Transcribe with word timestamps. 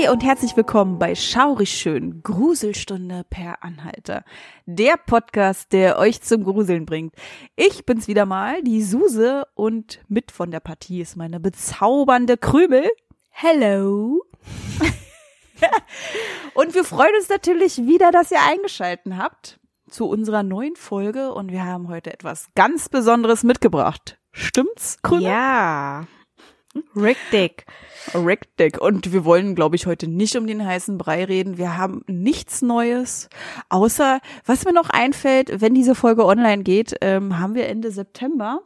Hi 0.00 0.08
und 0.08 0.22
herzlich 0.24 0.56
willkommen 0.56 0.98
bei 0.98 1.14
Schaurig 1.14 1.70
Schön, 1.70 2.22
Gruselstunde 2.22 3.24
per 3.28 3.62
Anhalter. 3.62 4.24
Der 4.64 4.96
Podcast, 4.96 5.72
der 5.72 5.98
euch 5.98 6.22
zum 6.22 6.44
Gruseln 6.44 6.86
bringt. 6.86 7.14
Ich 7.56 7.84
bin's 7.84 8.08
wieder 8.08 8.24
mal, 8.24 8.62
die 8.62 8.82
Suse 8.82 9.44
und 9.54 10.00
mit 10.08 10.30
von 10.30 10.50
der 10.50 10.60
Partie 10.60 11.00
ist 11.00 11.16
meine 11.16 11.38
bezaubernde 11.38 12.36
Krümel. 12.36 12.88
Hello. 13.30 14.22
Und 16.54 16.74
wir 16.74 16.84
freuen 16.84 17.14
uns 17.18 17.28
natürlich 17.28 17.78
wieder, 17.78 18.10
dass 18.10 18.30
ihr 18.30 18.40
eingeschalten 18.48 19.18
habt 19.18 19.58
zu 19.90 20.08
unserer 20.08 20.42
neuen 20.42 20.76
Folge 20.76 21.34
und 21.34 21.50
wir 21.50 21.64
haben 21.64 21.88
heute 21.88 22.12
etwas 22.12 22.48
ganz 22.54 22.88
Besonderes 22.88 23.42
mitgebracht. 23.42 24.18
Stimmt's, 24.32 25.02
Krümel? 25.02 25.24
Ja. 25.24 26.06
Richtig. 26.94 27.66
Richtig. 28.14 28.80
Und 28.80 29.12
wir 29.12 29.24
wollen, 29.24 29.54
glaube 29.54 29.76
ich, 29.76 29.86
heute 29.86 30.06
nicht 30.06 30.36
um 30.36 30.46
den 30.46 30.64
heißen 30.64 30.98
Brei 30.98 31.24
reden. 31.24 31.58
Wir 31.58 31.76
haben 31.76 32.02
nichts 32.06 32.62
Neues, 32.62 33.28
außer 33.68 34.20
was 34.46 34.64
mir 34.64 34.72
noch 34.72 34.90
einfällt, 34.90 35.60
wenn 35.60 35.74
diese 35.74 35.94
Folge 35.94 36.24
online 36.24 36.62
geht, 36.62 36.96
ähm, 37.00 37.38
haben 37.38 37.54
wir 37.54 37.68
Ende 37.68 37.90
September. 37.90 38.62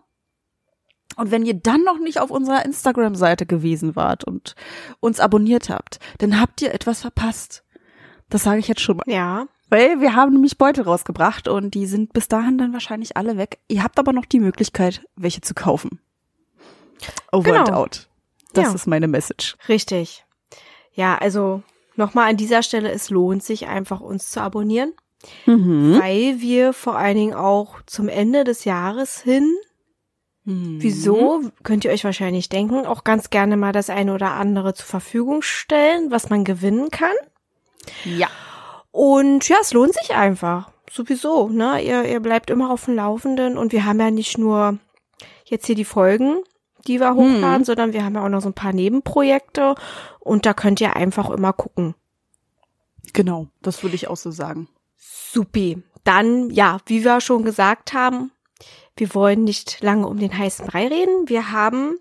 Und 1.17 1.31
wenn 1.31 1.47
ihr 1.47 1.55
dann 1.55 1.85
noch 1.85 1.99
nicht 1.99 2.19
auf 2.19 2.31
unserer 2.31 2.65
Instagram-Seite 2.65 3.47
gewesen 3.47 3.97
wart 3.97 4.25
und 4.25 4.55
uns 5.01 5.21
abonniert 5.21 5.71
habt, 5.71 5.99
dann 6.19 6.41
habt 6.41 6.61
ihr 6.61 6.75
etwas 6.75 7.03
verpasst. 7.03 7.65
Das 8.29 8.43
sage 8.43 8.59
ich 8.59 8.69
jetzt 8.69 8.81
schon 8.81 8.97
mal. 8.97 9.05
Ja. 9.07 9.47
Weil 9.71 10.01
wir 10.01 10.15
haben 10.15 10.33
nämlich 10.33 10.59
Beutel 10.59 10.85
rausgebracht 10.85 11.49
und 11.49 11.75
die 11.75 11.87
sind 11.87 12.13
bis 12.13 12.29
dahin 12.29 12.59
dann 12.59 12.73
wahrscheinlich 12.73 13.17
alle 13.17 13.37
weg. 13.37 13.61
Ihr 13.69 13.83
habt 13.83 13.99
aber 13.99 14.13
noch 14.13 14.25
die 14.25 14.41
Möglichkeit, 14.41 15.07
welche 15.17 15.41
zu 15.41 15.55
kaufen. 15.55 16.01
Over 17.33 17.45
Genau. 17.51 17.59
and 17.61 17.71
out. 17.73 18.09
Das 18.53 18.65
Ja. 18.69 18.75
ist 18.75 18.87
meine 18.87 19.09
Message. 19.09 19.57
Richtig. 19.69 20.25
Ja, 20.93 21.17
also 21.19 21.63
nochmal 21.97 22.31
an 22.31 22.37
dieser 22.37 22.63
Stelle, 22.63 22.91
es 22.91 23.11
lohnt 23.11 23.43
sich 23.43 23.67
einfach, 23.67 24.01
uns 24.01 24.31
zu 24.31 24.41
abonnieren, 24.41 24.93
Mhm. 25.47 25.99
weil 26.01 26.41
wir 26.41 26.73
vor 26.73 26.97
allen 26.97 27.17
Dingen 27.17 27.35
auch 27.35 27.77
zum 27.87 28.09
Ende 28.09 28.45
des 28.45 28.65
Jahres 28.65 29.21
hin, 29.21 29.53
Mhm. 30.45 30.77
wieso, 30.83 31.41
könnt 31.63 31.85
ihr 31.85 31.91
euch 31.91 32.05
wahrscheinlich 32.05 32.49
denken, 32.49 32.87
auch 32.87 33.03
ganz 33.03 33.31
gerne 33.31 33.57
mal 33.57 33.73
das 33.73 33.91
eine 33.91 34.15
oder 34.15 34.33
andere 34.33 34.75
zur 34.75 34.87
Verfügung 34.87 35.43
stellen, 35.43 36.11
was 36.11 36.29
man 36.31 36.45
gewinnen 36.45 36.91
kann. 36.91 37.15
Ja. 38.05 38.29
Und 38.93 39.49
ja, 39.49 39.57
es 39.61 39.73
lohnt 39.73 39.95
sich 39.95 40.15
einfach. 40.15 40.71
Sowieso, 40.91 41.49
ne? 41.49 41.83
Ihr, 41.83 42.05
ihr 42.05 42.21
bleibt 42.21 42.51
immer 42.51 42.71
auf 42.71 42.85
dem 42.85 42.95
Laufenden 42.95 43.59
und 43.59 43.73
wir 43.73 43.85
haben 43.85 43.99
ja 43.99 44.11
nicht 44.11 44.39
nur 44.39 44.79
jetzt 45.47 45.67
hier 45.67 45.75
die 45.75 45.85
Folgen, 45.85 46.37
die 46.85 47.01
wir 47.01 47.15
hochladen, 47.15 47.65
sondern 47.65 47.93
wir 47.93 48.05
haben 48.05 48.15
ja 48.15 48.25
auch 48.25 48.29
noch 48.29 48.43
so 48.43 48.49
ein 48.49 48.55
paar 48.55 48.73
Nebenprojekte 48.73 49.75
und 50.21 50.47
da 50.47 50.55
könnt 50.55 50.81
ihr 50.81 50.97
einfach 50.97 51.31
immer 51.31 51.53
gucken. 51.53 51.95
Genau, 53.13 53.49
das 53.63 53.83
würde 53.83 53.97
ich 53.97 54.09
auch 54.09 54.17
so 54.17 54.31
sagen. 54.31 54.69
Supi. 54.97 55.83
Dann, 56.05 56.51
ja, 56.51 56.79
wie 56.87 57.05
wir 57.05 57.21
schon 57.21 57.45
gesagt 57.45 57.93
haben, 57.95 58.31
wir 58.97 59.15
wollen 59.15 59.45
nicht 59.45 59.83
lange 59.83 60.07
um 60.07 60.19
den 60.19 60.37
heißen 60.37 60.67
Brei 60.67 60.87
reden. 60.87 61.29
Wir 61.29 61.51
haben 61.51 61.99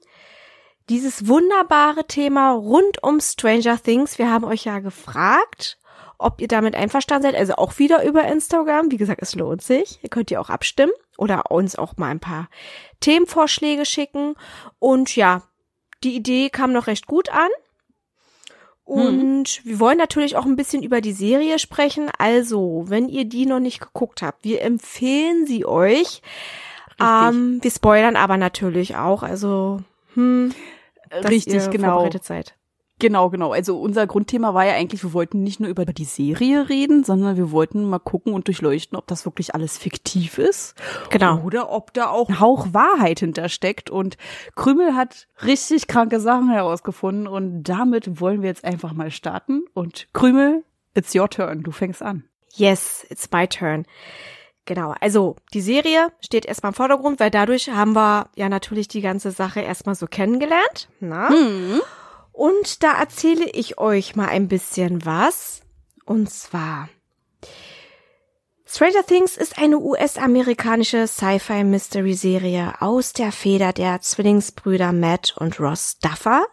dieses 0.90 1.28
wunderbare 1.28 2.06
Thema 2.06 2.52
rund 2.52 3.02
um 3.02 3.20
Stranger 3.20 3.82
Things. 3.82 4.18
Wir 4.18 4.30
haben 4.30 4.44
euch 4.44 4.66
ja 4.66 4.80
gefragt, 4.80 5.78
ob 6.24 6.42
ihr 6.42 6.48
damit 6.48 6.76
einverstanden 6.76 7.24
seid. 7.24 7.36
Also 7.36 7.56
auch 7.56 7.78
wieder 7.80 8.04
über 8.04 8.26
Instagram. 8.26 8.92
Wie 8.92 8.98
gesagt, 8.98 9.22
es 9.22 9.36
lohnt 9.36 9.62
sich. 9.62 10.00
Ihr 10.02 10.10
könnt 10.10 10.32
ja 10.32 10.40
auch 10.40 10.50
abstimmen 10.50 10.94
oder 11.18 11.52
uns 11.52 11.76
auch 11.76 11.98
mal 11.98 12.10
ein 12.10 12.20
paar 12.20 12.50
Themenvorschläge 13.00 13.86
schicken. 13.86 14.36
Und 14.80 15.16
ja, 15.16 15.44
die 16.04 16.16
Idee 16.16 16.50
kam 16.50 16.72
noch 16.74 16.88
recht 16.88 17.08
gut 17.08 17.30
an. 17.30 17.50
Und 18.86 19.64
wir 19.64 19.80
wollen 19.80 19.98
natürlich 19.98 20.36
auch 20.36 20.46
ein 20.46 20.58
bisschen 20.58 20.84
über 20.84 21.00
die 21.00 21.14
Serie 21.14 21.58
sprechen. 21.58 22.10
Also, 22.18 22.84
wenn 22.88 23.08
ihr 23.08 23.26
die 23.26 23.46
noch 23.46 23.62
nicht 23.62 23.80
geguckt 23.80 24.22
habt, 24.22 24.44
wir 24.44 24.62
empfehlen 24.62 25.48
sie 25.48 25.66
euch. 25.66 26.22
Ähm, 27.00 27.60
wir 27.62 27.72
spoilern 27.72 28.18
aber 28.18 28.38
natürlich 28.38 28.98
auch. 28.98 29.24
Also, 29.24 29.82
hm, 30.16 30.54
dass 31.10 31.32
Richtig, 31.32 31.54
ihr 31.54 31.68
genau. 31.70 31.94
vorbereitet 31.94 32.26
seid. 32.26 32.56
Genau, 33.04 33.30
genau. 33.30 33.52
Also 33.52 33.82
unser 33.82 34.08
Grundthema 34.08 34.54
war 34.54 34.66
ja 34.66 34.76
eigentlich, 34.76 35.04
wir 35.04 35.12
wollten 35.12 35.44
nicht 35.44 35.60
nur 35.60 35.70
über 35.70 35.84
die 35.84 36.06
Serie 36.06 36.70
reden, 36.70 37.04
sondern 37.04 37.36
wir 37.36 37.52
wollten 37.52 37.84
mal 37.84 38.00
gucken 38.00 38.34
und 38.34 38.48
durchleuchten, 38.48 38.98
ob 38.98 39.08
das 39.08 39.26
wirklich 39.26 39.54
alles 39.54 39.78
fiktiv 39.78 40.38
ist. 40.38 40.74
Genau. 41.10 41.42
Oder 41.42 41.70
ob 41.70 41.94
da 41.94 42.08
auch 42.08 42.30
ein 42.30 42.40
Hauch 42.40 42.68
Wahrheit 42.72 43.20
hintersteckt. 43.20 43.90
Und 43.90 44.16
Krümel 44.56 44.96
hat 44.96 45.28
richtig 45.44 45.88
kranke 45.88 46.22
Sachen 46.22 46.50
herausgefunden 46.50 47.28
und 47.28 47.64
damit 47.64 48.22
wollen 48.22 48.42
wir 48.42 48.48
jetzt 48.48 48.64
einfach 48.64 48.94
mal 48.94 49.12
starten. 49.12 49.66
Und 49.74 50.08
Krümel, 50.14 50.64
it's 50.94 51.14
your 51.14 51.30
turn. 51.30 51.62
Du 51.62 51.72
fängst 51.72 52.02
an. 52.02 52.24
Yes, 52.54 53.06
it's 53.10 53.30
my 53.34 53.46
turn. 53.50 53.84
Genau, 54.64 54.96
also 55.02 55.36
die 55.54 55.60
Serie 55.60 56.14
steht 56.22 56.46
erstmal 56.46 56.72
im 56.72 56.76
Vordergrund, 56.76 57.20
weil 57.20 57.32
dadurch 57.32 57.70
haben 57.70 57.98
wir 57.98 58.30
ja 58.38 58.48
natürlich 58.48 58.88
die 58.88 59.02
ganze 59.02 59.32
Sache 59.32 59.60
erstmal 59.60 59.96
so 59.96 60.08
kennengelernt. 60.08 60.88
Na? 61.02 61.30
Und 62.34 62.84
da 62.84 63.00
erzähle 63.00 63.50
ich 63.50 63.78
euch 63.78 64.16
mal 64.16 64.28
ein 64.28 64.50
bisschen 64.50 65.06
was. 65.06 65.62
Und 66.06 66.30
zwar 66.30 66.90
Stranger 68.76 69.06
Things 69.06 69.38
ist 69.38 69.60
eine 69.60 69.78
US-amerikanische 69.78 71.06
Sci-Fi-Mystery-Serie 71.06 72.82
aus 72.82 73.14
der 73.14 73.32
Feder 73.32 73.72
der 73.72 74.02
Zwillingsbrüder 74.02 74.92
Matt 74.92 75.36
und 75.38 75.60
Ross 75.60 76.00
Duffer, 76.00 76.44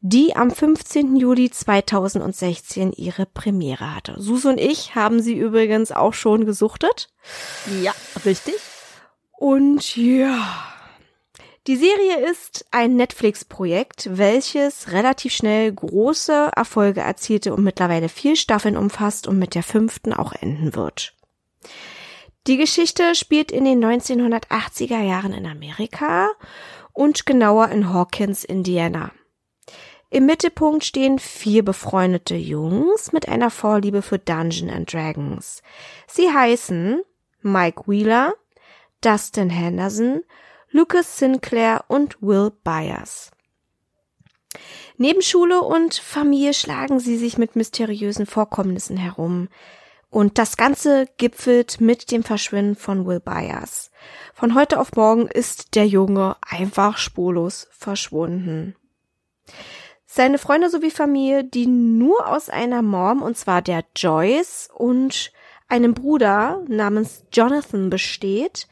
die 0.00 0.34
am 0.34 0.50
15. 0.50 1.16
Juli 1.16 1.50
2016 1.50 2.92
ihre 2.92 3.26
Premiere 3.26 3.94
hatte. 3.94 4.14
Sus 4.16 4.46
und 4.46 4.58
ich 4.58 4.94
haben 4.94 5.20
sie 5.20 5.34
übrigens 5.36 5.92
auch 5.92 6.14
schon 6.14 6.46
gesuchtet. 6.46 7.10
Ja, 7.82 7.92
richtig. 8.24 8.54
Und 9.32 9.94
ja, 9.94 10.72
die 11.68 11.76
Serie 11.76 12.30
ist 12.30 12.64
ein 12.70 12.96
Netflix-Projekt, 12.96 14.08
welches 14.16 14.90
relativ 14.90 15.34
schnell 15.34 15.70
große 15.70 16.50
Erfolge 16.56 17.02
erzielte 17.02 17.52
und 17.52 17.62
mittlerweile 17.62 18.08
vier 18.08 18.36
Staffeln 18.36 18.74
umfasst 18.74 19.26
und 19.26 19.38
mit 19.38 19.54
der 19.54 19.62
fünften 19.62 20.14
auch 20.14 20.32
enden 20.32 20.74
wird. 20.74 21.14
Die 22.46 22.56
Geschichte 22.56 23.14
spielt 23.14 23.52
in 23.52 23.66
den 23.66 23.84
1980er 23.84 25.02
Jahren 25.02 25.34
in 25.34 25.44
Amerika 25.44 26.30
und 26.94 27.26
genauer 27.26 27.68
in 27.68 27.92
Hawkins, 27.92 28.44
Indiana. 28.44 29.12
Im 30.08 30.24
Mittelpunkt 30.24 30.86
stehen 30.86 31.18
vier 31.18 31.62
befreundete 31.62 32.34
Jungs 32.34 33.12
mit 33.12 33.28
einer 33.28 33.50
Vorliebe 33.50 34.00
für 34.00 34.18
Dungeon 34.18 34.70
and 34.70 34.90
Dragons. 34.90 35.62
Sie 36.06 36.32
heißen 36.32 37.02
Mike 37.42 37.82
Wheeler, 37.86 38.32
Dustin 39.02 39.50
Henderson, 39.50 40.22
Lucas 40.70 41.18
Sinclair 41.18 41.84
und 41.88 42.20
Will 42.20 42.52
Byers. 42.62 43.30
Neben 44.96 45.22
Schule 45.22 45.62
und 45.62 45.94
Familie 45.94 46.52
schlagen 46.52 47.00
sie 47.00 47.16
sich 47.16 47.38
mit 47.38 47.56
mysteriösen 47.56 48.26
Vorkommnissen 48.26 48.96
herum. 48.96 49.48
Und 50.10 50.38
das 50.38 50.56
Ganze 50.56 51.06
gipfelt 51.16 51.80
mit 51.80 52.10
dem 52.10 52.22
Verschwinden 52.22 52.76
von 52.76 53.06
Will 53.06 53.20
Byers. 53.20 53.90
Von 54.34 54.54
heute 54.54 54.80
auf 54.80 54.92
morgen 54.94 55.26
ist 55.28 55.74
der 55.74 55.86
Junge 55.86 56.36
einfach 56.40 56.98
spurlos 56.98 57.68
verschwunden. 57.70 58.74
Seine 60.06 60.38
Freunde 60.38 60.70
sowie 60.70 60.90
Familie, 60.90 61.44
die 61.44 61.66
nur 61.66 62.26
aus 62.26 62.48
einer 62.48 62.82
Mom, 62.82 63.22
und 63.22 63.36
zwar 63.36 63.62
der 63.62 63.84
Joyce 63.94 64.68
und 64.74 65.32
einem 65.68 65.94
Bruder 65.94 66.62
namens 66.66 67.24
Jonathan 67.30 67.90
besteht, 67.90 68.66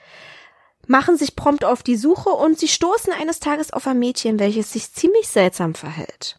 machen 0.86 1.16
sich 1.16 1.36
prompt 1.36 1.64
auf 1.64 1.82
die 1.82 1.96
Suche 1.96 2.30
und 2.30 2.58
sie 2.58 2.68
stoßen 2.68 3.12
eines 3.12 3.40
Tages 3.40 3.72
auf 3.72 3.86
ein 3.86 3.98
Mädchen, 3.98 4.38
welches 4.38 4.72
sich 4.72 4.92
ziemlich 4.92 5.28
seltsam 5.28 5.74
verhält. 5.74 6.38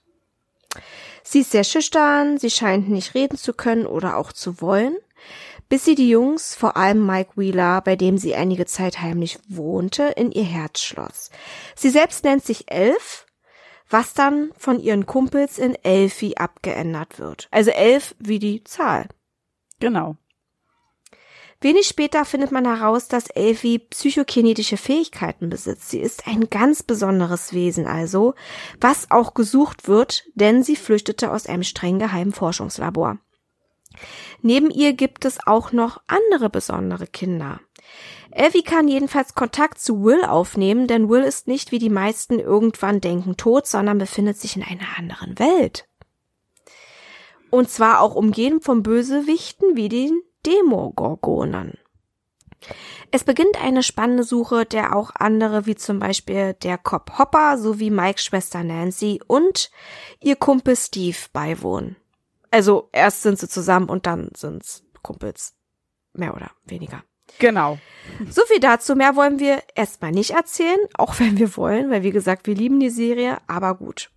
Sie 1.23 1.41
ist 1.41 1.51
sehr 1.51 1.63
schüchtern, 1.63 2.37
sie 2.37 2.49
scheint 2.49 2.89
nicht 2.89 3.13
reden 3.13 3.37
zu 3.37 3.53
können 3.53 3.85
oder 3.85 4.17
auch 4.17 4.31
zu 4.31 4.61
wollen, 4.61 4.95
bis 5.69 5.83
sie 5.83 5.95
die 5.95 6.09
Jungs, 6.09 6.55
vor 6.55 6.77
allem 6.77 7.05
Mike 7.05 7.31
Wheeler, 7.35 7.81
bei 7.81 7.95
dem 7.95 8.17
sie 8.17 8.35
einige 8.35 8.65
Zeit 8.65 9.01
heimlich 9.01 9.37
wohnte, 9.49 10.03
in 10.15 10.31
ihr 10.31 10.45
Herz 10.45 10.79
schloss. 10.79 11.29
Sie 11.75 11.89
selbst 11.89 12.23
nennt 12.23 12.45
sich 12.45 12.71
Elf, 12.71 13.25
was 13.89 14.13
dann 14.13 14.51
von 14.57 14.79
ihren 14.79 15.05
Kumpels 15.05 15.57
in 15.57 15.75
Elfie 15.83 16.37
abgeändert 16.37 17.19
wird. 17.19 17.47
Also 17.51 17.71
elf 17.71 18.15
wie 18.19 18.39
die 18.39 18.63
Zahl. 18.63 19.07
Genau. 19.79 20.15
Wenig 21.59 21.87
später 21.87 22.23
findet 22.23 22.51
man 22.51 22.65
heraus, 22.65 23.07
dass 23.07 23.31
Elfie 23.31 23.79
psychokinetische 23.79 24.77
Fähigkeiten 24.77 25.49
besitzt. 25.49 25.89
Sie 25.89 25.99
ist 25.99 26.27
ein 26.27 26.49
ganz 26.51 26.83
besonderes 26.83 27.51
Wesen 27.51 27.87
also, 27.87 28.35
was 28.79 29.09
auch 29.09 29.33
gesucht 29.33 29.87
wird, 29.87 30.25
denn 30.35 30.61
sie 30.61 30.75
flüchtete 30.75 31.31
aus 31.31 31.47
einem 31.47 31.63
streng 31.63 31.97
geheimen 31.97 32.31
Forschungslabor. 32.31 33.17
Neben 34.43 34.69
ihr 34.69 34.93
gibt 34.93 35.25
es 35.25 35.39
auch 35.47 35.71
noch 35.71 35.99
andere 36.05 36.51
besondere 36.51 37.07
Kinder. 37.07 37.59
Elfie 38.29 38.61
kann 38.61 38.87
jedenfalls 38.87 39.33
Kontakt 39.33 39.79
zu 39.79 40.03
Will 40.03 40.23
aufnehmen, 40.23 40.85
denn 40.85 41.09
Will 41.09 41.23
ist 41.23 41.47
nicht 41.47 41.71
wie 41.71 41.79
die 41.79 41.89
meisten 41.89 42.39
irgendwann 42.39 43.01
denken 43.01 43.35
tot, 43.35 43.65
sondern 43.65 43.97
befindet 43.97 44.37
sich 44.37 44.55
in 44.55 44.63
einer 44.63 44.97
anderen 44.97 45.39
Welt. 45.39 45.87
Und 47.49 47.69
zwar 47.71 48.01
auch 48.01 48.13
umgeben 48.13 48.61
von 48.61 48.83
Bösewichten 48.83 49.75
wie 49.75 49.89
den 49.89 50.21
Demogorgonen. 50.47 51.77
Es 53.11 53.23
beginnt 53.23 53.61
eine 53.61 53.83
spannende 53.83 54.23
Suche, 54.23 54.65
der 54.65 54.95
auch 54.95 55.11
andere 55.13 55.65
wie 55.65 55.75
zum 55.75 55.99
Beispiel 55.99 56.53
der 56.55 56.77
Cop 56.77 57.17
Hopper 57.17 57.57
sowie 57.57 57.89
Mikes 57.89 58.25
Schwester 58.25 58.63
Nancy 58.63 59.21
und 59.27 59.69
ihr 60.19 60.35
Kumpel 60.35 60.75
Steve 60.75 61.17
beiwohnen. 61.33 61.97
Also 62.49 62.89
erst 62.91 63.21
sind 63.21 63.37
sie 63.37 63.47
zusammen 63.47 63.89
und 63.89 64.05
dann 64.05 64.29
sind's 64.35 64.83
Kumpels. 65.03 65.53
Mehr 66.13 66.33
oder 66.33 66.51
weniger. 66.65 67.03
Genau. 67.39 67.77
So 68.29 68.41
viel 68.45 68.59
dazu. 68.59 68.95
Mehr 68.95 69.15
wollen 69.15 69.39
wir 69.39 69.61
erstmal 69.75 70.11
nicht 70.11 70.31
erzählen, 70.31 70.79
auch 70.95 71.19
wenn 71.19 71.37
wir 71.37 71.55
wollen, 71.57 71.91
weil 71.91 72.03
wie 72.03 72.11
gesagt, 72.11 72.47
wir 72.47 72.55
lieben 72.55 72.79
die 72.79 72.89
Serie, 72.89 73.37
aber 73.47 73.75
gut. 73.75 74.09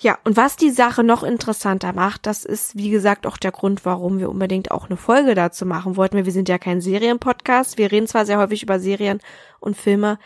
Ja, 0.00 0.16
und 0.22 0.36
was 0.36 0.54
die 0.54 0.70
Sache 0.70 1.02
noch 1.02 1.24
interessanter 1.24 1.92
macht, 1.92 2.26
das 2.26 2.44
ist, 2.44 2.76
wie 2.76 2.90
gesagt, 2.90 3.26
auch 3.26 3.36
der 3.36 3.50
Grund, 3.50 3.84
warum 3.84 4.20
wir 4.20 4.30
unbedingt 4.30 4.70
auch 4.70 4.86
eine 4.86 4.96
Folge 4.96 5.34
dazu 5.34 5.66
machen 5.66 5.96
wollten. 5.96 6.24
Wir 6.24 6.30
sind 6.30 6.48
ja 6.48 6.56
kein 6.56 6.80
Serienpodcast. 6.80 7.78
Wir 7.78 7.90
reden 7.90 8.06
zwar 8.06 8.24
sehr 8.24 8.38
häufig 8.38 8.62
über 8.62 8.78
Serien 8.78 9.18
und 9.58 9.76
Filme. 9.76 10.20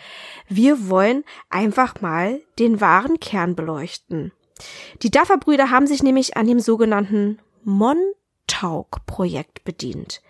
Wir 0.47 0.91
wollen 0.91 1.25
einfach 1.49 2.03
mal 2.03 2.43
den 2.59 2.83
wahren 2.83 3.19
Kern 3.19 3.57
beleuchten. 3.57 4.33
Die 5.01 5.11
Duffer-Brüder 5.11 5.71
haben 5.71 5.87
sich 5.87 6.03
nämlich 6.03 6.37
an 6.37 6.47
dem 6.47 6.61
sogenannten 6.61 7.39
Montauk-Projekt 7.65 9.65
bedient. 9.65 10.21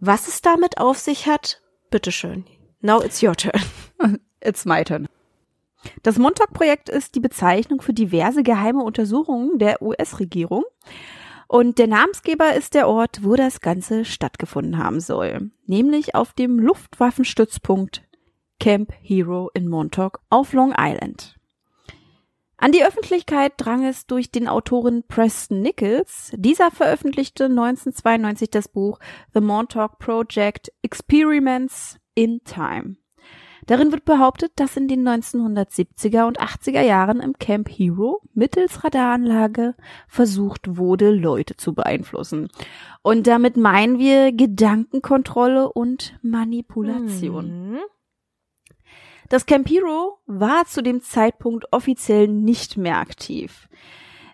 Was 0.00 0.26
es 0.26 0.42
damit 0.42 0.78
auf 0.78 0.98
sich 0.98 1.28
hat, 1.28 1.62
bitteschön. 1.90 2.46
Now 2.80 3.00
it's 3.00 3.22
your 3.22 3.36
turn. 3.36 3.62
It's 4.40 4.64
my 4.64 4.84
turn. 4.84 5.08
Das 6.02 6.18
Montauk-Projekt 6.18 6.88
ist 6.88 7.14
die 7.14 7.20
Bezeichnung 7.20 7.80
für 7.80 7.92
diverse 7.92 8.42
geheime 8.42 8.82
Untersuchungen 8.82 9.58
der 9.58 9.80
US-Regierung. 9.82 10.64
Und 11.46 11.78
der 11.78 11.86
Namensgeber 11.86 12.54
ist 12.54 12.74
der 12.74 12.88
Ort, 12.88 13.24
wo 13.24 13.34
das 13.34 13.60
Ganze 13.60 14.04
stattgefunden 14.04 14.76
haben 14.76 15.00
soll, 15.00 15.50
nämlich 15.66 16.14
auf 16.14 16.34
dem 16.34 16.58
Luftwaffenstützpunkt 16.58 18.02
Camp 18.60 18.92
Hero 19.00 19.50
in 19.54 19.68
Montauk 19.68 20.20
auf 20.28 20.52
Long 20.52 20.74
Island. 20.76 21.38
An 22.60 22.72
die 22.72 22.84
Öffentlichkeit 22.84 23.52
drang 23.56 23.84
es 23.84 24.06
durch 24.06 24.32
den 24.32 24.48
Autoren 24.48 25.04
Preston 25.06 25.62
Nichols. 25.62 26.32
Dieser 26.34 26.72
veröffentlichte 26.72 27.44
1992 27.44 28.50
das 28.50 28.66
Buch 28.66 28.98
The 29.32 29.40
Montauk 29.40 30.00
Project 30.00 30.72
Experiments 30.82 31.98
in 32.16 32.42
Time. 32.42 32.96
Darin 33.68 33.92
wird 33.92 34.06
behauptet, 34.06 34.52
dass 34.56 34.78
in 34.78 34.88
den 34.88 35.06
1970er 35.06 36.26
und 36.26 36.40
80er 36.40 36.80
Jahren 36.80 37.20
im 37.20 37.34
Camp 37.34 37.68
Hero 37.68 38.22
mittels 38.32 38.82
Radaranlage 38.82 39.74
versucht 40.08 40.78
wurde, 40.78 41.10
Leute 41.10 41.54
zu 41.54 41.74
beeinflussen. 41.74 42.48
Und 43.02 43.26
damit 43.26 43.58
meinen 43.58 43.98
wir 43.98 44.32
Gedankenkontrolle 44.32 45.70
und 45.70 46.18
Manipulation. 46.22 47.72
Mhm. 47.72 47.78
Das 49.28 49.44
Camp 49.44 49.68
Hero 49.68 50.16
war 50.24 50.64
zu 50.64 50.82
dem 50.82 51.02
Zeitpunkt 51.02 51.70
offiziell 51.70 52.26
nicht 52.26 52.78
mehr 52.78 52.96
aktiv. 52.96 53.68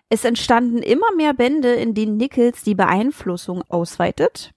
Es 0.07 0.23
entstanden 0.23 0.77
immer 0.77 1.13
mehr 1.17 1.33
Bände, 1.33 1.73
in 1.73 1.93
denen 1.93 2.15
Nichols 2.15 2.63
die 2.63 2.75
Beeinflussung 2.75 3.63
ausweitet. 3.67 4.54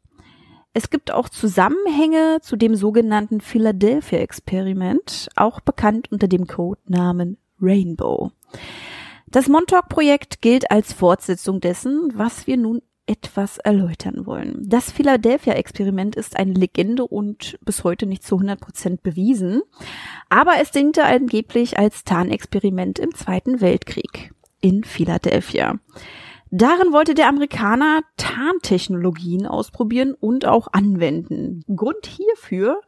Es 0.78 0.90
gibt 0.90 1.10
auch 1.10 1.28
Zusammenhänge 1.28 2.38
zu 2.40 2.54
dem 2.54 2.76
sogenannten 2.76 3.40
Philadelphia-Experiment, 3.40 5.28
auch 5.34 5.58
bekannt 5.58 6.12
unter 6.12 6.28
dem 6.28 6.46
Codenamen 6.46 7.36
Rainbow. 7.60 8.30
Das 9.26 9.48
Montauk-Projekt 9.48 10.40
gilt 10.40 10.70
als 10.70 10.92
Fortsetzung 10.92 11.58
dessen, 11.60 12.12
was 12.14 12.46
wir 12.46 12.56
nun 12.56 12.80
etwas 13.06 13.58
erläutern 13.58 14.24
wollen. 14.24 14.68
Das 14.68 14.92
Philadelphia-Experiment 14.92 16.14
ist 16.14 16.36
eine 16.36 16.52
Legende 16.52 17.04
und 17.04 17.58
bis 17.64 17.82
heute 17.82 18.06
nicht 18.06 18.22
zu 18.22 18.36
100 18.36 18.60
Prozent 18.60 19.02
bewiesen, 19.02 19.62
aber 20.28 20.60
es 20.62 20.70
diente 20.70 21.02
angeblich 21.02 21.76
als 21.76 22.04
Tarnexperiment 22.04 23.00
im 23.00 23.12
Zweiten 23.16 23.60
Weltkrieg 23.60 24.32
in 24.60 24.84
Philadelphia. 24.84 25.80
Darin 26.50 26.92
wollte 26.92 27.14
der 27.14 27.28
Amerikaner 27.28 28.00
Tarntechnologien 28.16 29.46
ausprobieren 29.46 30.14
und 30.14 30.46
auch 30.46 30.68
anwenden. 30.72 31.62
Grund 31.74 32.06
hierfür 32.06 32.80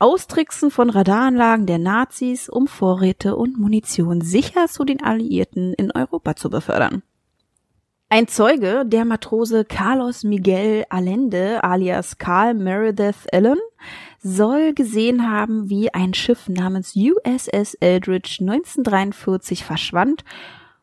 Austricksen 0.00 0.70
von 0.70 0.90
Radaranlagen 0.90 1.66
der 1.66 1.78
Nazis, 1.78 2.48
um 2.48 2.68
Vorräte 2.68 3.36
und 3.36 3.58
Munition 3.58 4.20
sicher 4.20 4.66
zu 4.68 4.84
den 4.84 5.02
Alliierten 5.02 5.74
in 5.74 5.90
Europa 5.90 6.36
zu 6.36 6.50
befördern. 6.50 7.02
Ein 8.08 8.26
Zeuge, 8.26 8.84
der 8.86 9.04
Matrose 9.04 9.64
Carlos 9.64 10.24
Miguel 10.24 10.84
Allende 10.88 11.62
alias 11.62 12.16
Carl 12.16 12.54
Meredith 12.54 13.26
Allen, 13.32 13.58
soll 14.20 14.72
gesehen 14.72 15.30
haben, 15.30 15.68
wie 15.68 15.92
ein 15.92 16.14
Schiff 16.14 16.48
namens 16.48 16.94
USS 16.96 17.74
Eldridge 17.74 18.38
1943 18.40 19.64
verschwand 19.64 20.24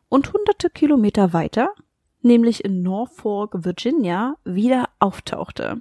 und 0.08 0.32
hunderte 0.32 0.70
Kilometer 0.70 1.32
weiter 1.32 1.70
nämlich 2.26 2.64
in 2.64 2.82
Norfolk, 2.82 3.64
Virginia, 3.64 4.36
wieder 4.44 4.90
auftauchte. 4.98 5.80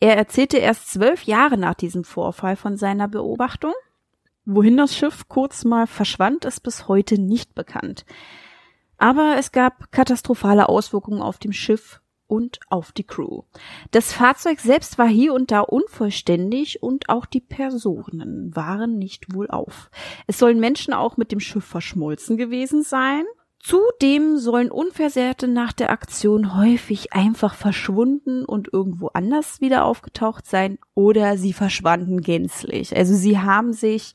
Er 0.00 0.16
erzählte 0.16 0.58
erst 0.58 0.90
zwölf 0.90 1.24
Jahre 1.24 1.58
nach 1.58 1.74
diesem 1.74 2.04
Vorfall 2.04 2.56
von 2.56 2.76
seiner 2.76 3.08
Beobachtung. 3.08 3.72
Wohin 4.44 4.76
das 4.76 4.96
Schiff 4.96 5.28
kurz 5.28 5.64
mal 5.64 5.86
verschwand, 5.86 6.44
ist 6.44 6.60
bis 6.60 6.88
heute 6.88 7.20
nicht 7.20 7.54
bekannt. 7.54 8.04
Aber 8.98 9.36
es 9.38 9.52
gab 9.52 9.90
katastrophale 9.92 10.68
Auswirkungen 10.68 11.22
auf 11.22 11.38
dem 11.38 11.52
Schiff 11.52 12.00
und 12.26 12.60
auf 12.68 12.92
die 12.92 13.04
Crew. 13.04 13.42
Das 13.90 14.12
Fahrzeug 14.12 14.60
selbst 14.60 14.98
war 14.98 15.08
hier 15.08 15.34
und 15.34 15.50
da 15.50 15.60
unvollständig 15.60 16.82
und 16.82 17.08
auch 17.08 17.26
die 17.26 17.40
Personen 17.40 18.54
waren 18.54 18.98
nicht 18.98 19.34
wohlauf. 19.34 19.90
Es 20.26 20.38
sollen 20.38 20.60
Menschen 20.60 20.94
auch 20.94 21.16
mit 21.16 21.32
dem 21.32 21.40
Schiff 21.40 21.64
verschmolzen 21.64 22.36
gewesen 22.36 22.82
sein 22.82 23.24
Zudem 23.66 24.36
sollen 24.36 24.70
Unversehrte 24.70 25.48
nach 25.48 25.72
der 25.72 25.88
Aktion 25.88 26.54
häufig 26.54 27.14
einfach 27.14 27.54
verschwunden 27.54 28.44
und 28.44 28.70
irgendwo 28.70 29.06
anders 29.14 29.62
wieder 29.62 29.86
aufgetaucht 29.86 30.46
sein 30.46 30.78
oder 30.92 31.38
sie 31.38 31.54
verschwanden 31.54 32.20
gänzlich. 32.20 32.94
Also 32.94 33.14
sie 33.14 33.38
haben 33.38 33.72
sich 33.72 34.12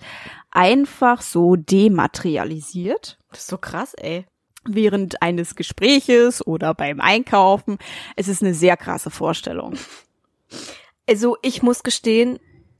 einfach 0.52 1.24
so 1.24 1.56
dematerialisiert. 1.56 3.18
Das 3.32 3.40
ist 3.40 3.48
so 3.48 3.58
krass, 3.58 3.96
ey. 3.96 4.28
Während 4.66 5.24
eines 5.24 5.56
Gespräches 5.56 6.46
oder 6.46 6.76
beim 6.76 7.02
Einkaufen. 7.02 7.80
Es 8.16 8.28
ist 8.28 8.44
eine 8.44 8.54
sehr 8.54 8.78
krasse 8.78 9.10
Vorstellung. 9.10 9.74
Also 11.08 11.38
ich 11.42 11.64
muss 11.64 11.82
gestehen, 11.82 12.38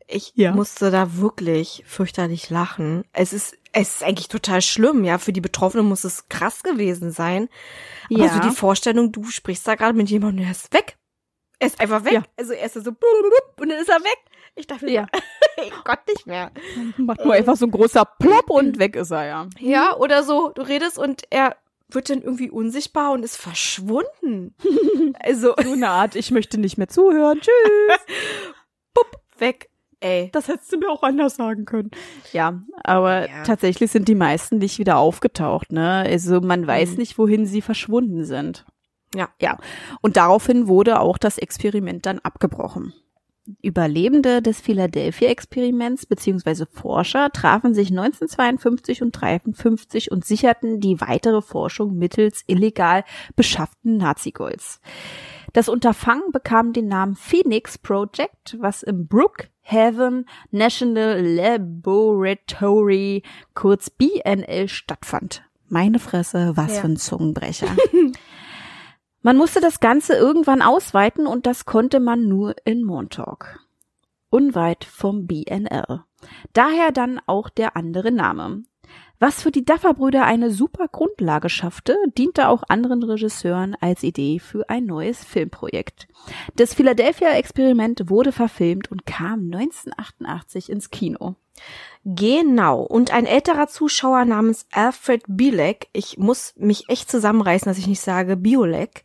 ich 0.08 0.34
Ja. 0.36 0.54
musste 0.54 0.92
da 0.92 1.16
wirklich 1.18 1.84
fürchterlich 1.88 2.52
lachen. 2.52 3.06
Es 3.12 3.34
ist, 3.34 3.58
es 3.72 3.96
ist 3.96 4.04
eigentlich 4.04 4.28
total 4.28 4.62
schlimm, 4.62 5.04
ja. 5.04 5.18
Für 5.18 5.34
die 5.34 5.42
Betroffenen 5.42 5.86
muss 5.88 6.04
es 6.04 6.28
krass 6.30 6.64
gewesen 6.64 7.12
sein. 7.12 7.50
Ja. 8.10 8.30
so 8.30 8.40
die 8.40 8.56
Vorstellung, 8.56 9.12
du 9.12 9.24
sprichst 9.26 9.68
da 9.68 9.76
gerade 9.76 9.98
mit 9.98 10.10
jemandem, 10.10 10.44
der 10.44 10.52
ist 10.52 10.74
weg. 10.74 10.98
Er 11.60 11.68
ist 11.68 11.80
einfach 11.80 12.06
weg. 12.06 12.14
Ja. 12.14 12.24
Also 12.38 12.54
er 12.54 12.66
ist 12.66 12.74
so 12.74 12.92
blub, 12.92 13.54
und 13.60 13.70
dann 13.70 13.80
ist 13.80 13.90
er 13.90 14.00
weg. 14.00 14.18
Ich 14.56 14.68
dachte, 14.68 14.90
Ja. 14.90 15.08
so, 15.14 15.22
ey 15.64 15.72
Gott 15.84 16.00
nicht 16.08 16.26
mehr. 16.26 16.52
Macht 16.98 17.24
nur 17.24 17.34
einfach 17.34 17.56
so 17.56 17.66
ein 17.66 17.72
großer 17.72 18.06
Plop 18.20 18.50
und 18.50 18.80
weg 18.80 18.96
ist 18.96 19.12
er 19.12 19.26
ja. 19.26 19.48
Ja, 19.60 19.96
oder 19.98 20.24
so, 20.24 20.50
du 20.50 20.62
redest 20.62 20.98
und 20.98 21.24
er 21.30 21.56
wird 21.90 22.10
dann 22.10 22.22
irgendwie 22.22 22.50
unsichtbar 22.52 23.12
und 23.12 23.24
ist 23.24 23.38
verschwunden. 23.38 24.56
also 25.20 25.56
So 25.62 25.72
eine 25.74 25.90
Art, 25.90 26.16
ich 26.16 26.32
möchte 26.32 26.60
nicht 26.60 26.78
mehr 26.78 26.88
zuhören. 26.88 27.40
Tschüss. 27.42 28.00
weg. 29.40 29.70
Ey. 30.02 30.30
Das 30.32 30.48
hättest 30.48 30.72
du 30.72 30.78
mir 30.78 30.90
auch 30.90 31.04
anders 31.04 31.36
sagen 31.36 31.66
können. 31.66 31.92
Ja, 32.32 32.62
aber 32.84 33.30
Ja. 33.30 33.44
tatsächlich 33.44 33.92
sind 33.92 34.08
die 34.08 34.16
meisten 34.16 34.58
nicht 34.60 34.80
wieder 34.80 34.98
aufgetaucht, 34.98 35.72
ne? 35.74 36.04
Also 36.08 36.40
man 36.42 36.66
weiß 36.66 36.92
Mhm. 36.92 36.98
nicht, 36.98 37.18
wohin 37.18 37.46
sie 37.46 37.62
verschwunden 37.62 38.24
sind. 38.24 38.66
Ja. 39.14 39.30
Ja. 39.42 39.58
Und 40.02 40.16
daraufhin 40.18 40.68
wurde 40.68 41.00
auch 41.02 41.18
das 41.18 41.38
Experiment 41.38 42.06
dann 42.06 42.20
abgebrochen. 42.20 42.94
Überlebende 43.64 44.44
des 44.44 44.62
Philadelphia-Experiments 44.62 46.06
beziehungsweise 46.06 46.68
Forscher 46.68 47.32
trafen 47.32 47.74
sich 47.74 47.90
1952 47.90 49.02
und 49.02 49.08
1953 49.16 50.12
und 50.12 50.24
sicherten 50.24 50.80
die 50.80 51.02
weitere 51.02 51.42
Forschung 51.42 51.96
mittels 51.98 52.44
illegal 52.46 53.04
beschafften 53.36 53.98
Nazigolds. 53.98 54.80
Das 55.54 55.70
Unterfangen 55.70 56.32
bekam 56.32 56.74
den 56.74 56.88
Namen 56.88 57.16
Phoenix 57.16 57.78
Project, 57.78 58.58
was 58.60 58.84
im 58.84 59.08
Brookhaven 59.08 60.26
National 60.52 61.22
Laboratory, 61.26 63.24
kurz 63.54 63.90
BNL, 63.90 64.68
stattfand. 64.68 65.44
Meine 65.68 66.00
Fresse, 66.00 66.54
was 66.56 66.76
Ja. 66.76 66.82
für 66.82 66.88
ein 66.88 66.98
Zungenbrecher. 66.98 67.68
man 69.22 69.38
musste 69.38 69.60
das 69.62 69.80
Ganze 69.80 70.14
irgendwann 70.16 70.62
ausweiten 70.62 71.28
und 71.28 71.46
das 71.46 71.66
konnte 71.66 72.00
man 72.00 72.28
nur 72.28 72.56
in 72.66 72.84
Montauk. 72.84 73.60
Unweit 74.30 74.84
vom 74.86 75.26
BNL. 75.26 76.04
Daher 76.54 76.92
dann 76.92 77.20
auch 77.26 77.50
der 77.50 77.76
andere 77.76 78.12
Name. 78.12 78.64
Was 79.20 79.42
für 79.44 79.52
die 79.52 79.66
Duffer-Brüder 79.66 80.24
eine 80.24 80.50
super 80.50 80.88
Grundlage 80.88 81.50
schaffte, 81.50 81.98
diente 82.18 82.48
auch 82.48 82.64
anderen 82.70 83.04
Regisseuren 83.04 83.76
als 83.82 84.04
Idee 84.04 84.40
für 84.40 84.70
ein 84.70 84.86
neues 84.86 85.24
Filmprojekt. 85.26 86.08
Das 86.56 86.74
Philadelphia-Experiment 86.74 88.10
wurde 88.10 88.32
verfilmt 88.32 88.90
und 88.92 89.06
kam 89.06 89.52
1988 89.52 90.70
ins 90.70 90.90
Kino. 90.90 91.36
Genau. 92.06 92.82
Und 92.82 93.12
ein 93.14 93.26
älterer 93.26 93.68
Zuschauer 93.68 94.24
namens 94.24 94.66
Alfred 94.72 95.24
Bielek, 95.28 95.90
ich 95.92 96.18
muss 96.18 96.54
mich 96.56 96.86
echt 96.88 97.12
zusammenreißen, 97.12 97.70
dass 97.70 97.78
ich 97.78 97.88
nicht 97.88 98.00
sage 98.00 98.38
Biolek, 98.38 99.04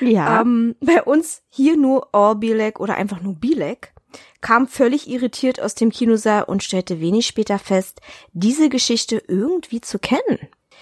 Ja. 0.00 0.40
ähm, 0.40 0.74
bei 0.80 1.02
uns 1.04 1.42
hier 1.48 1.76
nur 1.76 2.08
All 2.12 2.34
Bielek 2.34 2.80
oder 2.80 2.96
einfach 2.96 3.20
nur 3.22 3.34
Bielek, 3.36 3.92
kam 4.40 4.66
völlig 4.66 5.08
irritiert 5.08 5.60
aus 5.60 5.74
dem 5.74 5.90
Kinosaal 5.90 6.44
und 6.44 6.62
stellte 6.62 7.00
wenig 7.00 7.26
später 7.26 7.58
fest, 7.58 8.00
diese 8.32 8.68
Geschichte 8.68 9.22
irgendwie 9.28 9.80
zu 9.80 9.98
kennen. 9.98 10.38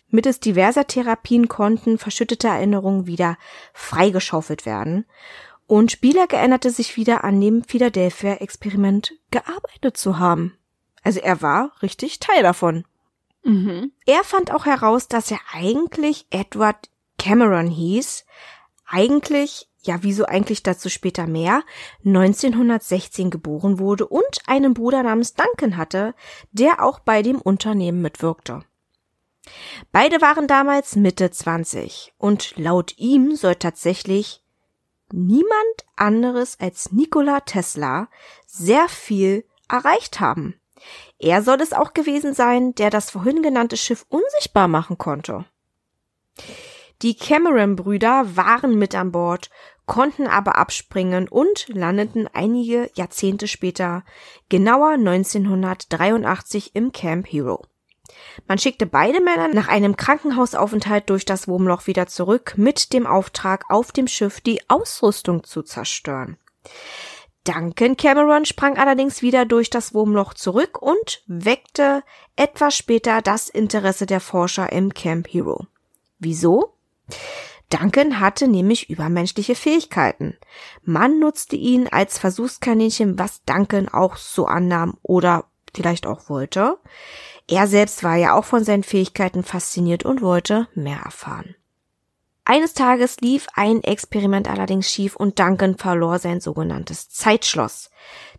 Mittels 0.08 0.40
diverser 0.40 0.86
Therapien 0.86 1.48
konnten 1.48 1.98
verschüttete 1.98 2.48
Erinnerungen 2.48 3.06
wieder 3.06 3.36
freigeschaufelt 3.72 4.66
werden. 4.66 5.06
Und 5.66 6.00
Bielek 6.00 6.32
erinnerte 6.32 6.70
sich 6.70 6.96
wieder 6.96 7.22
an 7.22 7.40
dem 7.40 7.62
Philadelphia-Experiment 7.62 9.12
gearbeitet 9.30 9.96
zu 9.96 10.18
haben. 10.18 10.58
Also 11.02 11.20
er 11.20 11.42
war 11.42 11.72
richtig 11.80 12.18
Teil 12.18 12.42
davon. 12.42 12.84
mhm. 13.44 13.92
Er 14.04 14.24
fand 14.24 14.52
auch 14.52 14.66
heraus, 14.66 15.06
dass 15.06 15.30
er 15.30 15.38
eigentlich 15.52 16.26
Edward 16.30 16.90
Cameron 17.18 17.68
hieß. 17.68 18.24
Eigentlich, 18.92 19.68
ja, 19.82 20.02
wieso 20.02 20.26
eigentlich 20.26 20.64
dazu 20.64 20.88
später 20.88 21.28
mehr, 21.28 21.62
1916 22.04 23.30
geboren 23.30 23.78
wurde 23.78 24.04
und 24.06 24.40
einen 24.46 24.74
Bruder 24.74 25.04
namens 25.04 25.34
Duncan 25.34 25.76
hatte, 25.76 26.12
der 26.50 26.82
auch 26.82 26.98
bei 26.98 27.22
dem 27.22 27.40
Unternehmen 27.40 28.02
mitwirkte. 28.02 28.64
Beide 29.92 30.20
waren 30.20 30.48
damals 30.48 30.96
Mitte 30.96 31.30
20 31.30 32.14
und 32.18 32.56
laut 32.56 32.98
ihm 32.98 33.36
soll 33.36 33.54
tatsächlich 33.54 34.42
niemand 35.12 35.54
anderes 35.94 36.58
als 36.58 36.90
Nikola 36.90 37.40
Tesla 37.40 38.08
sehr 38.46 38.88
viel 38.88 39.44
erreicht 39.68 40.18
haben. 40.18 40.60
Er 41.20 41.42
soll 41.42 41.60
es 41.60 41.72
auch 41.72 41.94
gewesen 41.94 42.34
sein, 42.34 42.74
der 42.74 42.90
das 42.90 43.10
vorhin 43.10 43.40
genannte 43.40 43.76
Schiff 43.76 44.04
unsichtbar 44.08 44.66
machen 44.66 44.98
konnte. 44.98 45.44
Die 47.02 47.14
Cameron-Brüder 47.14 48.36
waren 48.36 48.78
mit 48.78 48.94
an 48.94 49.10
Bord, 49.10 49.48
konnten 49.86 50.26
aber 50.26 50.56
abspringen 50.56 51.28
und 51.28 51.66
landeten 51.68 52.28
einige 52.32 52.90
Jahrzehnte 52.94 53.48
später, 53.48 54.04
genauer 54.50 54.90
1983 54.90 56.74
im 56.74 56.92
Camp 56.92 57.26
Hero. 57.26 57.64
Man 58.46 58.58
schickte 58.58 58.86
beide 58.86 59.20
Männer 59.20 59.48
nach 59.48 59.68
einem 59.68 59.96
Krankenhausaufenthalt 59.96 61.08
durch 61.08 61.24
das 61.24 61.48
Wurmloch 61.48 61.86
wieder 61.86 62.06
zurück 62.06 62.54
mit 62.56 62.92
dem 62.92 63.06
Auftrag, 63.06 63.64
auf 63.70 63.92
dem 63.92 64.06
Schiff 64.06 64.40
die 64.40 64.60
Ausrüstung 64.68 65.44
zu 65.44 65.62
zerstören. 65.62 66.36
Duncan 67.44 67.96
Cameron 67.96 68.44
sprang 68.44 68.76
allerdings 68.76 69.22
wieder 69.22 69.46
durch 69.46 69.70
das 69.70 69.94
Wurmloch 69.94 70.34
zurück 70.34 70.82
und 70.82 71.22
weckte 71.26 72.02
etwas 72.36 72.76
später 72.76 73.22
das 73.22 73.48
Interesse 73.48 74.04
der 74.04 74.20
Forscher 74.20 74.70
im 74.70 74.92
Camp 74.92 75.26
Hero. 75.28 75.66
Wieso? 76.18 76.74
Duncan 77.70 78.18
hatte 78.18 78.48
nämlich 78.48 78.90
übermenschliche 78.90 79.54
Fähigkeiten. 79.54 80.36
Man 80.82 81.20
nutzte 81.20 81.56
ihn 81.56 81.86
als 81.88 82.18
Versuchskaninchen, 82.18 83.18
was 83.18 83.44
Duncan 83.44 83.88
auch 83.88 84.16
so 84.16 84.46
annahm 84.46 84.98
oder 85.02 85.44
vielleicht 85.72 86.06
auch 86.06 86.28
wollte. 86.28 86.78
Er 87.46 87.68
selbst 87.68 88.02
war 88.02 88.16
ja 88.16 88.34
auch 88.34 88.44
von 88.44 88.64
seinen 88.64 88.82
Fähigkeiten 88.82 89.44
fasziniert 89.44 90.04
und 90.04 90.20
wollte 90.20 90.68
mehr 90.74 91.00
erfahren. 91.04 91.54
Eines 92.44 92.74
Tages 92.74 93.20
lief 93.20 93.46
ein 93.54 93.84
Experiment 93.84 94.48
allerdings 94.48 94.90
schief 94.90 95.14
und 95.14 95.38
Duncan 95.38 95.78
verlor 95.78 96.18
sein 96.18 96.40
sogenanntes 96.40 97.08
Zeitschloss. 97.08 97.90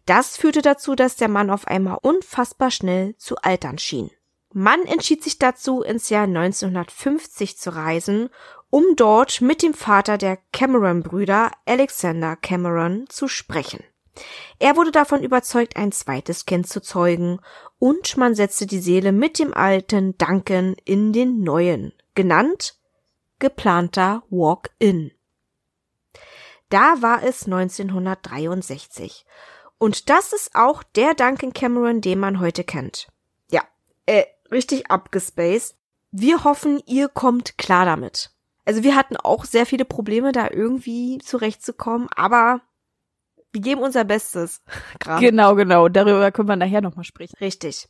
Das 0.05 0.35
führte 0.35 0.61
dazu, 0.61 0.95
dass 0.95 1.15
der 1.15 1.29
Mann 1.29 1.49
auf 1.49 1.67
einmal 1.67 1.99
unfassbar 2.01 2.71
schnell 2.71 3.15
zu 3.17 3.37
altern 3.37 3.77
schien. 3.77 4.11
Man 4.53 4.81
entschied 4.83 5.23
sich 5.23 5.39
dazu, 5.39 5.81
ins 5.81 6.09
Jahr 6.09 6.23
1950 6.23 7.57
zu 7.57 7.73
reisen, 7.73 8.29
um 8.71 8.95
dort 8.95 9.41
mit 9.41 9.61
dem 9.61 9.75
Vater 9.75 10.17
der 10.17 10.39
Cameron-Brüder, 10.51 11.51
Alexander 11.65 12.35
Cameron, 12.35 13.05
zu 13.09 13.27
sprechen. 13.27 13.83
Er 14.57 14.75
wurde 14.75 14.91
davon 14.91 15.23
überzeugt, 15.23 15.77
ein 15.77 15.91
zweites 15.91 16.45
Kind 16.45 16.67
zu 16.67 16.81
zeugen, 16.81 17.39
und 17.77 18.17
man 18.17 18.33
setzte 18.33 18.65
die 18.65 18.79
Seele 18.79 19.11
mit 19.11 19.39
dem 19.39 19.53
alten 19.53 20.17
Duncan 20.17 20.75
in 20.85 21.13
den 21.13 21.43
neuen, 21.43 21.93
genannt 22.15 22.77
geplanter 23.39 24.23
Walk-in. 24.29 25.11
Da 26.69 27.01
war 27.01 27.23
es 27.23 27.45
1963. 27.45 29.25
Und 29.77 30.09
das 30.09 30.31
ist 30.31 30.51
auch 30.53 30.83
der 30.83 31.15
Duncan 31.15 31.51
Cameron, 31.51 31.99
den 32.01 32.19
man 32.19 32.39
heute 32.39 32.63
kennt. 32.63 33.07
Ja, 33.49 33.63
äh, 34.05 34.25
richtig 34.51 34.89
abgespaced. 34.91 35.75
Wir 36.11 36.43
hoffen, 36.43 36.81
ihr 36.85 37.09
kommt 37.09 37.57
klar 37.57 37.85
damit. 37.85 38.31
Also 38.71 38.83
wir 38.83 38.95
hatten 38.95 39.17
auch 39.17 39.43
sehr 39.43 39.65
viele 39.65 39.83
Probleme, 39.83 40.31
da 40.31 40.49
irgendwie 40.49 41.17
zurechtzukommen, 41.17 42.07
aber 42.15 42.61
wir 43.51 43.59
geben 43.59 43.81
unser 43.81 44.05
Bestes. 44.05 44.61
Gerade. 45.01 45.25
Genau, 45.25 45.55
genau. 45.55 45.89
Darüber 45.89 46.31
können 46.31 46.47
wir 46.47 46.55
nachher 46.55 46.79
nochmal 46.79 47.03
sprechen. 47.03 47.35
Richtig. 47.41 47.89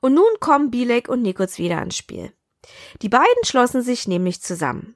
Und 0.00 0.12
nun 0.12 0.28
kommen 0.40 0.70
Bilek 0.70 1.08
und 1.08 1.22
Nichols 1.22 1.56
wieder 1.56 1.80
ins 1.80 1.96
Spiel. 1.96 2.34
Die 3.00 3.08
beiden 3.08 3.44
schlossen 3.44 3.80
sich 3.80 4.06
nämlich 4.06 4.42
zusammen. 4.42 4.94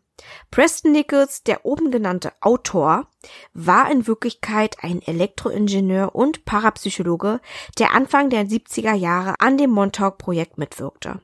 Preston 0.51 0.93
Nichols, 0.93 1.43
der 1.43 1.65
oben 1.65 1.91
genannte 1.91 2.31
Autor, 2.43 3.09
war 3.55 3.91
in 3.91 4.07
Wirklichkeit 4.07 4.77
ein 4.83 5.01
Elektroingenieur 5.01 6.15
und 6.15 6.45
Parapsychologe, 6.45 7.41
der 7.79 7.95
Anfang 7.95 8.29
der 8.29 8.45
70er 8.45 8.93
Jahre 8.93 9.37
an 9.39 9.57
dem 9.57 9.71
Montauk-Projekt 9.71 10.59
mitwirkte. 10.59 11.23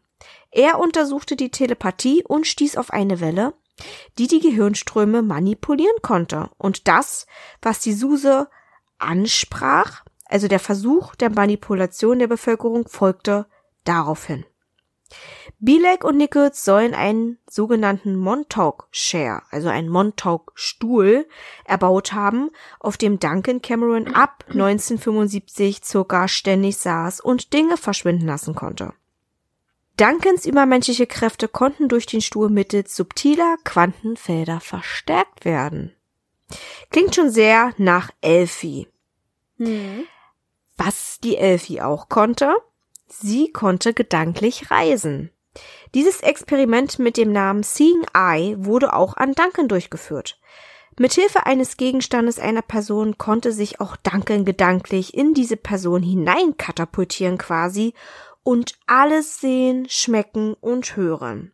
Er 0.51 0.79
untersuchte 0.81 1.37
die 1.37 1.51
Telepathie 1.51 2.25
und 2.25 2.47
stieß 2.47 2.77
auf 2.77 2.91
eine 2.91 3.21
Welle, 3.21 3.55
die 4.19 4.27
die 4.27 4.41
Gehirnströme 4.41 5.23
manipulieren 5.23 5.97
konnte. 6.03 6.51
Und 6.59 6.89
das, 6.89 7.27
was 7.63 7.81
die 7.81 7.93
Suse 7.93 8.49
ansprach, 8.99 10.05
also 10.25 10.49
der 10.49 10.61
Versuch 10.61 11.15
der 11.15 11.31
Manipulation 11.31 12.19
der 12.19 12.27
Bevölkerung, 12.27 12.89
folgte 12.89 13.47
daraufhin. 13.85 14.45
Bilek 15.59 16.05
und 16.05 16.19
Nichols 16.19 16.65
sollen 16.65 16.95
einen 16.95 17.39
sogenannten 17.49 18.15
Montauk 18.17 18.89
Chair, 18.93 19.43
also 19.51 19.69
einen 19.69 19.89
Montauk 19.89 20.53
Stuhl, 20.55 21.27
erbaut 21.65 22.13
haben, 22.13 22.51
auf 22.79 22.97
dem 22.97 23.19
Duncan 23.19 23.63
Cameron 23.63 24.15
ab 24.15 24.45
1975 24.49 25.81
circa 25.83 26.29
ständig 26.29 26.77
saß 26.77 27.21
und 27.21 27.53
Dinge 27.55 27.77
verschwinden 27.77 28.27
lassen 28.27 28.55
konnte. 28.55 28.93
Duncans 29.99 30.47
übermenschliche 30.47 31.07
Kräfte 31.07 31.49
konnten 31.49 31.89
durch 31.89 32.07
den 32.07 32.21
Stuhl 32.21 32.51
mittels 32.51 32.95
subtiler 32.95 33.57
Quantenfelder 33.65 34.61
verstärkt 34.61 35.45
werden. 35.45 35.95
Klingt 36.91 37.15
schon 37.15 37.31
sehr 37.31 37.75
nach 37.79 38.11
Elfie. 38.21 38.87
Was 40.77 41.19
die 41.21 41.37
Elfie 41.37 41.83
auch 41.83 42.09
konnte, 42.09 42.55
sie 43.09 43.51
konnte 43.51 43.93
gedanklich 43.93 44.71
reisen. 44.71 45.33
Dieses 45.95 46.21
Experiment 46.21 47.01
mit 47.01 47.17
dem 47.17 47.33
Namen 47.33 47.65
Seeing 47.65 48.07
Eye 48.15 48.55
wurde 48.59 48.93
auch 48.93 49.17
an 49.17 49.33
Duncan 49.33 49.67
durchgeführt. 49.67 50.39
Mithilfe 51.01 51.47
eines 51.47 51.77
Gegenstandes 51.77 52.39
einer 52.39 52.63
Person 52.63 53.19
konnte 53.19 53.53
sich 53.53 53.81
auch 53.81 53.97
Duncan 53.97 54.45
gedanklich 54.45 55.15
in 55.15 55.35
diese 55.35 55.57
Person 55.57 56.03
hineinkatapultieren 56.03 57.39
quasi 57.39 57.95
und 58.49 58.79
alles 58.87 59.43
sehen, 59.43 59.87
schmecken 59.91 60.55
und 60.55 60.97
hören. 60.97 61.53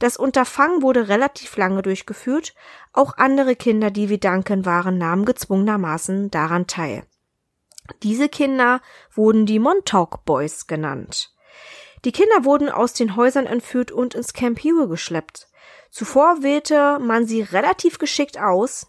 Das 0.00 0.16
Unterfangen 0.16 0.82
wurde 0.82 1.06
relativ 1.06 1.56
lange 1.56 1.80
durchgeführt, 1.80 2.56
auch 2.92 3.16
andere 3.18 3.54
Kinder, 3.54 3.92
die 3.92 4.08
wie 4.08 4.18
Duncan 4.18 4.66
waren, 4.66 4.98
nahmen 4.98 5.26
gezwungenermaßen 5.26 6.32
daran 6.32 6.66
teil. 6.66 7.06
Diese 8.02 8.28
Kinder 8.28 8.80
wurden 9.12 9.46
die 9.46 9.60
Montauk 9.60 10.24
Boys 10.24 10.66
genannt. 10.66 11.32
Die 12.04 12.10
Kinder 12.10 12.44
wurden 12.44 12.68
aus 12.68 12.94
den 12.94 13.14
Häusern 13.14 13.46
entführt 13.46 13.92
und 13.92 14.16
ins 14.16 14.32
Camp 14.32 14.58
Hero 14.58 14.88
geschleppt. 14.88 15.46
Zuvor 15.92 16.42
wählte 16.42 16.98
man 16.98 17.28
sie 17.28 17.42
relativ 17.42 17.98
geschickt 17.98 18.40
aus. 18.40 18.88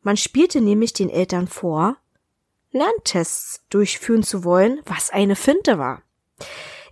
Man 0.00 0.16
spielte 0.16 0.62
nämlich 0.62 0.94
den 0.94 1.10
Eltern 1.10 1.46
vor, 1.46 1.98
Lerntests 2.70 3.66
durchführen 3.68 4.22
zu 4.22 4.44
wollen, 4.44 4.80
was 4.86 5.10
eine 5.10 5.36
Finte 5.36 5.78
war. 5.78 6.00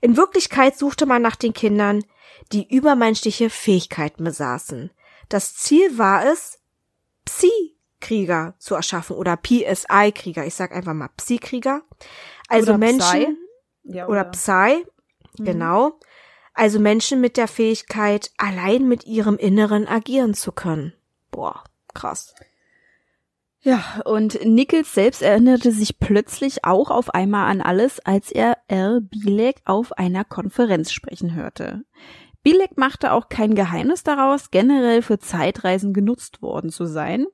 In 0.04 0.18
Wirklichkeit 0.18 0.76
suchte 0.76 1.06
man 1.06 1.22
nach 1.22 1.34
den 1.34 1.54
Kindern, 1.54 2.04
die 2.52 2.68
übermenschliche 2.68 3.48
Fähigkeiten 3.48 4.22
besaßen. 4.22 4.90
Das 5.30 5.56
Ziel 5.56 5.96
war 5.96 6.30
es, 6.30 6.58
Psi-Krieger 7.24 8.52
zu 8.58 8.74
erschaffen 8.74 9.16
oder 9.16 9.38
PSI-Krieger. 9.38 10.44
Ich 10.44 10.56
sag 10.56 10.72
einfach 10.76 10.92
mal 10.92 11.08
Psi-Krieger. 11.16 11.80
Also 12.48 12.72
Oder 12.72 12.78
Menschen 12.78 13.38
Psy. 13.80 13.94
Ja, 13.96 14.06
oder 14.06 14.24
Psy, 14.24 14.84
genau. 15.38 15.98
Also 16.52 16.80
Menschen 16.80 17.22
mit 17.22 17.38
der 17.38 17.48
Fähigkeit, 17.48 18.30
allein 18.36 18.86
mit 18.86 19.06
ihrem 19.06 19.38
Inneren 19.38 19.88
agieren 19.88 20.34
zu 20.34 20.52
können. 20.52 20.92
Boah, 21.30 21.64
krass. 21.94 22.34
Ja, 23.64 24.02
und 24.04 24.44
Nichols 24.44 24.92
selbst 24.92 25.22
erinnerte 25.22 25.72
sich 25.72 25.98
plötzlich 25.98 26.64
auch 26.64 26.90
auf 26.90 27.14
einmal 27.14 27.50
an 27.50 27.62
alles, 27.62 27.98
als 27.98 28.30
er 28.30 28.58
R. 28.68 29.00
Bilek 29.00 29.62
auf 29.64 29.92
einer 29.92 30.22
Konferenz 30.22 30.92
sprechen 30.92 31.34
hörte. 31.34 31.82
Bilek 32.42 32.76
machte 32.76 33.12
auch 33.12 33.30
kein 33.30 33.54
Geheimnis 33.54 34.02
daraus, 34.02 34.50
generell 34.50 35.00
für 35.00 35.18
Zeitreisen 35.18 35.94
genutzt 35.94 36.42
worden 36.42 36.68
zu 36.68 36.84
sein. 36.84 37.24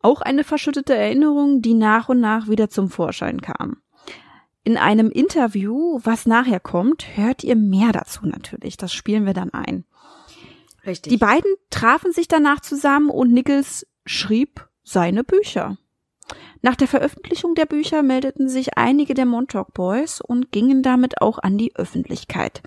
Auch 0.00 0.20
eine 0.20 0.44
verschüttete 0.44 0.94
Erinnerung, 0.94 1.62
die 1.62 1.72
nach 1.72 2.10
und 2.10 2.20
nach 2.20 2.46
wieder 2.46 2.68
zum 2.68 2.90
Vorschein 2.90 3.40
kam. 3.40 3.78
In 4.64 4.76
einem 4.76 5.10
Interview, 5.10 5.98
was 6.02 6.26
nachher 6.26 6.60
kommt, 6.60 7.16
hört 7.16 7.42
ihr 7.42 7.56
mehr 7.56 7.92
dazu 7.92 8.26
natürlich. 8.26 8.76
Das 8.76 8.92
spielen 8.92 9.24
wir 9.24 9.32
dann 9.32 9.54
ein. 9.54 9.86
Richtig. 10.86 11.10
Die 11.10 11.18
beiden 11.18 11.50
trafen 11.70 12.12
sich 12.12 12.28
danach 12.28 12.60
zusammen 12.60 13.08
und 13.08 13.32
Nichols 13.32 13.86
schrieb 14.04 14.68
seine 14.84 15.24
Bücher. 15.24 15.76
Nach 16.62 16.76
der 16.76 16.88
Veröffentlichung 16.88 17.54
der 17.54 17.66
Bücher 17.66 18.02
meldeten 18.02 18.48
sich 18.48 18.78
einige 18.78 19.14
der 19.14 19.26
Montauk 19.26 19.74
Boys 19.74 20.20
und 20.20 20.52
gingen 20.52 20.82
damit 20.82 21.20
auch 21.20 21.38
an 21.38 21.58
die 21.58 21.74
Öffentlichkeit. 21.76 22.62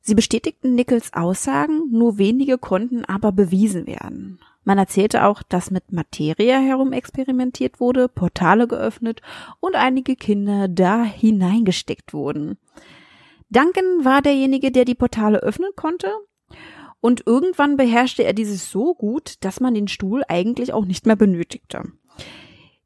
Sie 0.00 0.14
bestätigten 0.14 0.74
Nichols 0.74 1.12
Aussagen, 1.12 1.90
nur 1.90 2.18
wenige 2.18 2.58
konnten 2.58 3.04
aber 3.04 3.30
bewiesen 3.32 3.86
werden. 3.86 4.40
Man 4.64 4.78
erzählte 4.78 5.24
auch, 5.24 5.42
dass 5.42 5.70
mit 5.70 5.92
Materie 5.92 6.58
herum 6.58 6.92
experimentiert 6.92 7.80
wurde, 7.80 8.08
Portale 8.08 8.66
geöffnet 8.66 9.22
und 9.60 9.74
einige 9.74 10.16
Kinder 10.16 10.68
da 10.68 11.04
hineingesteckt 11.04 12.12
wurden. 12.12 12.58
Duncan 13.50 14.04
war 14.04 14.22
derjenige, 14.22 14.70
der 14.70 14.84
die 14.84 14.94
Portale 14.94 15.38
öffnen 15.38 15.70
konnte. 15.76 16.12
Und 17.00 17.26
irgendwann 17.26 17.76
beherrschte 17.76 18.24
er 18.24 18.34
dieses 18.34 18.70
so 18.70 18.94
gut, 18.94 19.34
dass 19.40 19.60
man 19.60 19.74
den 19.74 19.88
Stuhl 19.88 20.22
eigentlich 20.28 20.72
auch 20.72 20.84
nicht 20.84 21.06
mehr 21.06 21.16
benötigte. 21.16 21.84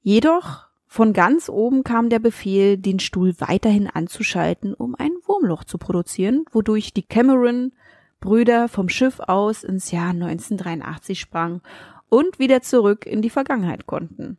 Jedoch 0.03 0.67
von 0.87 1.13
ganz 1.13 1.49
oben 1.49 1.83
kam 1.83 2.09
der 2.09 2.21
Befehl, 2.21 2.79
den 2.79 3.01
Stuhl 3.01 3.35
weiterhin 3.41 3.89
anzuschalten, 3.89 4.75
um 4.75 4.95
ein 4.95 5.11
Wurmloch 5.27 5.65
zu 5.65 5.79
produzieren, 5.79 6.45
wodurch 6.53 6.95
die 6.95 7.03
Cameron-Brüder 7.03 8.69
vom 8.69 8.89
Schiff 8.89 9.19
aus 9.19 9.65
ins 9.65 9.91
Jahr 9.91 10.11
1983 10.11 11.19
sprangen 11.19 11.63
und 12.09 12.39
wieder 12.39 12.63
zurück 12.63 13.07
in 13.07 13.23
die 13.23 13.31
Vergangenheit 13.31 13.87
konnten. 13.87 14.39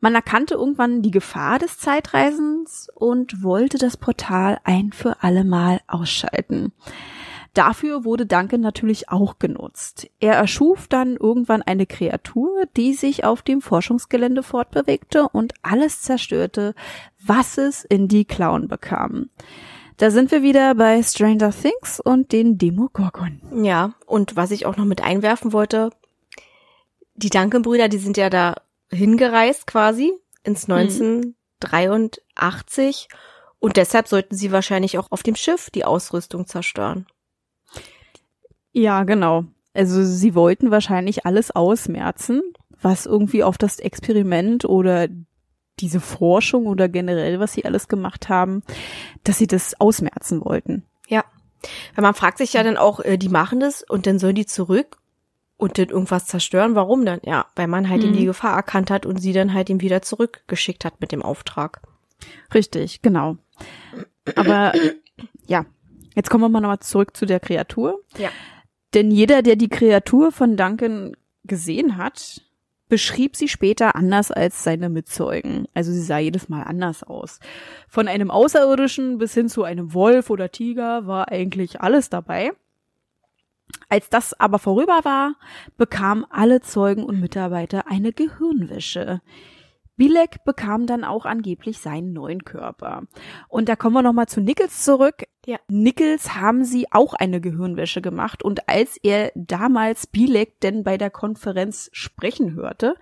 Man 0.00 0.14
erkannte 0.14 0.54
irgendwann 0.54 1.02
die 1.02 1.10
Gefahr 1.10 1.58
des 1.58 1.78
Zeitreisens 1.78 2.88
und 2.94 3.42
wollte 3.42 3.78
das 3.78 3.96
Portal 3.96 4.60
ein 4.62 4.92
für 4.92 5.22
alle 5.22 5.42
Mal 5.42 5.80
ausschalten. 5.88 6.72
Dafür 7.56 8.04
wurde 8.04 8.26
Duncan 8.26 8.60
natürlich 8.60 9.08
auch 9.08 9.38
genutzt. 9.38 10.10
Er 10.20 10.34
erschuf 10.34 10.88
dann 10.88 11.16
irgendwann 11.16 11.62
eine 11.62 11.86
Kreatur, 11.86 12.66
die 12.76 12.92
sich 12.92 13.24
auf 13.24 13.40
dem 13.40 13.62
Forschungsgelände 13.62 14.42
fortbewegte 14.42 15.26
und 15.30 15.54
alles 15.62 16.02
zerstörte, 16.02 16.74
was 17.24 17.56
es 17.56 17.82
in 17.82 18.08
die 18.08 18.26
Klauen 18.26 18.68
bekam. 18.68 19.30
Da 19.96 20.10
sind 20.10 20.32
wir 20.32 20.42
wieder 20.42 20.74
bei 20.74 21.02
Stranger 21.02 21.50
Things 21.50 21.98
und 21.98 22.32
den 22.32 22.58
Demogorgon. 22.58 23.40
Ja, 23.64 23.94
und 24.04 24.36
was 24.36 24.50
ich 24.50 24.66
auch 24.66 24.76
noch 24.76 24.84
mit 24.84 25.02
einwerfen 25.02 25.54
wollte, 25.54 25.88
die 27.14 27.30
Duncan-Brüder, 27.30 27.88
die 27.88 27.96
sind 27.96 28.18
ja 28.18 28.28
da 28.28 28.56
hingereist 28.90 29.66
quasi 29.66 30.12
ins 30.44 30.68
1983 30.68 33.08
und 33.60 33.78
deshalb 33.78 34.08
sollten 34.08 34.36
sie 34.36 34.52
wahrscheinlich 34.52 34.98
auch 34.98 35.10
auf 35.10 35.22
dem 35.22 35.36
Schiff 35.36 35.70
die 35.70 35.86
Ausrüstung 35.86 36.46
zerstören. 36.46 37.06
Ja, 38.78 39.04
genau. 39.04 39.44
Also 39.72 40.04
sie 40.04 40.34
wollten 40.34 40.70
wahrscheinlich 40.70 41.24
alles 41.24 41.50
ausmerzen, 41.50 42.42
was 42.82 43.06
irgendwie 43.06 43.42
auf 43.42 43.56
das 43.56 43.78
Experiment 43.78 44.66
oder 44.66 45.08
diese 45.80 45.98
Forschung 46.00 46.66
oder 46.66 46.86
generell, 46.88 47.40
was 47.40 47.54
sie 47.54 47.64
alles 47.64 47.88
gemacht 47.88 48.28
haben, 48.28 48.62
dass 49.24 49.38
sie 49.38 49.46
das 49.46 49.80
ausmerzen 49.80 50.44
wollten. 50.44 50.84
Ja. 51.08 51.24
Weil 51.94 52.02
man 52.02 52.12
fragt 52.14 52.36
sich 52.36 52.52
ja 52.52 52.62
dann 52.62 52.76
auch, 52.76 53.00
äh, 53.00 53.16
die 53.16 53.30
machen 53.30 53.60
das 53.60 53.82
und 53.82 54.06
dann 54.06 54.18
sollen 54.18 54.34
die 54.34 54.44
zurück 54.46 54.98
und 55.56 55.78
dann 55.78 55.88
irgendwas 55.88 56.26
zerstören. 56.26 56.74
Warum 56.74 57.06
dann? 57.06 57.20
Ja, 57.24 57.46
weil 57.56 57.66
man 57.66 57.88
halt 57.88 58.02
Mhm. 58.02 58.08
ihm 58.08 58.16
die 58.16 58.26
Gefahr 58.26 58.54
erkannt 58.54 58.90
hat 58.90 59.06
und 59.06 59.18
sie 59.22 59.32
dann 59.32 59.54
halt 59.54 59.70
ihm 59.70 59.80
wieder 59.80 60.02
zurückgeschickt 60.02 60.84
hat 60.84 61.00
mit 61.00 61.12
dem 61.12 61.22
Auftrag. 61.22 61.80
Richtig, 62.52 63.00
genau. 63.00 63.38
Aber 64.36 64.72
ja, 65.46 65.64
jetzt 66.14 66.28
kommen 66.28 66.44
wir 66.44 66.48
mal 66.50 66.60
nochmal 66.60 66.80
zurück 66.80 67.16
zu 67.16 67.24
der 67.24 67.40
Kreatur. 67.40 68.00
Ja. 68.18 68.28
Denn 68.96 69.10
jeder, 69.10 69.42
der 69.42 69.56
die 69.56 69.68
Kreatur 69.68 70.32
von 70.32 70.56
Duncan 70.56 71.14
gesehen 71.44 71.98
hat, 71.98 72.40
beschrieb 72.88 73.36
sie 73.36 73.46
später 73.46 73.94
anders 73.94 74.30
als 74.32 74.64
seine 74.64 74.88
Mitzeugen. 74.88 75.68
Also 75.74 75.92
sie 75.92 76.00
sah 76.00 76.16
jedes 76.16 76.48
Mal 76.48 76.62
anders 76.62 77.02
aus. 77.02 77.38
Von 77.88 78.08
einem 78.08 78.30
Außerirdischen 78.30 79.18
bis 79.18 79.34
hin 79.34 79.50
zu 79.50 79.64
einem 79.64 79.92
Wolf 79.92 80.30
oder 80.30 80.50
Tiger 80.50 81.06
war 81.06 81.28
eigentlich 81.30 81.82
alles 81.82 82.08
dabei. 82.08 82.52
Als 83.90 84.08
das 84.08 84.32
aber 84.32 84.58
vorüber 84.58 85.00
war, 85.02 85.34
bekamen 85.76 86.24
alle 86.30 86.62
Zeugen 86.62 87.04
und 87.04 87.20
Mitarbeiter 87.20 87.88
eine 87.88 88.14
Gehirnwäsche. 88.14 89.20
Bilek 89.96 90.44
bekam 90.44 90.86
dann 90.86 91.04
auch 91.04 91.24
angeblich 91.24 91.78
seinen 91.78 92.12
neuen 92.12 92.44
Körper. 92.44 93.02
Und 93.48 93.68
da 93.68 93.76
kommen 93.76 93.94
wir 93.94 94.02
nochmal 94.02 94.26
zu 94.26 94.40
Nichols 94.40 94.84
zurück. 94.84 95.24
Ja. 95.46 95.58
Nichols 95.68 96.34
haben 96.34 96.64
sie 96.64 96.86
auch 96.90 97.14
eine 97.14 97.40
Gehirnwäsche 97.40 98.02
gemacht. 98.02 98.42
Und 98.42 98.68
als 98.68 98.98
er 99.02 99.32
damals 99.34 100.06
Bilek 100.06 100.60
denn 100.60 100.84
bei 100.84 100.98
der 100.98 101.10
Konferenz 101.10 101.88
sprechen 101.92 102.54
hörte, 102.54 102.96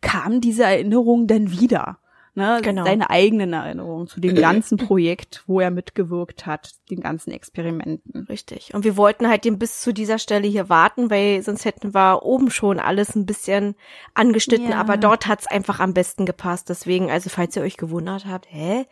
kam 0.00 0.40
diese 0.40 0.64
Erinnerung 0.64 1.26
dann 1.26 1.50
wieder. 1.50 1.98
Ne, 2.36 2.58
Genau. 2.62 2.84
Seine 2.84 3.10
eigenen 3.10 3.52
Erinnerungen 3.52 4.08
zu 4.08 4.20
dem 4.20 4.34
ganzen 4.34 4.76
Projekt, 4.76 5.44
wo 5.46 5.60
er 5.60 5.70
mitgewirkt 5.70 6.46
hat, 6.46 6.72
den 6.90 7.00
ganzen 7.00 7.30
Experimenten. 7.30 8.26
Richtig. 8.28 8.74
Und 8.74 8.82
wir 8.84 8.96
wollten 8.96 9.28
halt 9.28 9.44
den 9.44 9.58
bis 9.58 9.80
zu 9.80 9.92
dieser 9.94 10.18
Stelle 10.18 10.48
hier 10.48 10.68
warten, 10.68 11.10
weil 11.10 11.42
sonst 11.42 11.64
hätten 11.64 11.94
wir 11.94 12.22
oben 12.24 12.50
schon 12.50 12.80
alles 12.80 13.14
ein 13.14 13.24
bisschen 13.26 13.76
angeschnitten, 14.14 14.70
Ja. 14.70 14.80
aber 14.80 14.96
dort 14.96 15.28
hat's 15.28 15.46
einfach 15.46 15.78
am 15.78 15.94
besten 15.94 16.26
gepasst. 16.26 16.68
Deswegen, 16.68 17.08
also 17.10 17.30
falls 17.30 17.54
ihr 17.56 17.62
euch 17.62 17.76
gewundert 17.76 18.26
habt, 18.26 18.46
hä? 18.50 18.84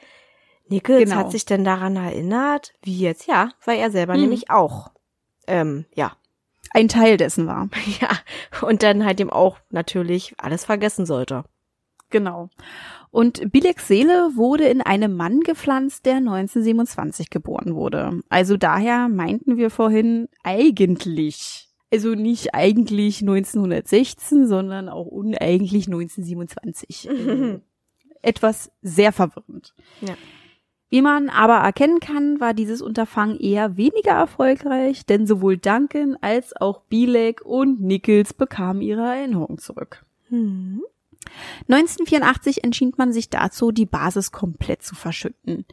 Nichols 0.69 1.03
Genau. 1.11 1.17
hat 1.17 1.33
sich 1.33 1.45
denn 1.45 1.65
daran 1.65 1.97
erinnert? 1.97 2.73
Wie 2.83 2.97
jetzt? 2.99 3.27
Ja, 3.27 3.51
weil 3.65 3.79
er 3.81 3.91
selber 3.91 4.15
Mhm. 4.15 4.21
nämlich 4.21 4.51
auch. 4.51 4.93
Ähm, 5.49 5.87
ja. 5.95 6.13
Ein 6.75 6.87
Teil 6.89 7.17
dessen 7.17 7.47
war. 7.49 7.69
Ja. 8.01 8.09
Und 8.67 8.85
dann 8.85 9.05
halt 9.05 9.21
eben 9.21 9.31
auch 9.31 9.59
natürlich 9.71 10.35
alles 10.39 10.65
vergessen 10.65 11.05
sollte. 11.07 11.45
Genau. 12.13 12.51
Und 13.11 13.51
Bileks 13.51 13.89
Seele 13.89 14.31
wurde 14.37 14.65
in 14.65 14.81
einem 14.81 15.17
Mann 15.17 15.41
gepflanzt, 15.41 16.07
der 16.07 16.17
1927 16.17 17.31
geboren 17.31 17.75
wurde. 17.75 18.21
Also 18.29 18.57
daher 18.57 19.09
meinten 19.09 19.57
wir 19.57 19.71
vorhin 19.71 20.29
eigentlich. 20.45 21.69
Also 21.93 22.15
nicht 22.15 22.55
eigentlich 22.55 23.21
1916, 23.21 24.47
sondern 24.47 24.89
auch 24.89 25.07
uneigentlich 25.07 25.89
1927. 25.89 27.11
Also 27.11 27.61
Etwas 28.23 28.71
sehr 28.83 29.13
verwirrend. 29.13 29.75
Ja. 30.01 30.15
Wie 30.89 31.03
man 31.03 31.29
aber 31.29 31.57
erkennen 31.57 32.01
kann, 32.01 32.39
war 32.39 32.55
dieses 32.55 32.83
Unterfangen 32.83 33.41
eher 33.41 33.77
weniger 33.77 34.13
erfolgreich, 34.13 35.07
denn 35.07 35.27
sowohl 35.27 35.57
Duncan 35.57 36.17
als 36.21 36.55
auch 36.55 36.83
Bilek 36.83 37.45
und 37.45 37.81
Nichols 37.81 38.33
bekamen 38.33 38.83
ihre 38.83 39.01
Erinnerung 39.01 39.59
zurück. 39.59 40.05
Hm. 40.29 40.83
1984 41.69 42.65
entschied 42.65 42.99
man 42.99 43.13
sich 43.13 43.31
dazu, 43.31 43.73
die 43.73 43.87
Basis 43.87 44.33
komplett 44.33 44.83
zu 44.83 44.95
verschütten. 44.95 45.65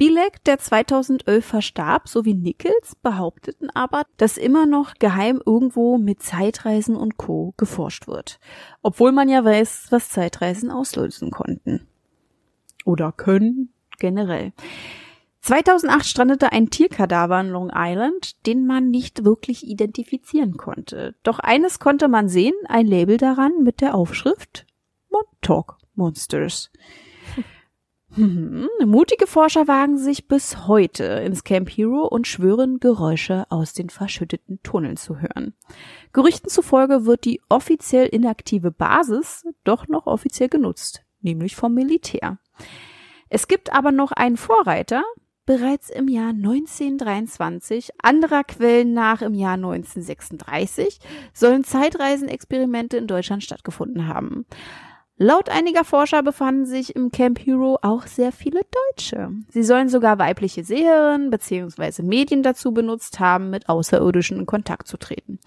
Bilek, 0.00 0.42
der 0.44 0.58
2011 0.58 1.44
verstarb, 1.44 2.08
sowie 2.08 2.32
Nichols 2.32 2.96
behaupteten 3.02 3.68
aber, 3.68 4.04
dass 4.16 4.38
immer 4.38 4.64
noch 4.64 4.94
geheim 4.94 5.42
irgendwo 5.44 5.98
mit 5.98 6.22
Zeitreisen 6.22 6.96
und 6.96 7.18
Co. 7.18 7.52
geforscht 7.58 8.08
wird. 8.08 8.40
Obwohl 8.80 9.12
man 9.12 9.28
ja 9.28 9.44
weiß, 9.44 9.88
was 9.90 10.08
Zeitreisen 10.08 10.70
auslösen 10.70 11.30
konnten. 11.30 11.86
Oder 12.86 13.12
können, 13.12 13.74
generell. 13.98 14.54
2008 15.42 16.06
strandete 16.06 16.50
ein 16.50 16.70
Tierkadaver 16.70 17.38
in 17.40 17.50
Long 17.50 17.70
Island, 17.74 18.46
den 18.46 18.66
man 18.66 18.88
nicht 18.88 19.26
wirklich 19.26 19.66
identifizieren 19.66 20.56
konnte. 20.56 21.14
Doch 21.24 21.40
eines 21.40 21.78
konnte 21.78 22.08
man 22.08 22.30
sehen, 22.30 22.54
ein 22.68 22.86
Label 22.86 23.18
daran 23.18 23.52
mit 23.62 23.82
der 23.82 23.94
Aufschrift 23.94 24.64
Montauk 25.10 25.78
Monsters. 25.94 26.70
Mhm. 28.16 28.68
Mutige 28.84 29.26
Forscher 29.26 29.68
wagen 29.68 29.96
sich 29.96 30.26
bis 30.26 30.66
heute 30.66 31.04
ins 31.04 31.44
Camp 31.44 31.70
Hero 31.70 32.04
und 32.06 32.26
schwören, 32.26 32.80
Geräusche 32.80 33.46
aus 33.50 33.72
den 33.72 33.88
verschütteten 33.88 34.60
Tunneln 34.62 34.96
zu 34.96 35.20
hören. 35.20 35.54
Gerüchten 36.12 36.50
zufolge 36.50 37.06
wird 37.06 37.24
die 37.24 37.40
offiziell 37.48 38.06
inaktive 38.06 38.72
Basis 38.72 39.46
doch 39.62 39.86
noch 39.86 40.06
offiziell 40.06 40.48
genutzt, 40.48 41.04
nämlich 41.20 41.54
vom 41.54 41.72
Militär. 41.72 42.38
Es 43.28 43.46
gibt 43.46 43.72
aber 43.72 43.92
noch 43.92 44.10
einen 44.10 44.36
Vorreiter, 44.36 45.04
bereits 45.46 45.88
im 45.88 46.08
Jahr 46.08 46.30
1923, 46.30 47.90
anderer 48.02 48.42
Quellen 48.42 48.92
nach 48.92 49.22
im 49.22 49.34
Jahr 49.34 49.54
1936, 49.54 50.98
sollen 51.32 51.62
Zeitreisenexperimente 51.62 52.96
in 52.96 53.06
Deutschland 53.06 53.44
stattgefunden 53.44 54.08
haben. 54.08 54.46
Laut 55.22 55.50
einiger 55.50 55.84
Forscher 55.84 56.22
befanden 56.22 56.64
sich 56.64 56.96
im 56.96 57.12
Camp 57.12 57.40
Hero 57.40 57.78
auch 57.82 58.06
sehr 58.06 58.32
viele 58.32 58.62
Deutsche. 58.94 59.30
Sie 59.50 59.62
sollen 59.62 59.90
sogar 59.90 60.18
weibliche 60.18 60.64
Seherinnen 60.64 61.28
bzw. 61.28 62.02
Medien 62.02 62.42
dazu 62.42 62.72
benutzt 62.72 63.20
haben, 63.20 63.50
mit 63.50 63.68
Außerirdischen 63.68 64.38
in 64.38 64.46
Kontakt 64.46 64.88
zu 64.88 64.96
treten. 64.96 65.38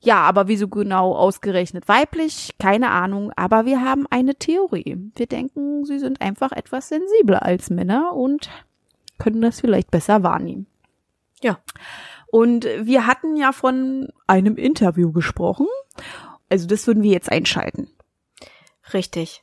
Ja, 0.00 0.22
aber 0.22 0.48
wieso 0.48 0.66
genau 0.66 1.14
ausgerechnet 1.14 1.86
weiblich? 1.86 2.50
Keine 2.58 2.90
Ahnung, 2.90 3.30
aber 3.36 3.66
wir 3.66 3.82
haben 3.82 4.08
eine 4.10 4.34
Theorie. 4.34 4.96
Wir 5.14 5.26
denken, 5.28 5.84
sie 5.84 6.00
sind 6.00 6.20
einfach 6.20 6.50
etwas 6.50 6.88
sensibler 6.88 7.44
als 7.44 7.70
Männer 7.70 8.14
und 8.14 8.50
können 9.16 9.40
das 9.40 9.60
vielleicht 9.60 9.92
besser 9.92 10.24
wahrnehmen. 10.24 10.66
Ja. 11.40 11.60
Und 12.32 12.66
wir 12.80 13.06
hatten 13.06 13.36
ja 13.36 13.52
von 13.52 14.08
einem 14.26 14.56
Interview 14.56 15.12
gesprochen. 15.12 15.68
Also 16.48 16.66
das 16.66 16.84
würden 16.88 17.04
wir 17.04 17.12
jetzt 17.12 17.30
einschalten. 17.30 17.90
Richtig. 18.94 19.42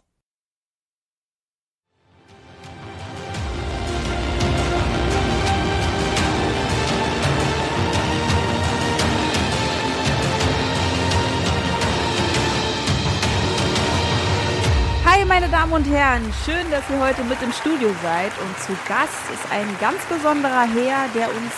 Hi, 15.06 15.24
meine 15.26 15.48
Damen 15.50 15.74
und 15.74 15.84
Herren, 15.86 16.34
schön, 16.44 16.70
dass 16.72 16.90
ihr 16.90 17.00
heute 17.00 17.24
mit 17.26 17.40
im 17.44 17.52
Studio 17.52 17.94
seid. 18.02 18.32
Und 18.40 18.60
zu 18.60 18.76
Gast 18.88 19.14
ist 19.32 19.52
ein 19.52 19.68
ganz 19.80 20.04
besonderer 20.06 20.64
Herr, 20.64 21.08
der 21.14 21.30
uns 21.30 21.54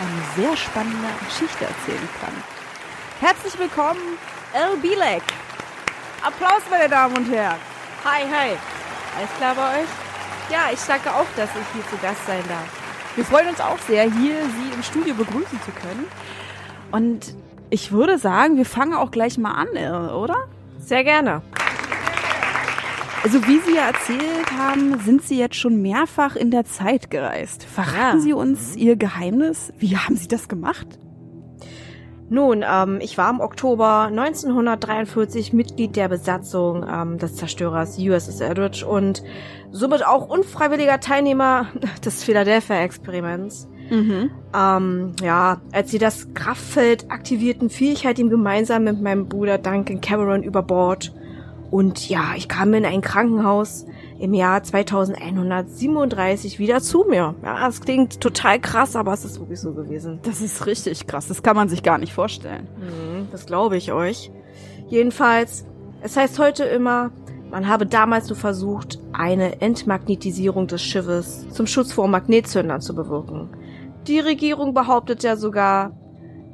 eine 0.00 0.42
sehr 0.42 0.56
spannende 0.56 1.08
Geschichte 1.26 1.66
erzählen 1.66 2.08
kann. 2.20 2.32
Herzlich 3.20 3.58
willkommen, 3.58 4.18
El 4.54 4.78
Bilek. 4.78 5.22
Applaus, 6.22 6.62
meine 6.70 6.88
Damen 6.88 7.16
und 7.16 7.30
Herren. 7.30 7.58
Hi, 8.04 8.22
hi. 8.22 8.56
Alles 9.16 9.30
klar 9.38 9.54
bei 9.54 9.80
euch? 9.80 9.88
Ja, 10.50 10.70
ich 10.72 10.80
danke 10.86 11.10
auch, 11.10 11.26
dass 11.36 11.50
ich 11.50 11.66
hier 11.74 11.86
zu 11.88 11.96
Gast 12.02 12.24
sein 12.26 12.42
darf. 12.48 12.68
Wir 13.16 13.24
freuen 13.24 13.48
uns 13.48 13.60
auch 13.60 13.78
sehr, 13.78 14.02
hier 14.02 14.34
Sie 14.42 14.74
im 14.74 14.82
Studio 14.82 15.14
begrüßen 15.14 15.60
zu 15.62 15.70
können. 15.72 16.06
Und 16.92 17.34
ich 17.70 17.92
würde 17.92 18.18
sagen, 18.18 18.56
wir 18.56 18.66
fangen 18.66 18.94
auch 18.94 19.10
gleich 19.10 19.38
mal 19.38 19.52
an, 19.52 19.68
oder? 20.12 20.36
Sehr 20.78 21.02
gerne. 21.02 21.42
Also 23.22 23.44
wie 23.46 23.58
Sie 23.60 23.74
ja 23.74 23.88
erzählt 23.88 24.52
haben, 24.56 25.00
sind 25.00 25.22
Sie 25.22 25.38
jetzt 25.38 25.56
schon 25.56 25.82
mehrfach 25.82 26.36
in 26.36 26.50
der 26.50 26.64
Zeit 26.64 27.10
gereist. 27.10 27.64
Verraten 27.64 28.18
ja. 28.18 28.20
Sie 28.20 28.32
uns 28.32 28.76
Ihr 28.76 28.96
Geheimnis? 28.96 29.72
Wie 29.78 29.96
haben 29.96 30.16
Sie 30.16 30.28
das 30.28 30.48
gemacht? 30.48 30.86
Nun, 32.28 32.64
ähm, 32.68 32.98
ich 33.00 33.16
war 33.18 33.30
im 33.30 33.40
Oktober 33.40 34.06
1943 34.06 35.52
Mitglied 35.52 35.94
der 35.94 36.08
Besatzung 36.08 36.84
ähm, 36.88 37.18
des 37.18 37.36
Zerstörers 37.36 37.98
USS 37.98 38.40
Edward 38.40 38.82
und 38.82 39.22
somit 39.70 40.04
auch 40.04 40.28
unfreiwilliger 40.28 40.98
Teilnehmer 40.98 41.68
des 42.04 42.24
Philadelphia-Experiments. 42.24 43.68
Mhm. 43.90 44.30
Ähm, 44.52 45.12
ja, 45.22 45.60
als 45.70 45.92
sie 45.92 45.98
das 45.98 46.34
Kraftfeld 46.34 47.10
aktivierten, 47.10 47.70
fiel 47.70 47.92
ich 47.92 48.04
halt 48.04 48.18
ihm 48.18 48.30
gemeinsam 48.30 48.84
mit 48.84 49.00
meinem 49.00 49.28
Bruder 49.28 49.58
Duncan 49.58 50.00
Cameron 50.00 50.42
über 50.42 50.62
Bord. 50.62 51.12
Und 51.70 52.08
ja, 52.08 52.32
ich 52.36 52.48
kam 52.48 52.74
in 52.74 52.84
ein 52.84 53.02
Krankenhaus 53.02 53.86
im 54.18 54.34
Jahr 54.34 54.62
2137 54.62 56.58
wieder 56.58 56.80
zu 56.80 57.04
mir. 57.08 57.34
Ja, 57.42 57.68
es 57.68 57.80
klingt 57.80 58.20
total 58.20 58.60
krass, 58.60 58.96
aber 58.96 59.12
es 59.12 59.24
ist 59.24 59.38
wirklich 59.38 59.60
so 59.60 59.72
gewesen. 59.72 60.20
Das 60.22 60.40
ist 60.40 60.66
richtig 60.66 61.06
krass. 61.06 61.28
Das 61.28 61.42
kann 61.42 61.56
man 61.56 61.68
sich 61.68 61.82
gar 61.82 61.98
nicht 61.98 62.12
vorstellen. 62.12 62.68
Mhm, 62.78 63.28
das 63.30 63.46
glaube 63.46 63.76
ich 63.76 63.92
euch. 63.92 64.30
Jedenfalls, 64.88 65.66
es 66.00 66.16
heißt 66.16 66.38
heute 66.38 66.64
immer, 66.64 67.10
man 67.50 67.68
habe 67.68 67.86
damals 67.86 68.28
nur 68.28 68.36
versucht, 68.36 68.98
eine 69.12 69.60
Entmagnetisierung 69.60 70.66
des 70.66 70.82
Schiffes 70.82 71.48
zum 71.50 71.66
Schutz 71.66 71.92
vor 71.92 72.08
Magnetzündern 72.08 72.80
zu 72.80 72.94
bewirken. 72.94 73.50
Die 74.06 74.18
Regierung 74.18 74.74
behauptet 74.74 75.22
ja 75.22 75.36
sogar, 75.36 75.92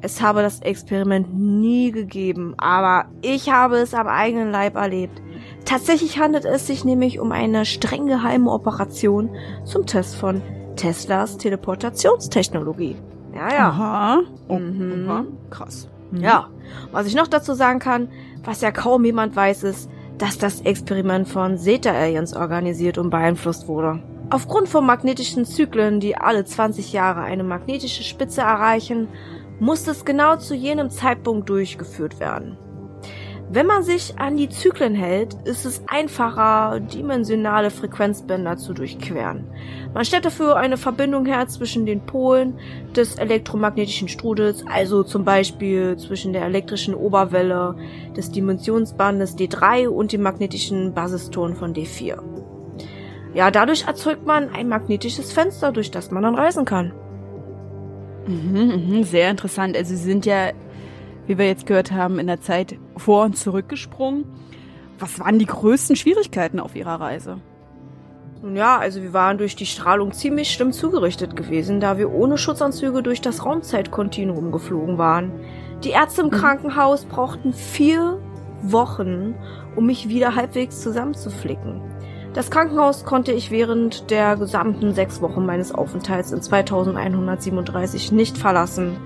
es 0.03 0.21
habe 0.21 0.43
das 0.43 0.61
Experiment 0.61 1.33
nie 1.33 1.93
gegeben, 1.93 2.55
aber 2.59 3.07
ich 3.23 3.51
habe 3.51 3.77
es 3.77 3.95
am 3.95 4.09
eigenen 4.09 4.51
Leib 4.51 4.75
erlebt. 4.75 5.23
Tatsächlich 5.65 6.19
handelt 6.19 6.45
es 6.45 6.67
sich 6.67 6.85
nämlich 6.85 7.21
um 7.21 7.31
eine 7.31 7.65
streng 7.65 8.07
geheime 8.07 8.51
Operation 8.51 9.31
zum 9.65 9.87
Test 9.87 10.17
von 10.17 10.43
Teslas 10.75 11.39
Teleportationstechnologie. 11.39 12.97
Ja, 13.35 13.49
ja. 13.53 13.69
Aha. 13.69 14.21
Oh, 14.49 14.59
mhm. 14.59 15.09
Aha. 15.09 15.25
Krass. 15.51 15.89
Mhm. 16.11 16.21
Ja. 16.21 16.49
Was 16.91 17.07
ich 17.07 17.15
noch 17.15 17.29
dazu 17.29 17.55
sagen 17.55 17.79
kann, 17.79 18.09
was 18.45 18.61
ja 18.61 18.73
kaum 18.73 19.05
jemand 19.05 19.37
weiß, 19.37 19.63
ist, 19.63 19.89
dass 20.19 20.37
das 20.37 20.61
Experiment 20.63 21.29
von 21.29 21.59
Zeta 21.59 21.93
Aliens 21.93 22.35
organisiert 22.35 22.99
und 22.99 23.11
beeinflusst 23.11 23.69
wurde. 23.69 24.03
Aufgrund 24.31 24.69
von 24.69 24.87
magnetischen 24.87 25.45
Zyklen, 25.45 26.01
die 26.01 26.17
alle 26.17 26.45
20 26.45 26.93
Jahre 26.93 27.21
eine 27.21 27.45
magnetische 27.45 28.03
Spitze 28.03 28.41
erreichen, 28.41 29.09
muss 29.63 29.87
es 29.87 30.05
genau 30.05 30.35
zu 30.35 30.57
jenem 30.57 30.91
Zeitpunkt 30.91 31.49
durchgeführt 31.49 32.19
werden. 32.19 32.57
Wenn 33.49 33.67
man 33.67 33.85
sich 33.85 34.19
an 34.19 34.37
die 34.37 34.49
Zyklen 34.49 34.97
hält, 34.97 35.35
ist 35.45 35.65
es 35.65 35.85
einfacher, 35.87 36.81
dimensionale 36.81 37.71
Frequenzbänder 37.71 38.57
zu 38.57 38.73
durchqueren. 38.73 39.45
Man 39.95 40.05
stellt 40.05 40.25
dafür 40.25 40.57
eine 40.57 40.77
Verbindung 40.77 41.27
her 41.27 41.47
zwischen 41.47 41.87
den 41.87 42.01
Polen 42.01 42.59
des 42.97 43.15
elektromagnetischen 43.15 44.09
Strudels, 44.09 44.65
also 44.67 45.05
zum 45.05 45.25
Beispiel 45.25 45.97
zwischen 45.97 46.33
der 46.33 46.45
elektrischen 46.45 46.97
Oberwelle 46.97 47.77
des 48.17 48.33
Dimensionsbandes 48.33 49.39
D3 49.39 49.87
und 49.87 50.11
dem 50.11 50.23
magnetischen 50.23 50.93
Basiston 50.93 51.55
von 51.55 51.73
D4. 51.73 52.19
Ja, 53.33 53.53
dadurch 53.53 53.87
erzeugt 53.87 54.27
man 54.27 54.49
ein 54.49 54.67
magnetisches 54.67 55.33
Fenster, 55.33 55.71
durch 55.71 55.93
das 55.93 56.11
man 56.11 56.25
dann 56.25 56.35
reisen 56.35 56.65
kann. 56.65 56.93
Mhm, 58.27 58.89
mhm, 58.89 59.05
sehr 59.05 59.31
interessant. 59.31 59.77
Also 59.77 59.95
Sie 59.95 60.03
sind 60.03 60.27
ja 60.27 60.53
wie 61.27 61.39
wir 61.39 61.47
jetzt 61.47 61.67
gehört 61.67 61.93
haben, 61.93 62.19
in 62.19 62.27
der 62.27 62.41
Zeit 62.41 62.77
vor 62.97 63.25
und 63.25 63.37
zurück 63.37 63.69
gesprungen. 63.69 64.25
Was 64.99 65.19
waren 65.21 65.39
die 65.39 65.47
größten 65.47 65.97
Schwierigkeiten 65.97 66.61
auf 66.61 66.77
Ihrer 66.77 67.01
Reise? 67.01 67.39
Nun 68.43 68.57
ja, 68.57 68.79
also 68.79 69.03
wir 69.03 69.13
waren 69.13 69.39
durch 69.39 69.55
die 69.55 69.67
Strahlung 69.67 70.13
ziemlich 70.13 70.53
schlimm 70.53 70.73
zugerichtet 70.73 71.37
gewesen, 71.37 71.81
da 71.81 71.97
wir 71.97 72.13
ohne 72.13 72.39
Schutzanzüge 72.39 73.03
durch 73.03 73.21
das 73.21 73.45
Raumzeitkontinuum 73.45 74.51
geflogen 74.51 74.99
waren. 74.99 75.33
Die 75.85 75.91
Ärzte 75.91 76.23
im 76.23 76.27
mhm. 76.29 76.33
Krankenhaus 76.33 77.05
brauchten 77.05 77.53
vier 77.53 78.19
Wochen, 78.63 79.35
um 79.77 79.87
mich 79.87 80.09
wieder 80.09 80.35
halbwegs 80.35 80.81
zusammenzuflicken. 80.81 81.92
Das 82.35 82.51
Krankenhaus 82.51 83.05
konnte 83.05 83.33
ich 83.33 83.51
während 83.51 84.11
der 84.11 84.37
gesamten 84.37 84.95
sechs 84.95 85.21
Wochen 85.21 85.45
meines 85.45 85.75
Aufenthalts 85.75 86.33
in 86.33 86.41
2137 86.41 88.11
nicht 88.11 88.39
verlassen. 88.39 88.97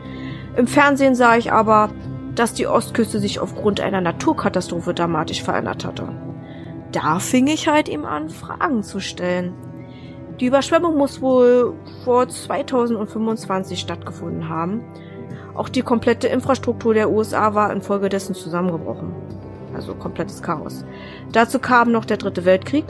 Im 0.56 0.68
Fernsehen 0.68 1.16
sah 1.16 1.36
ich 1.36 1.50
aber, 1.50 1.90
dass 2.36 2.54
die 2.54 2.68
Ostküste 2.68 3.18
sich 3.18 3.40
aufgrund 3.40 3.80
einer 3.80 4.00
Naturkatastrophe 4.00 4.94
dramatisch 4.94 5.42
verändert 5.42 5.84
hatte. 5.84 6.08
Da 6.92 7.18
fing 7.18 7.48
ich 7.48 7.66
halt 7.66 7.88
ihm 7.88 8.04
an, 8.04 8.30
Fragen 8.30 8.84
zu 8.84 9.00
stellen. 9.00 9.54
Die 10.38 10.46
Überschwemmung 10.46 10.96
muss 10.96 11.20
wohl 11.20 11.74
vor 12.04 12.28
2025 12.28 13.80
stattgefunden 13.80 14.48
haben. 14.48 14.84
Auch 15.54 15.68
die 15.68 15.82
komplette 15.82 16.28
Infrastruktur 16.28 16.94
der 16.94 17.10
USA 17.10 17.54
war 17.54 17.72
infolgedessen 17.72 18.36
zusammengebrochen. 18.36 19.12
Also 19.74 19.94
komplettes 19.94 20.42
Chaos. 20.42 20.84
Dazu 21.32 21.58
kam 21.58 21.90
noch 21.90 22.04
der 22.04 22.18
Dritte 22.18 22.44
Weltkrieg, 22.44 22.84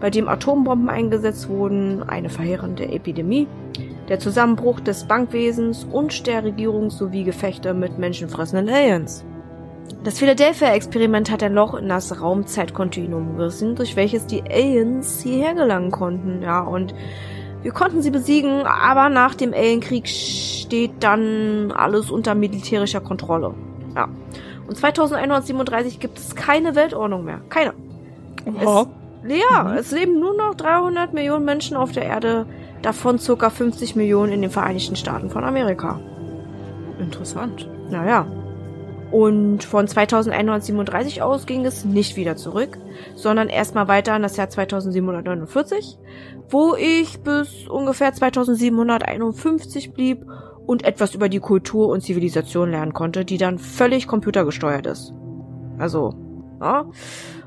bei 0.00 0.10
dem 0.10 0.28
Atombomben 0.28 0.88
eingesetzt 0.88 1.48
wurden, 1.48 2.02
eine 2.02 2.28
verheerende 2.28 2.88
Epidemie, 2.88 3.46
der 4.08 4.18
Zusammenbruch 4.18 4.80
des 4.80 5.04
Bankwesens 5.04 5.84
und 5.84 6.26
der 6.26 6.44
Regierung 6.44 6.90
sowie 6.90 7.24
Gefechte 7.24 7.74
mit 7.74 7.98
menschenfressenden 7.98 8.68
Aliens. 8.68 9.24
Das 10.04 10.18
Philadelphia-Experiment 10.18 11.30
hat 11.30 11.42
ein 11.42 11.54
Loch 11.54 11.74
in 11.74 11.88
das 11.88 12.20
Raumzeitkontinuum 12.20 13.36
gerissen, 13.36 13.76
durch 13.76 13.96
welches 13.96 14.26
die 14.26 14.42
Aliens 14.42 15.22
hierher 15.22 15.54
gelangen 15.54 15.90
konnten, 15.90 16.42
ja, 16.42 16.60
und 16.60 16.94
Wir 17.66 17.72
konnten 17.72 18.00
sie 18.00 18.12
besiegen, 18.12 18.64
aber 18.64 19.08
nach 19.08 19.34
dem 19.34 19.52
Ellenkrieg 19.52 20.06
steht 20.06 20.92
dann 21.00 21.72
alles 21.72 22.12
unter 22.12 22.36
militärischer 22.36 23.00
Kontrolle. 23.00 23.54
Ja. 23.96 24.08
Und 24.68 24.76
2137 24.76 25.98
gibt 25.98 26.16
es 26.16 26.36
keine 26.36 26.76
Weltordnung 26.76 27.24
mehr. 27.24 27.40
Keine. 27.48 27.72
Oh. 28.64 28.82
Es, 28.82 29.05
ja, 29.28 29.64
mhm. 29.64 29.76
es 29.76 29.90
leben 29.90 30.18
nur 30.20 30.34
noch 30.34 30.54
300 30.54 31.12
Millionen 31.12 31.44
Menschen 31.44 31.76
auf 31.76 31.92
der 31.92 32.04
Erde, 32.04 32.46
davon 32.82 33.18
circa 33.18 33.50
50 33.50 33.96
Millionen 33.96 34.32
in 34.32 34.42
den 34.42 34.50
Vereinigten 34.50 34.96
Staaten 34.96 35.30
von 35.30 35.44
Amerika. 35.44 36.00
Interessant. 36.98 37.68
Naja. 37.90 38.26
Und 39.10 39.62
von 39.62 39.86
2137 39.86 41.22
aus 41.22 41.46
ging 41.46 41.64
es 41.64 41.84
nicht 41.84 42.16
wieder 42.16 42.36
zurück, 42.36 42.76
sondern 43.14 43.48
erstmal 43.48 43.86
weiter 43.86 44.16
in 44.16 44.22
das 44.22 44.36
Jahr 44.36 44.48
2749, 44.48 45.98
wo 46.48 46.74
ich 46.74 47.20
bis 47.20 47.68
ungefähr 47.68 48.12
2751 48.12 49.92
blieb 49.92 50.26
und 50.66 50.84
etwas 50.84 51.14
über 51.14 51.28
die 51.28 51.38
Kultur 51.38 51.88
und 51.88 52.02
Zivilisation 52.02 52.70
lernen 52.70 52.92
konnte, 52.92 53.24
die 53.24 53.38
dann 53.38 53.58
völlig 53.58 54.08
computergesteuert 54.08 54.86
ist. 54.86 55.12
Also, 55.78 56.12
ja. 56.60 56.86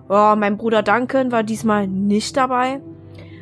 Oh, 0.09 0.35
mein 0.35 0.57
Bruder 0.57 0.81
Duncan 0.81 1.31
war 1.31 1.43
diesmal 1.43 1.87
nicht 1.87 2.35
dabei. 2.35 2.81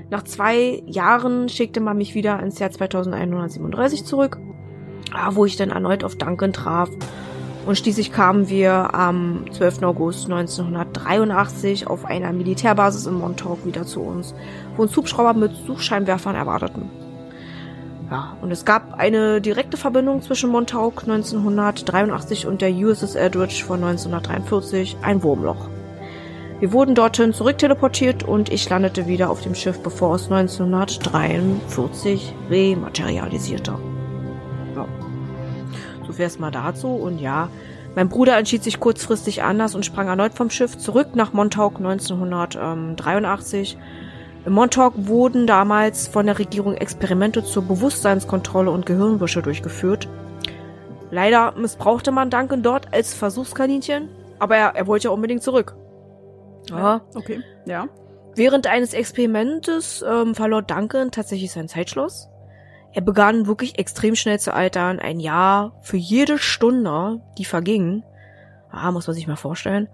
Nach 0.10 0.24
zwei 0.24 0.84
Jahren 0.86 1.50
schickte 1.50 1.80
man 1.80 1.98
mich 1.98 2.14
wieder 2.14 2.40
ins 2.42 2.60
Jahr 2.60 2.72
2137 2.72 4.06
zurück, 4.06 4.38
ah, 5.14 5.32
wo 5.34 5.46
ich 5.46 5.56
dann 5.56 5.72
erneut 5.72 6.04
auf 6.04 6.16
Duncan 6.16 6.54
traf 6.54 6.90
und 7.68 7.78
schließlich 7.78 8.14
kamen 8.14 8.48
wir 8.48 8.96
am 8.96 9.44
12. 9.52 9.84
August 9.84 10.32
1983 10.32 11.88
auf 11.88 12.06
einer 12.06 12.32
Militärbasis 12.32 13.06
in 13.06 13.16
Montauk 13.16 13.66
wieder 13.66 13.86
zu 13.86 14.02
uns, 14.02 14.34
wo 14.78 14.84
uns 14.84 14.96
Hubschrauber 14.96 15.34
mit 15.34 15.54
Suchscheinwerfern 15.54 16.36
erwarteten. 16.36 16.90
Ja, 18.10 18.38
und 18.42 18.52
es 18.52 18.64
gab 18.64 18.98
eine 18.98 19.42
direkte 19.42 19.76
Verbindung 19.76 20.22
zwischen 20.22 20.50
Montauk 20.50 21.02
1983 21.02 22.48
und 22.48 22.62
der 22.62 22.74
USS 22.74 23.16
Eldridge 23.16 23.66
von 23.66 23.84
1943, 23.84 24.96
ein 25.02 25.22
Wurmloch. 25.22 25.68
Wir 26.60 26.74
wurden 26.74 26.96
dorthin 26.96 27.34
zurückteleportiert 27.34 28.24
und 28.24 28.52
ich 28.52 28.68
landete 28.68 29.06
wieder 29.06 29.30
auf 29.30 29.42
dem 29.42 29.54
Schiff, 29.54 29.80
bevor 29.84 30.16
es 30.16 30.32
1943 30.32 32.34
rematerialisierte. 32.50 33.78
So 36.08 36.14
viel 36.14 36.24
erstmal 36.24 36.50
dazu. 36.50 36.88
Und 36.88 37.20
ja, 37.20 37.50
mein 37.96 38.10
Bruder 38.10 38.36
entschied 38.38 38.64
sich 38.64 38.80
kurzfristig 38.80 39.44
anders 39.44 39.76
und 39.76 39.86
sprang 39.86 40.08
erneut 40.08 40.34
vom 40.34 40.50
Schiff 40.50 40.76
zurück 40.78 41.16
nach 41.16 41.34
Montauk 41.34 41.78
1983. 41.78 43.78
In 44.46 44.54
Montauk 44.54 44.94
wurden 44.96 45.46
damals 45.46 46.08
von 46.08 46.26
der 46.26 46.40
Regierung 46.40 46.74
Experimente 46.74 47.44
zur 47.44 47.62
Bewusstseinskontrolle 47.64 48.72
und 48.72 48.88
Gehirnwäsche 48.88 49.44
durchgeführt. 49.44 50.08
Leider 51.12 51.54
missbrauchte 51.58 52.12
man 52.12 52.32
Duncan 52.32 52.64
dort 52.64 52.94
als 52.94 53.14
Versuchskaninchen, 53.14 54.10
aber 54.40 54.56
er, 54.56 54.76
er 54.76 54.88
wollte 54.88 55.10
ja 55.10 55.12
unbedingt 55.12 55.44
zurück. 55.44 55.76
Ja, 56.70 57.02
okay, 57.16 57.42
ja. 57.66 57.88
Während 58.36 58.68
eines 58.68 58.94
Experimentes 58.94 60.06
ähm, 60.08 60.36
verlor 60.36 60.62
Duncan 60.62 61.12
tatsächlich 61.12 61.52
sein 61.52 61.68
Zeitschloss. 61.68 62.30
Er 62.94 63.02
begann 63.02 63.48
wirklich 63.48 63.80
extrem 63.80 64.16
schnell 64.16 64.40
zu 64.40 64.54
altern. 64.54 65.00
Ein 65.00 65.20
Jahr 65.20 65.74
für 65.82 65.98
jede 65.98 66.38
Stunde, 66.38 67.22
die 67.38 67.46
verging. 67.46 68.04
Ah, 68.70 68.92
muss 68.92 69.08
man 69.08 69.16
sich 69.16 69.28
mal 69.28 69.36
vorstellen. 69.36 69.88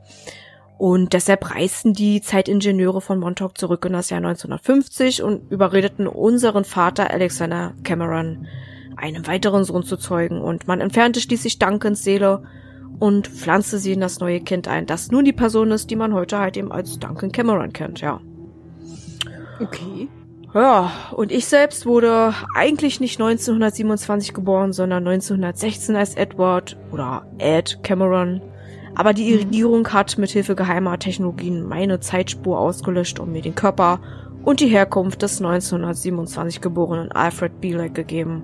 Und 0.78 1.14
deshalb 1.14 1.54
reisten 1.56 1.94
die 1.94 2.22
Zeitingenieure 2.22 3.00
von 3.00 3.20
Montauk 3.20 3.58
zurück 3.58 3.86
in 3.86 3.94
das 3.94 4.10
Jahr 4.10 4.18
1950 4.18 5.24
und 5.24 5.50
überredeten 5.52 6.08
unseren 6.08 6.66
Vater 6.66 7.12
Alexander 7.12 7.74
Cameron, 7.84 8.48
einen 8.98 9.26
weiteren 9.28 9.64
Sohn 9.64 9.84
zu 9.84 9.98
zeugen. 9.98 10.42
Und 10.42 10.68
man 10.68 10.82
entfernte 10.82 11.22
schließlich 11.22 11.60
Duncans 11.60 12.04
Seele 12.04 12.44
und 13.00 13.28
pflanzte 13.28 13.78
sie 13.78 13.94
in 13.94 14.02
das 14.02 14.20
neue 14.20 14.42
Kind 14.42 14.68
ein, 14.68 14.86
das 14.86 15.12
nun 15.12 15.26
die 15.26 15.34
Person 15.34 15.72
ist, 15.72 15.90
die 15.90 15.96
man 15.96 16.14
heute 16.14 16.40
halt 16.40 16.58
eben 16.58 16.72
als 16.72 17.00
Duncan 17.00 17.32
Cameron 17.32 17.74
kennt, 17.74 18.02
ja. 18.02 18.20
Okay. 19.60 20.10
Ja, 20.54 20.92
und 21.12 21.32
ich 21.32 21.48
selbst 21.48 21.88
wurde 21.88 22.36
eigentlich 22.54 23.00
nicht 23.00 23.20
1927 23.20 24.34
geboren, 24.34 24.72
sondern 24.72 25.08
1916 25.08 25.96
als 25.96 26.14
Edward 26.14 26.78
oder 26.92 27.26
Ed 27.40 27.80
Cameron. 27.82 28.40
Aber 28.94 29.14
die 29.14 29.32
mhm. 29.32 29.40
Regierung 29.40 29.88
hat 29.88 30.20
mithilfe 30.20 30.56
geheimer 30.56 31.00
Technologien 31.00 31.68
meine 31.68 32.00
Zeitspur 32.00 32.60
ausgelöscht 32.60 33.20
und 33.20 33.32
mir 33.32 33.42
den 33.42 33.56
Körper 33.56 34.00
und 34.44 34.60
die 34.60 34.68
Herkunft 34.68 35.24
des 35.24 35.42
1927 35.42 36.62
geborenen 36.62 37.12
Alfred 37.12 37.60
Bielek 37.60 37.96
gegeben. 37.96 38.44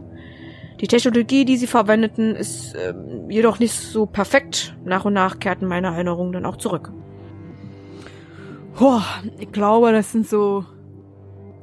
Die 0.79 0.87
Technologie, 0.87 1.43
die 1.43 1.57
sie 1.57 1.67
verwendeten, 1.67 2.35
ist 2.35 2.73
äh, 2.73 2.93
jedoch 3.27 3.59
nicht 3.59 3.73
so 3.73 4.05
perfekt. 4.05 4.75
Nach 4.85 5.05
und 5.05 5.13
nach 5.13 5.39
kehrten 5.39 5.67
meine 5.67 5.87
Erinnerungen 5.87 6.31
dann 6.31 6.45
auch 6.45 6.57
zurück. 6.57 6.91
Boah, 8.77 9.03
ich 9.39 9.51
glaube, 9.51 9.91
das 9.91 10.11
sind 10.13 10.27
so 10.27 10.63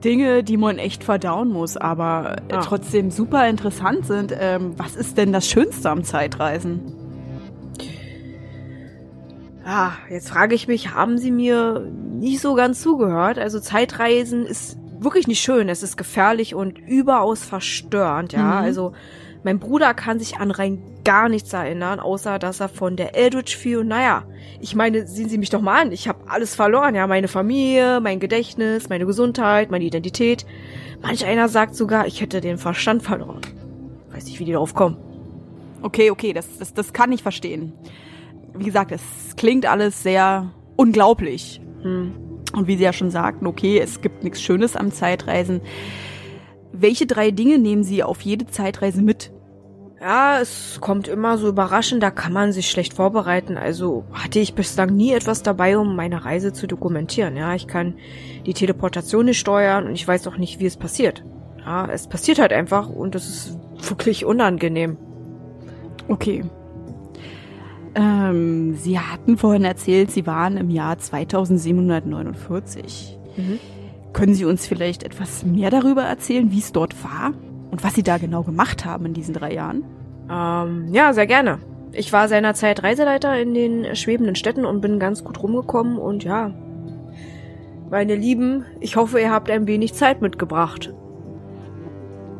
Dinge, 0.05 0.45
die 0.45 0.59
man 0.59 0.79
echt 0.79 1.03
verdauen 1.03 1.49
muss, 1.49 1.79
aber 1.79 2.37
ah. 2.53 2.61
trotzdem 2.61 3.11
super 3.11 3.49
interessant 3.49 4.07
sind. 4.07 4.37
Ähm, 4.39 4.75
was 4.77 4.97
ist 4.97 5.17
denn 5.17 5.33
das 5.33 5.49
Schönste 5.49 5.89
am 5.89 6.05
Zeitreisen? 6.05 6.81
Ah, 9.65 9.93
jetzt 10.11 10.29
frage 10.29 10.55
ich 10.55 10.69
mich, 10.69 10.95
haben 10.95 11.19
Sie 11.19 11.31
mir 11.33 11.91
nicht 12.21 12.41
so 12.41 12.55
ganz 12.55 12.83
zugehört? 12.83 13.39
Also 13.39 13.59
Zeitreisen 13.59 14.47
ist 14.47 14.79
wirklich 14.99 15.27
nicht 15.27 15.41
schön. 15.41 15.69
Es 15.69 15.83
ist 15.83 15.97
gefährlich 15.97 16.55
und 16.55 16.79
überaus 16.79 17.45
verstörend, 17.45 18.33
ja. 18.33 18.43
Mhm. 18.43 18.65
Also 18.65 18.93
mein 19.45 19.59
Bruder 19.59 19.95
kann 19.95 20.19
sich 20.19 20.39
an 20.39 20.51
rein 20.51 20.83
gar 21.05 21.29
nichts 21.29 21.53
erinnern, 21.53 22.01
außer 22.01 22.39
dass 22.39 22.59
er 22.59 22.69
von 22.69 22.97
der 22.97 23.17
Eldritch 23.17 23.57
fiel. 23.57 23.85
Naja, 23.85 24.25
ich 24.61 24.75
meine, 24.75 25.07
sehen 25.07 25.29
Sie 25.29 25.39
mich 25.39 25.51
doch 25.51 25.61
mal 25.61 25.83
an. 25.83 25.93
Ich 25.93 26.09
habe 26.09 26.19
alles 26.29 26.55
verloren, 26.55 26.95
ja. 26.95 27.07
Meine 27.07 27.29
Familie, 27.29 28.01
mein 28.01 28.19
Gedächtnis, 28.19 28.89
meine 28.89 29.07
Gesundheit, 29.07 29.71
meine 29.71 29.85
Identität. 29.85 30.45
Manch 31.03 31.25
einer 31.25 31.49
sagt 31.49 31.77
sogar, 31.77 32.07
ich 32.07 32.21
hätte 32.21 32.41
den 32.41 32.59
Verstand 32.59 33.03
verloren. 33.03 33.41
Weiß 34.11 34.25
nicht, 34.25 34.41
wie 34.41 34.45
die 34.45 34.53
darauf 34.53 34.75
kommen. 34.75 34.97
Okay, 35.83 36.11
okay, 36.11 36.33
das, 36.33 36.59
das, 36.59 36.75
das 36.75 36.93
kann 36.93 37.13
ich 37.13 37.23
verstehen. 37.23 37.73
Wie 38.55 38.65
gesagt, 38.65 38.91
es 38.91 39.03
klingt 39.37 39.67
alles 39.67 40.03
sehr 40.03 40.51
unglaublich. 40.75 41.61
Hm. 41.83 42.26
Und 42.57 42.67
wie 42.67 42.77
Sie 42.77 42.85
ja 42.85 42.95
schon 42.95 43.11
sagten, 43.11 43.47
okay, 43.47 43.79
es 43.79 44.01
gibt 44.01 44.25
nichts 44.25 44.41
Schönes 44.41 44.77
am 44.77 44.91
Zeitreisen. 44.91 45.61
Welche 46.73 47.07
drei 47.07 47.31
Dinge 47.31 47.59
nehmen 47.59 47.85
Sie 47.85 48.03
auf 48.03 48.23
jede 48.23 48.47
Zeitreise 48.47 49.03
mit? 49.03 49.31
Ja, 50.01 50.41
es 50.41 50.79
kommt 50.81 51.07
immer 51.07 51.39
so 51.39 51.49
überraschend, 51.49 52.03
da 52.03 52.11
kann 52.11 52.33
man 52.33 52.53
sich 52.53 52.71
schlecht 52.71 52.95
vorbereiten. 52.95 53.57
Also 53.59 54.05
hatte 54.13 54.39
ich 54.41 54.55
bislang 54.55 54.95
nie 54.95 55.13
etwas 55.13 55.43
dabei, 55.43 55.79
um 55.79 55.97
meine 55.97 56.25
Reise 56.25 56.53
zu 56.53 56.67
dokumentieren. 56.67 57.37
Ja, 57.37 57.55
ich 57.55 57.67
kann 57.67 57.95
die 58.47 58.55
Teleportation 58.55 59.27
nicht 59.27 59.39
steuern 59.39 59.87
und 59.87 59.93
ich 59.93 60.07
weiß 60.07 60.27
auch 60.27 60.39
nicht, 60.39 60.59
wie 60.59 60.67
es 60.67 60.77
passiert. 60.77 61.25
Ja, 61.59 61.87
es 61.91 62.09
passiert 62.09 62.39
halt 62.39 62.53
einfach 62.53 62.89
und 62.89 63.15
es 63.15 63.29
ist 63.29 63.59
wirklich 63.89 64.25
unangenehm. 64.25 64.97
Okay. 66.09 66.45
Ähm, 67.97 68.75
Sie 68.75 69.01
hatten 69.01 69.39
vorhin 69.39 69.65
erzählt, 69.65 70.11
Sie 70.11 70.27
waren 70.27 70.59
im 70.59 70.69
Jahr 70.69 70.99
2749. 70.99 73.19
Mhm. 73.37 73.59
Können 74.13 74.35
Sie 74.35 74.45
uns 74.45 74.67
vielleicht 74.67 75.03
etwas 75.03 75.47
mehr 75.47 75.71
darüber 75.71 76.03
erzählen, 76.03 76.53
wie 76.53 76.59
es 76.59 76.73
dort 76.73 77.03
war? 77.03 77.33
Und 77.71 77.83
was 77.83 77.95
Sie 77.95 78.03
da 78.03 78.19
genau 78.19 78.43
gemacht 78.43 78.85
haben 78.85 79.07
in 79.07 79.15
diesen 79.15 79.33
drei 79.33 79.55
Jahren? 79.55 79.83
Ähm, 80.31 80.93
ja, 80.93 81.15
sehr 81.15 81.27
gerne. 81.27 81.59
Ich 81.93 82.13
war 82.13 82.29
seinerzeit 82.29 82.83
Reiseleiter 82.83 83.41
in 83.41 83.55
den 83.55 83.97
schwebenden 83.97 84.37
Städten 84.37 84.67
und 84.67 84.83
bin 84.83 84.99
ganz 84.99 85.25
gut 85.25 85.43
rumgekommen 85.43 85.97
und 85.97 86.23
ja. 86.23 86.53
Meine 87.89 88.15
Lieben, 88.15 88.67
ich 88.81 88.97
hoffe, 88.97 89.21
ihr 89.21 89.31
habt 89.31 89.51
ein 89.51 89.67
wenig 89.67 89.95
Zeit 89.95 90.21
mitgebracht. 90.21 90.93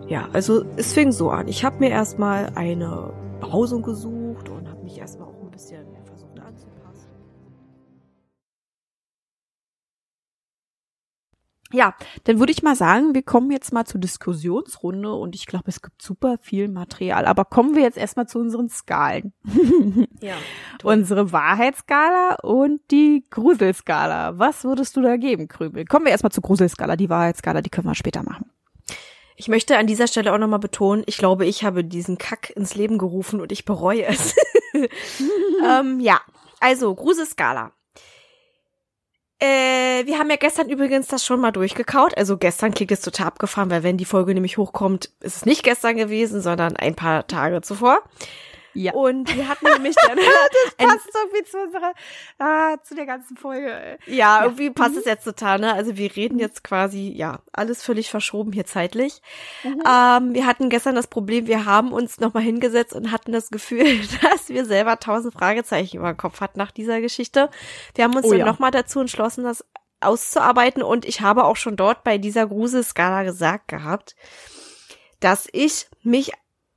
Ja, 0.07 0.29
also 0.35 0.67
es 0.77 0.93
fing 0.93 1.13
so 1.13 1.31
an. 1.31 1.49
Ich 1.49 1.65
habe 1.65 1.79
mir 1.79 1.89
erstmal 1.89 2.51
eine 2.55 3.15
Behausung 3.41 3.81
gesucht 3.83 4.26
Ja, 11.77 11.95
dann 12.25 12.39
würde 12.39 12.53
ich 12.53 12.63
mal 12.63 12.75
sagen, 12.75 13.15
wir 13.15 13.21
kommen 13.21 13.51
jetzt 13.51 13.71
mal 13.71 13.85
zur 13.85 14.01
Diskussionsrunde 14.01 15.13
und 15.13 15.35
ich 15.35 15.45
glaube, 15.45 15.65
es 15.67 15.83
gibt 15.83 16.01
super 16.01 16.39
viel 16.41 16.69
Material. 16.69 17.27
Aber 17.27 17.45
kommen 17.45 17.75
wir 17.75 17.83
jetzt 17.83 17.99
erstmal 17.99 18.27
zu 18.27 18.39
unseren 18.39 18.71
Skalen. 18.71 19.35
ja. 20.23 20.37
Toll. 20.79 20.95
Unsere 20.95 21.33
Wahrheitsskala 21.33 22.37
und 22.43 22.81
die 22.91 23.27
Gruselskala. 23.29 24.39
Was 24.39 24.65
würdest 24.65 24.97
du 24.97 25.03
da 25.03 25.19
geben, 25.19 25.49
Krübel? 25.49 25.85
Kommen 25.85 26.07
wir 26.07 26.13
erstmal 26.13 26.33
zur 26.33 26.45
Gruselskala. 26.45 26.97
Die 26.97 27.11
Wahrheitsskala, 27.11 27.61
die 27.61 27.69
können 27.69 27.89
wir 27.89 27.95
später 27.95 28.23
machen. 28.23 28.51
Ich 29.37 29.49
möchte 29.49 29.77
an 29.77 29.87
dieser 29.87 30.07
Stelle 30.07 30.33
auch 30.33 30.39
nochmal 30.39 30.61
betonen, 30.61 31.03
ich 31.05 31.19
glaube, 31.19 31.45
ich 31.45 31.63
habe 31.63 31.85
diesen 31.85 32.17
Kack 32.17 32.55
ins 32.57 32.75
Leben 32.75 32.97
gerufen 32.97 33.43
und 33.43 33.53
ich 33.53 33.67
bereue 33.67 34.07
es. 34.07 34.35
ähm, 35.69 36.01
ja, 36.01 36.23
also 36.59 36.95
Gruselskala. 36.95 37.73
Äh, 39.39 40.07
wir 40.07 40.19
haben 40.19 40.31
ja 40.31 40.37
gestern 40.37 40.71
übrigens 40.71 41.09
das 41.09 41.25
schon 41.25 41.41
mal 41.41 41.53
durchgekaut. 41.53 42.17
Also 42.17 42.39
gestern 42.39 42.73
klingt 42.73 42.93
es 42.93 43.01
total 43.01 43.27
abgefahren, 43.27 43.71
weil 43.71 43.83
wenn 43.83 43.99
die 43.99 44.05
Folge 44.05 44.33
nämlich 44.33 44.57
hochkommt, 44.57 45.11
ist 45.21 45.37
es 45.37 45.47
nicht 45.47 45.63
gestern 45.63 45.97
gewesen, 45.97 46.41
sondern 46.41 46.77
ein 46.77 46.95
paar 46.95 47.27
Tage 47.27 47.61
zuvor. 47.61 48.03
Ja. 48.77 48.93
Und 48.93 49.35
wir 49.35 49.49
hatten 49.49 49.67
nämlich 49.67 49.97
dann. 50.07 50.17
das 50.79 50.89
passt 50.89 51.09
irgendwie 51.15 51.45
zu 51.45 51.59
unserer, 51.59 51.93
ah, 52.39 52.77
zu 52.83 52.95
der 52.95 53.07
ganzen 53.07 53.37
Folge. 53.37 53.99
Ja, 54.07 54.43
irgendwie 54.43 54.71
passt 54.71 54.97
es 54.97 55.07
jetzt 55.07 55.25
total, 55.25 55.59
ne? 55.59 55.73
Also 55.73 55.97
wir 55.97 56.15
reden 56.15 56.39
jetzt 56.39 56.63
quasi, 56.63 57.13
ja, 57.17 57.41
alles 57.53 57.83
völlig 57.83 58.11
verschoben 58.11 58.53
hier 58.53 58.67
zeitlich. 58.67 59.23
Ähm, 59.65 60.35
wir 60.35 60.47
hatten 60.47 60.69
gestern 60.69 60.95
das 60.95 61.07
Problem, 61.07 61.47
wir 61.47 61.65
haben 61.65 61.93
uns 61.93 62.21
nochmal 62.21 62.43
hingesetzt 62.43 62.95
und 62.95 63.13
hatten 63.13 63.33
das 63.33 63.51
Gefühl, 63.51 63.85
dass 64.23 64.49
wir 64.49 64.65
selber 64.67 64.99
tausend 65.01 65.33
Fragezeichen 65.33 65.97
über 65.97 66.13
den 66.13 66.19
Kopf 66.19 66.41
hatten 66.41 66.59
nach 66.59 66.71
dieser 66.71 67.01
Geschichte. 67.01 67.51
Wir 67.95 68.05
haben 68.05 68.15
uns 68.15 68.27
Oh 68.27 68.31
dann 68.31 68.41
ja. 68.41 68.47
nochmal 68.47 68.71
dazu 68.71 69.01
entschlossen, 69.01 69.45
das 69.45 69.65
auszuarbeiten 70.01 70.83
und 70.83 71.07
ich 71.07 71.23
habe 71.23 71.45
auch 71.45 71.57
schon 71.57 71.77
dort 71.77 72.05
bei 72.05 72.19
dieser 72.19 72.47
Gruselskala 72.47 73.23
gesagt 73.23 73.69
gehabt, 73.69 74.15
dass 75.21 75.49
ich 75.51 75.89
mich 76.03 76.33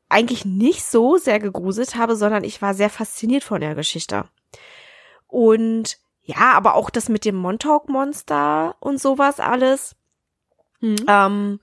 eigentlich 0.10 0.44
nicht 0.44 0.84
so 0.84 1.18
sehr 1.18 1.40
gegruselt 1.40 1.96
habe, 1.96 2.16
sondern 2.16 2.44
ich 2.44 2.62
war 2.62 2.74
sehr 2.74 2.90
fasziniert 2.90 3.44
von 3.44 3.62
der 3.62 3.76
Geschichte. 3.76 4.26
Und 5.28 5.98
ja, 6.24 6.54
aber 6.54 6.76
auch 6.76 6.90
das 6.90 7.10
mit 7.10 7.26
dem 7.26 7.36
Montauk-Monster 7.36 8.76
und 8.80 9.00
sowas 9.00 9.40
alles. 9.40 9.96
Hm. 10.80 10.96
Ähm, 11.08 11.60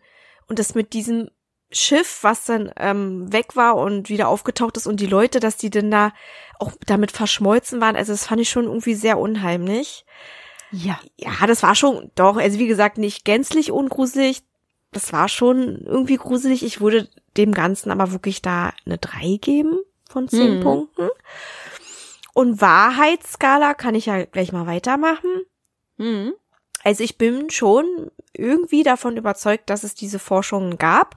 und 0.49 0.59
das 0.59 0.75
mit 0.75 0.93
diesem 0.93 1.31
Schiff, 1.71 2.21
was 2.23 2.45
dann 2.45 2.73
ähm, 2.77 3.33
weg 3.33 3.57
war 3.57 3.77
und 3.77 4.09
wieder 4.09 4.29
aufgetaucht 4.29 4.77
ist 4.77 4.87
und 4.87 5.01
die 5.01 5.07
Leute, 5.07 5.41
dass 5.41 5.57
die 5.57 5.71
denn 5.71 5.91
da 5.91 6.13
auch 6.61 6.73
damit 6.87 7.11
verschmolzen 7.11 7.81
waren. 7.81 7.97
Also 7.97 8.13
das 8.13 8.27
fand 8.27 8.41
ich 8.41 8.49
schon 8.49 8.65
irgendwie 8.65 8.95
sehr 8.95 9.19
unheimlich. 9.19 10.07
Ja. 10.71 10.99
Ja, 11.17 11.47
das 11.47 11.63
war 11.63 11.75
schon, 11.75 12.11
doch, 12.15 12.37
also 12.37 12.59
wie 12.59 12.69
gesagt, 12.69 12.99
nicht 12.99 13.25
gänzlich 13.25 13.73
ungruselig. 13.73 14.43
Das 14.93 15.13
war 15.13 15.29
schon 15.29 15.83
irgendwie 15.85 16.17
gruselig. 16.17 16.65
Ich 16.65 16.81
würde 16.81 17.09
dem 17.37 17.53
Ganzen 17.53 17.91
aber 17.91 18.13
wirklich 18.13 18.43
da 18.43 18.73
eine 18.85 18.99
3 18.99 19.39
geben 19.41 19.79
von 20.09 20.29
10 20.29 20.59
Mhm. 20.59 20.63
Punkten. 20.63 21.09
Und 22.35 22.61
Wahrheitsskala 22.61 23.75
kann 23.75 23.95
ich 23.95 24.07
ja 24.07 24.25
gleich 24.25 24.53
mal 24.53 24.67
weitermachen. 24.67 25.43
Hm. 25.99 26.35
Also 26.85 27.03
ich 27.03 27.17
bin 27.19 27.51
schon 27.51 28.11
irgendwie 28.33 28.83
davon 28.83 29.17
überzeugt, 29.17 29.71
dass 29.71 29.83
es 29.85 29.95
diese 29.95 30.19
Forschungen 30.19 30.77
gab 30.79 31.17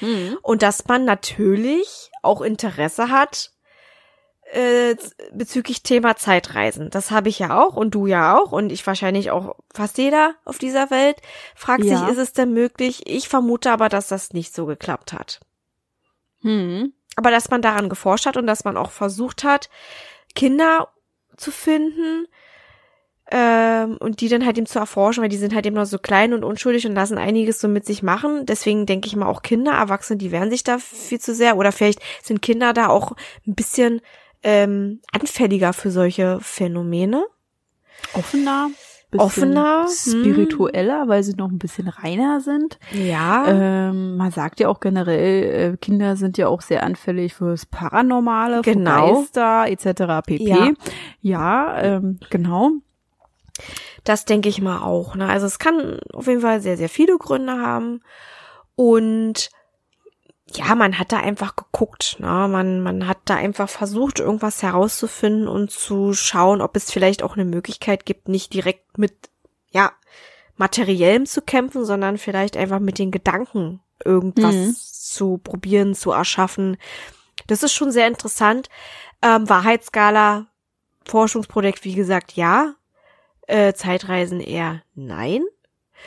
Hm. 0.00 0.36
und 0.42 0.62
dass 0.62 0.86
man 0.86 1.04
natürlich 1.04 2.10
auch 2.22 2.42
Interesse 2.42 3.08
hat 3.08 3.52
äh, 4.52 4.96
bezüglich 5.32 5.82
Thema 5.82 6.16
Zeitreisen. 6.16 6.90
Das 6.90 7.10
habe 7.10 7.28
ich 7.28 7.38
ja 7.38 7.58
auch 7.60 7.76
und 7.76 7.94
du 7.94 8.06
ja 8.06 8.38
auch 8.38 8.52
und 8.52 8.70
ich 8.70 8.86
wahrscheinlich 8.86 9.30
auch 9.30 9.56
fast 9.72 9.98
jeder 9.98 10.34
auf 10.44 10.58
dieser 10.58 10.90
Welt 10.90 11.16
fragt 11.54 11.84
Ja. 11.84 11.98
sich, 11.98 12.08
ist 12.08 12.18
es 12.18 12.32
denn 12.32 12.52
möglich? 12.52 13.02
Ich 13.06 13.28
vermute 13.28 13.70
aber, 13.70 13.88
dass 13.88 14.08
das 14.08 14.32
nicht 14.32 14.54
so 14.54 14.66
geklappt 14.66 15.12
hat. 15.12 15.40
Hm. 16.42 16.92
Aber 17.16 17.30
dass 17.30 17.50
man 17.50 17.62
daran 17.62 17.88
geforscht 17.88 18.26
hat 18.26 18.36
und 18.36 18.46
dass 18.46 18.64
man 18.64 18.76
auch 18.76 18.90
versucht 18.90 19.44
hat, 19.44 19.70
Kinder 20.34 20.88
zu 21.36 21.50
finden 21.50 22.26
ähm, 23.30 23.96
und 23.98 24.20
die 24.20 24.28
dann 24.28 24.44
halt 24.44 24.58
eben 24.58 24.66
zu 24.66 24.78
erforschen, 24.78 25.22
weil 25.22 25.30
die 25.30 25.36
sind 25.36 25.54
halt 25.54 25.64
eben 25.64 25.76
noch 25.76 25.86
so 25.86 25.98
klein 25.98 26.34
und 26.34 26.44
unschuldig 26.44 26.86
und 26.86 26.94
lassen 26.94 27.18
einiges 27.18 27.60
so 27.60 27.68
mit 27.68 27.86
sich 27.86 28.02
machen. 28.02 28.46
Deswegen 28.46 28.84
denke 28.84 29.06
ich 29.06 29.16
mal 29.16 29.26
auch 29.26 29.42
Kinder, 29.42 29.72
Erwachsene, 29.72 30.18
die 30.18 30.30
wehren 30.30 30.50
sich 30.50 30.64
da 30.64 30.78
viel 30.78 31.20
zu 31.20 31.34
sehr 31.34 31.56
oder 31.56 31.72
vielleicht 31.72 32.00
sind 32.22 32.42
Kinder 32.42 32.72
da 32.72 32.88
auch 32.88 33.12
ein 33.46 33.54
bisschen 33.54 34.02
ähm, 34.44 35.00
anfälliger 35.12 35.72
für 35.72 35.90
solche 35.90 36.38
Phänomene. 36.40 37.24
Offener. 38.14 38.70
Offener, 39.16 39.86
hm. 39.86 40.20
Spiritueller, 40.20 41.06
weil 41.06 41.22
sie 41.22 41.34
noch 41.34 41.48
ein 41.48 41.58
bisschen 41.58 41.88
reiner 41.88 42.40
sind. 42.40 42.78
Ja. 42.92 43.46
Ähm, 43.46 44.16
man 44.16 44.32
sagt 44.32 44.58
ja 44.60 44.68
auch 44.68 44.80
generell, 44.80 45.74
äh, 45.74 45.76
Kinder 45.76 46.16
sind 46.16 46.36
ja 46.36 46.48
auch 46.48 46.62
sehr 46.62 46.82
anfällig 46.82 47.34
fürs 47.34 47.66
Paranormale, 47.66 48.62
Genau. 48.62 49.22
Geister 49.22 49.66
etc. 49.68 50.26
pp. 50.26 50.42
Ja. 50.42 50.70
Ja, 51.20 51.82
ähm, 51.82 52.18
genau. 52.30 52.72
Das 54.02 54.24
denke 54.24 54.48
ich 54.48 54.60
mal 54.60 54.82
auch. 54.82 55.14
Ne? 55.14 55.26
Also 55.28 55.46
es 55.46 55.58
kann 55.58 56.00
auf 56.12 56.26
jeden 56.26 56.40
Fall 56.40 56.60
sehr, 56.60 56.76
sehr 56.76 56.88
viele 56.88 57.16
Gründe 57.16 57.52
haben. 57.52 58.00
Und 58.76 59.48
ja, 60.52 60.74
man 60.74 60.98
hat 60.98 61.12
da 61.12 61.18
einfach 61.18 61.56
geguckt. 61.56 62.16
Ne? 62.18 62.26
Man, 62.26 62.80
man 62.80 63.06
hat 63.06 63.18
da 63.24 63.34
einfach 63.36 63.68
versucht, 63.68 64.20
irgendwas 64.20 64.62
herauszufinden 64.62 65.48
und 65.48 65.70
zu 65.70 66.12
schauen, 66.12 66.60
ob 66.60 66.76
es 66.76 66.90
vielleicht 66.90 67.22
auch 67.22 67.34
eine 67.34 67.44
Möglichkeit 67.44 68.04
gibt, 68.04 68.28
nicht 68.28 68.52
direkt 68.52 68.98
mit, 68.98 69.14
ja, 69.70 69.92
materiellem 70.56 71.26
zu 71.26 71.42
kämpfen, 71.42 71.84
sondern 71.84 72.18
vielleicht 72.18 72.56
einfach 72.56 72.78
mit 72.78 72.98
den 72.98 73.10
Gedanken 73.10 73.80
irgendwas 74.04 74.54
Mhm. 74.54 74.76
zu 74.76 75.38
probieren, 75.38 75.94
zu 75.94 76.12
erschaffen. 76.12 76.76
Das 77.46 77.62
ist 77.62 77.72
schon 77.72 77.90
sehr 77.90 78.06
interessant. 78.06 78.68
Ähm, 79.22 79.48
Wahrheitsskala, 79.48 80.46
Forschungsprojekt, 81.06 81.84
wie 81.84 81.94
gesagt, 81.94 82.32
ja. 82.34 82.74
Äh, 83.46 83.74
Zeitreisen 83.74 84.40
eher 84.40 84.82
nein. 84.94 85.42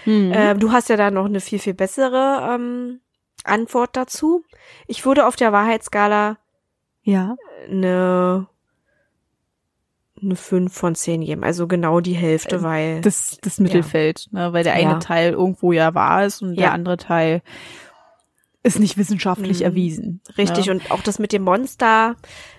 Hm. 0.06 0.32
Ähm, 0.34 0.60
du 0.60 0.72
hast 0.72 0.90
ja 0.90 0.96
da 0.98 1.12
noch 1.12 1.26
eine 1.26 1.40
viel, 1.40 1.60
viel 1.60 1.74
bessere 1.74 2.50
ähm, 2.56 3.00
Antwort 3.48 3.96
dazu. 3.96 4.44
Ich 4.88 5.06
würde 5.06 5.26
auf 5.28 5.36
der 5.36 5.52
Wahrheitsskala 5.52 6.38
ja. 7.04 7.36
eine, 7.70 8.48
eine 10.22 10.36
5 10.36 10.74
von 10.74 10.96
10 10.96 11.22
geben. 11.22 11.44
Also 11.44 11.68
genau 11.68 12.00
die 12.00 12.14
Hälfte, 12.16 12.58
Ähm, 12.58 12.64
weil. 12.64 13.02
Das, 13.02 13.38
das 13.42 13.60
Mittelfeld, 13.60 14.28
ne, 14.32 14.52
weil 14.54 14.64
der 14.64 14.74
eine 14.74 14.92
Ja. 14.94 15.00
Teil 15.00 15.34
irgendwo 15.34 15.72
ja 15.72 15.94
wahr 15.94 16.26
ist 16.26 16.42
und 16.42 16.54
Ja. 16.56 16.62
der 16.68 16.74
andere 16.74 16.98
Teil 16.98 17.42
ist 18.64 18.80
nicht 18.80 18.98
wissenschaftlich 18.98 19.60
Mhm. 19.60 19.66
erwiesen. 19.66 20.22
Richtig, 20.38 20.66
ne? 20.66 20.74
und 20.74 20.92
auch 20.92 21.02
das 21.02 21.20
mit 21.20 21.32
dem 21.32 21.44
Monster, 21.44 22.16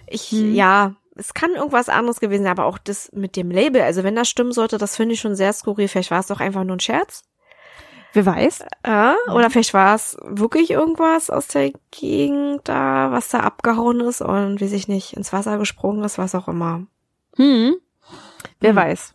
ich, 0.06 0.30
Hm. 0.30 0.54
ja, 0.54 0.94
es 1.16 1.34
kann 1.34 1.50
irgendwas 1.54 1.88
anderes 1.88 2.20
gewesen 2.20 2.44
sein, 2.44 2.52
aber 2.52 2.64
auch 2.64 2.78
das 2.78 3.10
mit 3.12 3.34
dem 3.36 3.50
Label, 3.50 3.82
also 3.82 4.04
wenn 4.04 4.14
das 4.14 4.28
stimmen 4.28 4.52
sollte, 4.52 4.78
das 4.78 4.96
finde 4.96 5.14
ich 5.14 5.20
schon 5.20 5.34
sehr 5.34 5.52
skurril. 5.52 5.88
Vielleicht 5.88 6.10
war 6.12 6.20
es 6.20 6.28
doch 6.28 6.40
einfach 6.40 6.64
nur 6.64 6.76
ein 6.76 6.80
Scherz. 6.80 7.24
Wer 8.14 8.26
weiß? 8.26 8.60
Äh, 8.84 9.12
Mhm. 9.26 9.34
Oder 9.34 9.50
vielleicht 9.50 9.74
war 9.74 9.94
es 9.94 10.16
wirklich 10.22 10.70
irgendwas 10.70 11.30
aus 11.30 11.48
der 11.48 11.72
Gegend 11.90 12.62
da, 12.64 13.10
was 13.12 13.28
da 13.28 13.40
abgehauen 13.40 14.00
ist 14.00 14.22
und 14.22 14.60
wie 14.60 14.68
sich 14.68 14.88
nicht 14.88 15.12
ins 15.14 15.32
Wasser 15.32 15.58
gesprungen 15.58 16.02
ist, 16.04 16.18
was 16.18 16.34
auch 16.34 16.48
immer. 16.48 16.86
Hm. 17.36 17.76
Wer 18.60 18.70
Hm. 18.70 18.76
weiß. 18.76 19.12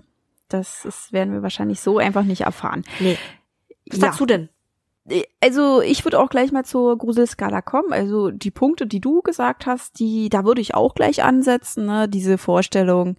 Das 0.49 0.85
ist, 0.85 1.11
werden 1.11 1.33
wir 1.33 1.41
wahrscheinlich 1.41 1.81
so 1.81 1.97
einfach 1.97 2.23
nicht 2.23 2.41
erfahren. 2.41 2.83
Nee. 2.99 3.17
Was 3.89 3.99
Ja. 3.99 4.13
du 4.17 4.25
denn? 4.27 4.49
Also 5.41 5.81
ich 5.81 6.05
würde 6.05 6.19
auch 6.19 6.29
gleich 6.29 6.51
mal 6.53 6.63
zur 6.63 6.97
Gruselskala 6.97 7.61
kommen. 7.61 7.91
Also 7.91 8.29
die 8.31 8.51
Punkte, 8.51 8.87
die 8.87 9.01
du 9.01 9.21
gesagt 9.21 9.65
hast, 9.65 9.99
die 9.99 10.29
da 10.29 10.45
würde 10.45 10.61
ich 10.61 10.75
auch 10.75 10.93
gleich 10.95 11.23
ansetzen. 11.23 11.85
Ne? 11.87 12.07
Diese 12.07 12.37
Vorstellung, 12.37 13.17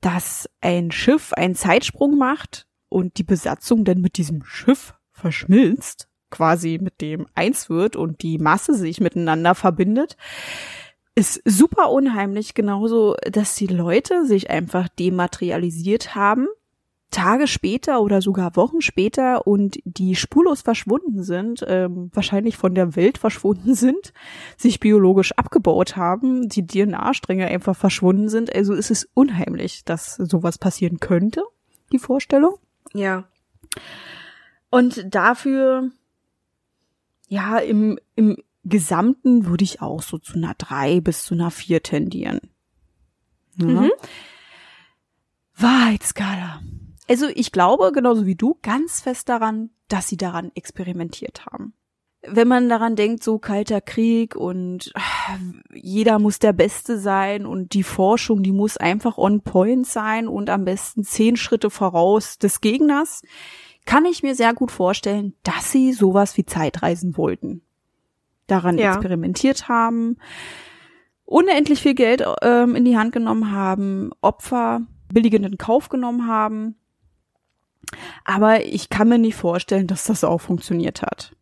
dass 0.00 0.48
ein 0.60 0.90
Schiff 0.90 1.32
einen 1.34 1.54
Zeitsprung 1.54 2.16
macht 2.18 2.66
und 2.90 3.16
die 3.16 3.24
Besatzung 3.24 3.86
dann 3.86 4.02
mit 4.02 4.18
diesem 4.18 4.44
Schiff 4.44 4.94
verschmilzt, 5.12 6.08
quasi 6.30 6.78
mit 6.80 7.00
dem 7.00 7.26
eins 7.34 7.70
wird 7.70 7.96
und 7.96 8.22
die 8.22 8.38
Masse 8.38 8.74
sich 8.74 9.00
miteinander 9.00 9.54
verbindet, 9.54 10.18
ist 11.14 11.40
super 11.44 11.90
unheimlich. 11.90 12.54
Genauso, 12.54 13.16
dass 13.30 13.54
die 13.54 13.66
Leute 13.66 14.26
sich 14.26 14.50
einfach 14.50 14.88
dematerialisiert 14.88 16.14
haben 16.14 16.46
Tage 17.10 17.48
später 17.48 18.00
oder 18.02 18.22
sogar 18.22 18.54
Wochen 18.54 18.80
später 18.80 19.46
und 19.46 19.80
die 19.84 20.14
spurlos 20.14 20.62
verschwunden 20.62 21.24
sind, 21.24 21.64
ähm, 21.66 22.10
wahrscheinlich 22.14 22.56
von 22.56 22.74
der 22.74 22.94
Welt 22.94 23.18
verschwunden 23.18 23.74
sind, 23.74 24.12
sich 24.56 24.78
biologisch 24.78 25.32
abgebaut 25.32 25.96
haben, 25.96 26.48
die 26.48 26.66
DNA-Stränge 26.66 27.48
einfach 27.48 27.76
verschwunden 27.76 28.28
sind. 28.28 28.54
Also 28.54 28.74
es 28.74 28.90
ist 28.90 29.08
unheimlich, 29.14 29.84
dass 29.84 30.14
sowas 30.16 30.58
passieren 30.58 31.00
könnte, 31.00 31.42
die 31.92 31.98
Vorstellung. 31.98 32.58
Ja. 32.92 33.24
Und 34.70 35.14
dafür, 35.14 35.90
ja, 37.28 37.58
im, 37.58 37.98
im 38.14 38.36
Gesamten 38.64 39.46
würde 39.46 39.64
ich 39.64 39.80
auch 39.80 40.02
so 40.02 40.18
zu 40.18 40.34
einer 40.34 40.54
drei 40.54 41.00
bis 41.00 41.24
zu 41.24 41.34
einer 41.34 41.50
vier 41.50 41.82
tendieren. 41.82 42.40
Ja. 43.56 43.66
Mhm. 43.66 43.90
Wahrheitsskala. 45.54 46.62
Also 47.08 47.26
ich 47.28 47.52
glaube, 47.52 47.90
genauso 47.92 48.24
wie 48.24 48.36
du, 48.36 48.58
ganz 48.62 49.00
fest 49.00 49.28
daran, 49.28 49.70
dass 49.88 50.08
sie 50.08 50.16
daran 50.16 50.52
experimentiert 50.54 51.46
haben. 51.46 51.74
Wenn 52.22 52.48
man 52.48 52.68
daran 52.68 52.96
denkt, 52.96 53.22
so 53.24 53.38
kalter 53.38 53.80
Krieg 53.80 54.36
und 54.36 54.92
ah, 54.94 55.38
jeder 55.72 56.18
muss 56.18 56.38
der 56.38 56.52
Beste 56.52 56.98
sein 56.98 57.46
und 57.46 57.72
die 57.72 57.82
Forschung, 57.82 58.42
die 58.42 58.52
muss 58.52 58.76
einfach 58.76 59.16
on 59.16 59.40
point 59.40 59.86
sein 59.86 60.28
und 60.28 60.50
am 60.50 60.64
besten 60.64 61.02
zehn 61.02 61.36
Schritte 61.36 61.70
voraus 61.70 62.38
des 62.38 62.60
Gegners, 62.60 63.22
kann 63.86 64.04
ich 64.04 64.22
mir 64.22 64.34
sehr 64.34 64.52
gut 64.52 64.70
vorstellen, 64.70 65.34
dass 65.42 65.72
sie 65.72 65.92
sowas 65.92 66.36
wie 66.36 66.44
Zeitreisen 66.44 67.16
wollten. 67.16 67.62
Daran 68.46 68.76
Ja. 68.76 68.92
experimentiert 68.92 69.68
haben, 69.68 70.18
unendlich 71.24 71.80
viel 71.80 71.94
Geld 71.94 72.22
ähm, 72.42 72.74
in 72.76 72.84
die 72.84 72.98
Hand 72.98 73.12
genommen 73.12 73.50
haben, 73.50 74.10
Opfer 74.20 74.82
billigend 75.12 75.46
in 75.46 75.56
Kauf 75.56 75.88
genommen 75.88 76.26
haben 76.26 76.76
Aber 78.24 78.64
ich 78.64 78.88
kann 78.88 79.08
mir 79.08 79.18
nicht 79.18 79.36
vorstellen, 79.36 79.86
dass 79.86 80.04
das 80.04 80.24
auch 80.24 80.40
funktioniert 80.40 81.02
hat. 81.02 81.34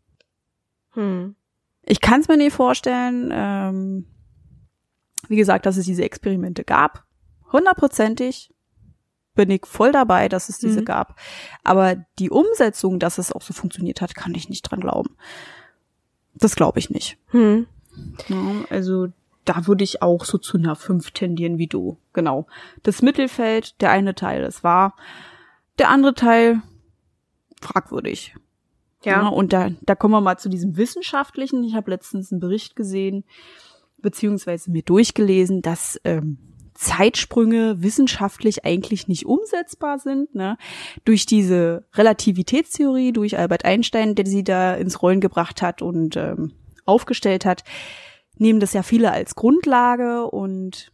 Hm. 0.98 1.36
Ich 1.84 2.00
kann 2.00 2.20
es 2.20 2.28
mir 2.28 2.36
nicht 2.36 2.52
vorstellen. 2.54 3.30
Ähm, 3.32 4.06
wie 5.28 5.36
gesagt, 5.36 5.64
dass 5.66 5.76
es 5.76 5.86
diese 5.86 6.04
Experimente 6.04 6.64
gab. 6.64 7.04
Hundertprozentig 7.52 8.52
bin 9.34 9.50
ich 9.50 9.64
voll 9.64 9.92
dabei, 9.92 10.28
dass 10.28 10.48
es 10.48 10.58
diese 10.58 10.80
Mhm. 10.80 10.84
gab. 10.84 11.18
Aber 11.62 11.94
die 12.18 12.30
Umsetzung, 12.30 12.98
dass 12.98 13.18
es 13.18 13.30
auch 13.32 13.42
so 13.42 13.54
funktioniert 13.54 14.00
hat, 14.00 14.14
kann 14.16 14.34
ich 14.34 14.48
nicht 14.48 14.62
dran 14.62 14.80
glauben. 14.80 15.16
Das 16.34 16.56
glaube 16.56 16.78
ich 16.80 16.90
nicht. 16.90 17.16
Hm. 17.28 17.66
Also 18.70 19.08
da 19.44 19.66
würde 19.66 19.84
ich 19.84 20.02
auch 20.02 20.24
so 20.24 20.38
zu 20.38 20.58
einer 20.58 20.76
5 20.76 21.12
tendieren 21.12 21.58
wie 21.58 21.68
du. 21.68 21.96
Genau. 22.12 22.46
Das 22.82 23.00
Mittelfeld, 23.02 23.80
der 23.80 23.90
eine 23.92 24.14
Teil 24.14 24.42
ist 24.42 24.64
wahr, 24.64 24.94
der 25.78 25.88
andere 25.90 26.14
Teil 26.14 26.60
fragwürdig. 27.60 28.34
Ja, 29.08 29.22
Ja. 29.22 29.28
und 29.28 29.52
da, 29.52 29.70
da 29.82 29.94
kommen 29.94 30.12
wir 30.14 30.20
mal 30.20 30.38
zu 30.38 30.48
diesem 30.48 30.76
Wissenschaftlichen. 30.76 31.64
Ich 31.64 31.74
habe 31.74 31.90
letztens 31.90 32.30
einen 32.32 32.40
Bericht 32.40 32.76
gesehen, 32.76 33.24
beziehungsweise 33.98 34.70
mir 34.70 34.82
durchgelesen, 34.82 35.62
dass 35.62 36.00
ähm, 36.04 36.38
Zeitsprünge 36.74 37.82
wissenschaftlich 37.82 38.64
eigentlich 38.64 39.08
nicht 39.08 39.26
umsetzbar 39.26 39.98
sind. 39.98 40.34
Ne? 40.34 40.56
Durch 41.04 41.26
diese 41.26 41.84
Relativitätstheorie, 41.94 43.12
durch 43.12 43.36
Albert 43.36 43.64
Einstein, 43.64 44.14
der 44.14 44.26
sie 44.26 44.44
da 44.44 44.74
ins 44.74 45.02
Rollen 45.02 45.20
gebracht 45.20 45.60
hat 45.60 45.82
und 45.82 46.16
ähm, 46.16 46.52
aufgestellt 46.84 47.44
hat, 47.44 47.64
nehmen 48.36 48.60
das 48.60 48.72
ja 48.72 48.84
viele 48.84 49.10
als 49.10 49.34
Grundlage 49.34 50.26
und 50.26 50.92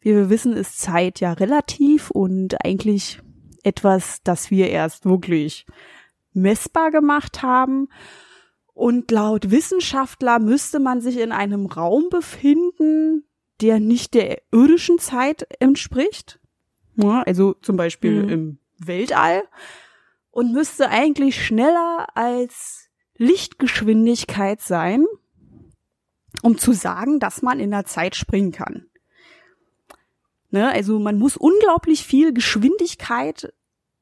wie 0.00 0.14
wir 0.14 0.28
wissen, 0.30 0.52
ist 0.52 0.78
Zeit 0.78 1.20
ja 1.20 1.32
relativ 1.32 2.10
und 2.10 2.62
eigentlich 2.64 3.20
etwas, 3.62 4.22
das 4.22 4.50
wir 4.50 4.68
erst 4.68 5.06
wirklich 5.06 5.66
messbar 6.32 6.90
gemacht 6.90 7.42
haben. 7.42 7.88
Und 8.74 9.10
laut 9.10 9.50
Wissenschaftler 9.50 10.38
müsste 10.38 10.78
man 10.78 11.00
sich 11.00 11.18
in 11.18 11.32
einem 11.32 11.66
Raum 11.66 12.08
befinden, 12.10 13.24
der 13.60 13.80
nicht 13.80 14.14
der 14.14 14.40
irdischen 14.52 14.98
Zeit 14.98 15.46
entspricht. 15.60 16.38
Ja, 16.94 17.22
also 17.22 17.54
zum 17.54 17.76
Beispiel 17.76 18.22
Mhm. 18.22 18.28
im 18.28 18.58
Weltall. 18.78 19.42
Und 20.30 20.52
müsste 20.52 20.88
eigentlich 20.90 21.44
schneller 21.44 22.06
als 22.14 22.88
Lichtgeschwindigkeit 23.16 24.60
sein, 24.60 25.04
um 26.42 26.56
zu 26.58 26.72
sagen, 26.72 27.18
dass 27.18 27.42
man 27.42 27.58
in 27.58 27.72
der 27.72 27.84
Zeit 27.84 28.14
springen 28.14 28.52
kann. 28.52 28.86
Ne, 30.50 30.70
also 30.70 30.98
man 30.98 31.18
muss 31.18 31.36
unglaublich 31.36 32.04
viel 32.04 32.32
Geschwindigkeit 32.32 33.52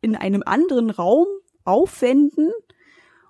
in 0.03 0.15
einem 0.15 0.43
anderen 0.45 0.91
Raum 0.91 1.27
aufwenden, 1.67 2.53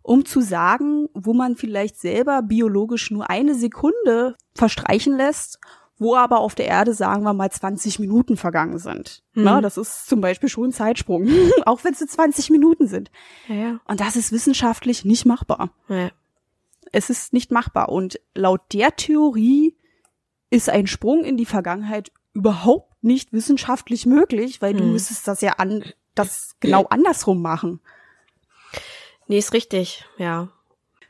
um 0.03 0.25
zu 0.25 0.41
sagen, 0.41 1.09
wo 1.15 1.33
man 1.33 1.57
vielleicht 1.57 1.99
selber 1.99 2.43
biologisch 2.43 3.11
nur 3.11 3.29
eine 3.29 3.55
Sekunde 3.55 4.37
verstreichen 4.55 5.17
lässt, 5.17 5.59
wo 5.99 6.15
aber 6.15 6.41
auf 6.41 6.55
der 6.55 6.67
Erde, 6.67 6.93
sagen 6.95 7.23
wir 7.23 7.33
mal, 7.33 7.51
20 7.51 7.99
Minuten 7.99 8.37
vergangen 8.37 8.79
sind. 8.79 9.23
Mhm. 9.35 9.45
Na, 9.45 9.61
das 9.61 9.79
ist 9.79 10.07
zum 10.07 10.21
Beispiel 10.21 10.49
schon 10.51 10.65
ein 10.69 10.73
Zeitsprung, 10.73 11.27
auch 11.65 11.83
wenn 11.85 11.95
es 11.95 12.01
nur 12.01 12.09
20 12.09 12.51
Minuten 12.51 12.87
sind. 12.87 13.11
Ja, 13.49 13.55
ja. 13.55 13.81
Und 13.87 14.01
das 14.01 14.15
ist 14.17 14.31
wissenschaftlich 14.31 15.05
nicht 15.05 15.25
machbar. 15.27 15.71
ja. 15.89 16.11
Es 16.93 17.11
ist 17.11 17.33
nicht 17.33 17.51
machbar. 17.51 17.89
Und 17.89 18.21
laut 18.35 18.61
der 18.73 18.95
Theorie 18.95 19.77
ist 20.51 20.71
ein 20.71 20.87
Sprung 20.87 21.25
in 21.25 21.37
die 21.37 21.45
Vergangenheit 21.45 22.13
überhaupt 22.33 23.03
nicht 23.03 23.33
wissenschaftlich 23.33 24.07
möglich, 24.07 24.63
weil 24.63 24.73
du 24.73 24.85
Hm. 24.85 24.93
müsstest 24.93 25.27
das 25.27 25.41
ja 25.41 25.55
an, 25.55 25.83
das 26.15 26.55
genau 26.61 26.85
andersrum 26.85 27.43
machen. 27.43 27.81
Nee, 29.29 29.39
ist 29.39 29.53
richtig, 29.53 30.05
ja. 30.19 30.49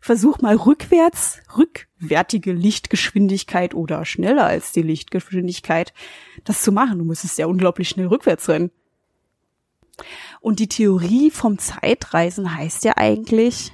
Versuch 0.01 0.41
mal 0.41 0.55
rückwärts, 0.55 1.41
rückwärtige 1.57 2.53
Lichtgeschwindigkeit 2.53 3.75
oder 3.75 4.05
schneller 4.05 4.47
als 4.47 4.73
die 4.73 4.83
Lichtgeschwindigkeit, 4.83 5.93
das 6.45 6.63
zu 6.63 6.71
machen. 6.71 6.99
Du 6.99 7.05
müsstest 7.05 7.39
ja 7.39 7.47
unglaublich 7.47 7.89
schnell 7.89 8.07
rückwärts 8.07 8.49
rennen. 8.49 8.71
Und 10.41 10.61
die 10.61 10.69
Theorie 10.69 11.31
vom 11.31 11.59
Zeitreisen 11.59 12.55
heißt 12.55 12.85
ja 12.85 12.97
eigentlich, 12.97 13.73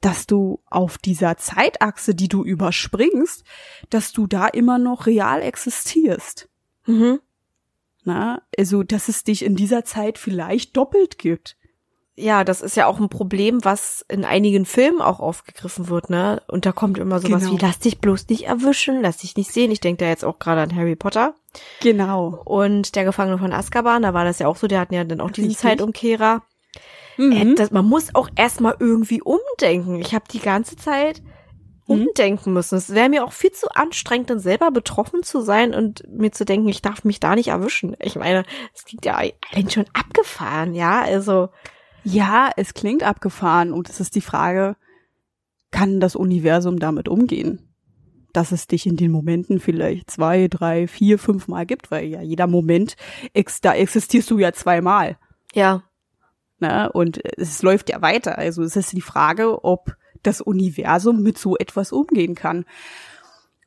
dass 0.00 0.26
du 0.26 0.60
auf 0.66 0.98
dieser 0.98 1.38
Zeitachse, 1.38 2.14
die 2.14 2.28
du 2.28 2.44
überspringst, 2.44 3.42
dass 3.88 4.12
du 4.12 4.26
da 4.26 4.48
immer 4.48 4.78
noch 4.78 5.06
real 5.06 5.40
existierst. 5.40 6.50
Mhm. 6.84 7.20
Na, 8.04 8.42
also, 8.58 8.82
dass 8.82 9.08
es 9.08 9.24
dich 9.24 9.42
in 9.42 9.56
dieser 9.56 9.84
Zeit 9.84 10.18
vielleicht 10.18 10.76
doppelt 10.76 11.16
gibt. 11.16 11.56
Ja, 12.16 12.44
das 12.44 12.60
ist 12.62 12.76
ja 12.76 12.86
auch 12.86 13.00
ein 13.00 13.08
Problem, 13.08 13.64
was 13.64 14.04
in 14.08 14.24
einigen 14.24 14.66
Filmen 14.66 15.00
auch 15.00 15.18
aufgegriffen 15.18 15.88
wird, 15.88 16.10
ne? 16.10 16.42
Und 16.46 16.64
da 16.64 16.70
kommt 16.70 16.96
immer 16.98 17.18
sowas 17.18 17.42
Genau. 17.42 17.54
wie, 17.54 17.58
lass 17.60 17.80
dich 17.80 17.98
bloß 17.98 18.28
nicht 18.28 18.46
erwischen, 18.46 19.02
lass 19.02 19.16
dich 19.16 19.36
nicht 19.36 19.50
sehen. 19.52 19.72
Ich 19.72 19.80
denke 19.80 20.04
da 20.04 20.08
jetzt 20.08 20.24
auch 20.24 20.38
gerade 20.38 20.60
an 20.60 20.76
Harry 20.76 20.94
Potter 20.94 21.34
Genau. 21.80 22.40
und 22.44 22.94
der 22.94 23.04
Gefangene 23.04 23.38
von 23.38 23.52
Azkaban, 23.52 24.02
da 24.02 24.14
war 24.14 24.24
das 24.24 24.38
ja 24.38 24.46
auch 24.46 24.54
so, 24.56 24.68
der 24.68 24.78
hatten 24.78 24.94
ja 24.94 25.02
dann 25.02 25.20
auch 25.20 25.32
diesen 25.32 25.48
Richtig. 25.48 25.62
Zeitumkehrer. 25.68 26.42
Äh, 27.18 27.22
Mhm. 27.22 27.56
das, 27.56 27.70
man 27.72 27.84
muss 27.84 28.14
auch 28.14 28.28
erstmal 28.36 28.76
irgendwie 28.78 29.20
umdenken. 29.22 29.96
Ich 30.00 30.14
habe 30.14 30.24
die 30.30 30.40
ganze 30.40 30.76
Zeit 30.76 31.20
Mhm. 31.86 32.02
umdenken 32.06 32.52
müssen. 32.52 32.76
Es 32.76 32.94
wäre 32.94 33.08
mir 33.08 33.24
auch 33.24 33.32
viel 33.32 33.50
zu 33.52 33.68
anstrengend, 33.74 34.30
dann 34.30 34.38
selber 34.38 34.70
betroffen 34.70 35.22
zu 35.24 35.40
sein 35.40 35.74
und 35.74 36.02
mir 36.08 36.30
zu 36.32 36.44
denken, 36.44 36.68
ich 36.68 36.80
darf 36.80 37.02
mich 37.04 37.18
da 37.20 37.34
nicht 37.34 37.48
erwischen. 37.48 37.96
Ich 38.00 38.14
meine, 38.16 38.44
es 38.72 38.84
klingt 38.84 39.04
ja 39.04 39.16
allein 39.16 39.68
schon 39.68 39.86
abgefahren, 39.94 40.74
ja, 40.74 41.02
also. 41.02 41.48
Ja, 42.04 42.50
es 42.56 42.74
klingt 42.74 43.02
abgefahren 43.02 43.72
und 43.72 43.88
es 43.88 44.00
ist 44.00 44.14
die 44.14 44.20
Frage, 44.20 44.76
kann 45.70 46.00
das 46.00 46.14
Universum 46.14 46.78
damit 46.78 47.08
umgehen? 47.08 47.70
Dass 48.32 48.52
es 48.52 48.66
dich 48.66 48.86
in 48.86 48.96
den 48.96 49.10
Momenten 49.10 49.58
vielleicht 49.58 50.10
zwei, 50.10 50.48
drei, 50.48 50.86
vier, 50.86 51.18
fünf 51.18 51.48
Mal 51.48 51.66
gibt, 51.66 51.90
weil 51.90 52.06
ja 52.06 52.20
jeder 52.20 52.46
Moment, 52.46 52.96
ex 53.32 53.60
da 53.60 53.74
existierst 53.74 54.30
du 54.30 54.38
ja 54.38 54.52
zweimal. 54.52 55.16
Ja, 55.54 55.82
Ne? 56.64 56.90
Und 56.92 57.20
es 57.38 57.62
läuft 57.62 57.90
ja 57.90 58.00
weiter. 58.00 58.38
Also 58.38 58.62
es 58.62 58.76
ist 58.76 58.92
die 58.92 59.00
Frage, 59.00 59.64
ob 59.64 59.96
das 60.22 60.40
Universum 60.40 61.22
mit 61.22 61.38
so 61.38 61.56
etwas 61.56 61.92
umgehen 61.92 62.34
kann. 62.34 62.64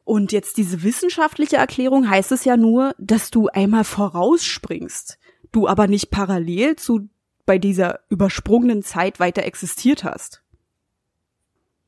Und 0.03 0.31
jetzt 0.31 0.57
diese 0.57 0.83
wissenschaftliche 0.83 1.57
Erklärung 1.57 2.09
heißt 2.09 2.31
es 2.31 2.45
ja 2.45 2.55
nur, 2.57 2.95
dass 2.97 3.29
du 3.29 3.49
einmal 3.49 3.83
vorausspringst, 3.83 5.19
du 5.51 5.67
aber 5.67 5.87
nicht 5.87 6.09
parallel 6.09 6.77
zu 6.77 7.09
bei 7.47 7.57
dieser 7.57 8.01
übersprungenen 8.09 8.83
Zeit 8.83 9.19
weiter 9.19 9.43
existiert 9.43 10.03
hast. 10.03 10.43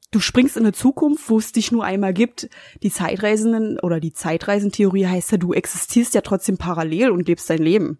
Du 0.09 0.19
springst 0.19 0.57
in 0.57 0.63
eine 0.63 0.73
Zukunft, 0.73 1.29
wo 1.29 1.37
es 1.37 1.51
dich 1.51 1.71
nur 1.71 1.83
einmal 1.83 2.13
gibt. 2.13 2.49
Die 2.81 2.89
Zeitreisenden 2.89 3.79
oder 3.79 3.99
die 3.99 4.13
Zeitreisentheorie 4.13 5.05
heißt 5.05 5.33
ja, 5.33 5.37
du 5.37 5.53
existierst 5.53 6.15
ja 6.15 6.21
trotzdem 6.21 6.57
parallel 6.57 7.11
und 7.11 7.27
lebst 7.27 7.47
dein 7.47 7.59
Leben. 7.59 7.99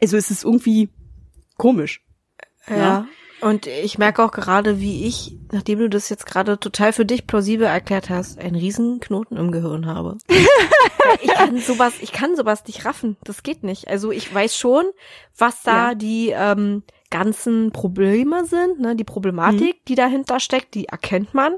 Also 0.00 0.16
es 0.16 0.32
ist 0.32 0.42
irgendwie 0.42 0.88
komisch. 1.56 2.04
ja. 2.68 2.76
Ja. 2.76 3.08
Und 3.40 3.66
ich 3.66 3.98
merke 3.98 4.24
auch 4.24 4.32
gerade, 4.32 4.80
wie 4.80 5.06
ich, 5.06 5.36
nachdem 5.52 5.78
du 5.78 5.88
das 5.88 6.08
jetzt 6.08 6.26
gerade 6.26 6.58
total 6.58 6.92
für 6.92 7.04
dich 7.04 7.26
plausibel 7.26 7.66
erklärt 7.66 8.10
hast, 8.10 8.38
einen 8.38 8.56
riesen 8.56 9.00
Knoten 9.00 9.36
im 9.36 9.52
Gehirn 9.52 9.86
habe. 9.86 10.18
ich 11.22 11.32
kann 11.32 11.58
sowas, 11.58 11.94
ich 12.00 12.12
kann 12.12 12.36
sowas 12.36 12.64
nicht 12.66 12.84
raffen. 12.84 13.16
Das 13.24 13.42
geht 13.42 13.62
nicht. 13.62 13.88
Also 13.88 14.10
ich 14.10 14.32
weiß 14.32 14.56
schon, 14.56 14.84
was 15.36 15.62
da 15.62 15.88
Ja. 15.90 15.94
die 15.94 16.30
ähm, 16.34 16.82
ganzen 17.10 17.70
Probleme 17.72 18.44
sind, 18.44 18.80
ne, 18.80 18.96
die 18.96 19.04
Problematik, 19.04 19.84
die 19.86 19.94
dahinter 19.94 20.40
steckt, 20.40 20.74
die 20.74 20.86
erkennt 20.86 21.32
man. 21.34 21.54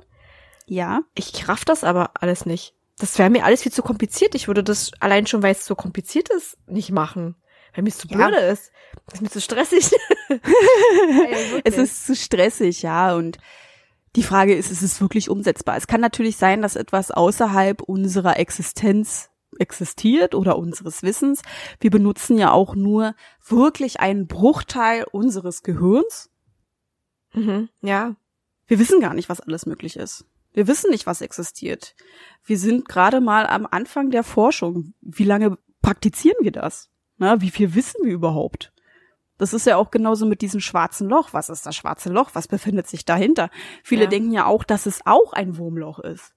Ja. 0.66 1.00
Ich 1.14 1.48
raff 1.48 1.64
das 1.64 1.82
aber 1.82 2.10
alles 2.14 2.46
nicht. 2.46 2.74
Das 2.98 3.18
wäre 3.18 3.30
mir 3.30 3.44
alles 3.44 3.62
viel 3.62 3.72
zu 3.72 3.82
kompliziert. 3.82 4.34
Ich 4.34 4.46
würde 4.46 4.62
das 4.62 4.92
allein 5.00 5.26
schon, 5.26 5.42
weil 5.42 5.52
es 5.52 5.64
so 5.64 5.74
kompliziert 5.74 6.28
ist, 6.28 6.58
nicht 6.68 6.92
machen. 6.92 7.34
Weil 7.74 7.82
mir 7.84 7.90
es 7.90 7.98
zu 7.98 8.08
Ja. 8.08 8.16
blöde 8.16 8.38
ist. 8.42 8.72
Das 9.06 9.14
ist 9.14 9.22
mir 9.22 9.30
zu 9.30 9.40
stressig. 9.40 9.90
Wirklich. 10.28 11.62
Es 11.64 11.76
ist 11.78 12.06
zu 12.06 12.14
stressig, 12.16 12.82
ja. 12.82 13.14
Und 13.14 13.38
die 14.16 14.22
Frage 14.22 14.54
ist, 14.54 14.70
ist 14.70 14.82
es 14.82 15.00
wirklich 15.00 15.30
umsetzbar? 15.30 15.76
Es 15.76 15.86
kann 15.86 16.00
natürlich 16.00 16.36
sein, 16.36 16.62
dass 16.62 16.74
etwas 16.76 17.10
außerhalb 17.10 17.80
unserer 17.82 18.38
Existenz 18.38 19.30
existiert 19.58 20.34
oder 20.34 20.58
unseres 20.58 21.02
Wissens. 21.02 21.42
Wir 21.80 21.90
benutzen 21.90 22.36
ja 22.38 22.50
auch 22.50 22.74
nur 22.74 23.14
wirklich 23.46 24.00
einen 24.00 24.26
Bruchteil 24.26 25.04
unseres 25.10 25.62
Gehirns. 25.62 26.30
Mhm, 27.34 27.68
ja. 27.82 28.16
Wir 28.66 28.78
wissen 28.78 29.00
gar 29.00 29.14
nicht, 29.14 29.28
was 29.28 29.40
alles 29.40 29.66
möglich 29.66 29.96
ist. 29.96 30.24
Wir 30.52 30.66
wissen 30.66 30.90
nicht, 30.90 31.06
was 31.06 31.20
existiert. 31.20 31.94
Wir 32.44 32.58
sind 32.58 32.88
gerade 32.88 33.20
mal 33.20 33.46
am 33.46 33.66
Anfang 33.70 34.10
der 34.10 34.24
Forschung. 34.24 34.94
Wie 35.00 35.24
lange 35.24 35.56
praktizieren 35.82 36.38
wir 36.40 36.52
das? 36.52 36.88
Na, 37.20 37.40
wie 37.42 37.50
viel 37.50 37.74
wissen 37.74 38.02
wir 38.02 38.14
überhaupt? 38.14 38.72
Das 39.36 39.52
ist 39.52 39.66
ja 39.66 39.76
auch 39.76 39.90
genauso 39.90 40.24
mit 40.26 40.40
diesem 40.40 40.60
schwarzen 40.60 41.06
Loch. 41.06 41.28
Was 41.32 41.50
ist 41.50 41.66
das 41.66 41.76
schwarze 41.76 42.08
Loch? 42.08 42.30
Was 42.32 42.48
befindet 42.48 42.86
sich 42.88 43.04
dahinter? 43.04 43.50
Viele 43.84 44.04
Ja. 44.04 44.08
denken 44.08 44.32
ja 44.32 44.46
auch, 44.46 44.64
dass 44.64 44.86
es 44.86 45.02
auch 45.04 45.34
ein 45.34 45.58
Wurmloch 45.58 45.98
ist. 45.98 46.32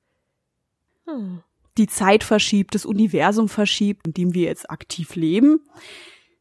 Hm. 1.05 1.41
Die 1.77 1.87
Zeit 1.87 2.23
verschiebt, 2.23 2.75
das 2.75 2.85
Universum 2.85 3.47
verschiebt, 3.47 4.07
in 4.07 4.13
dem 4.13 4.33
wir 4.33 4.43
jetzt 4.43 4.69
aktiv 4.69 5.15
leben. 5.15 5.61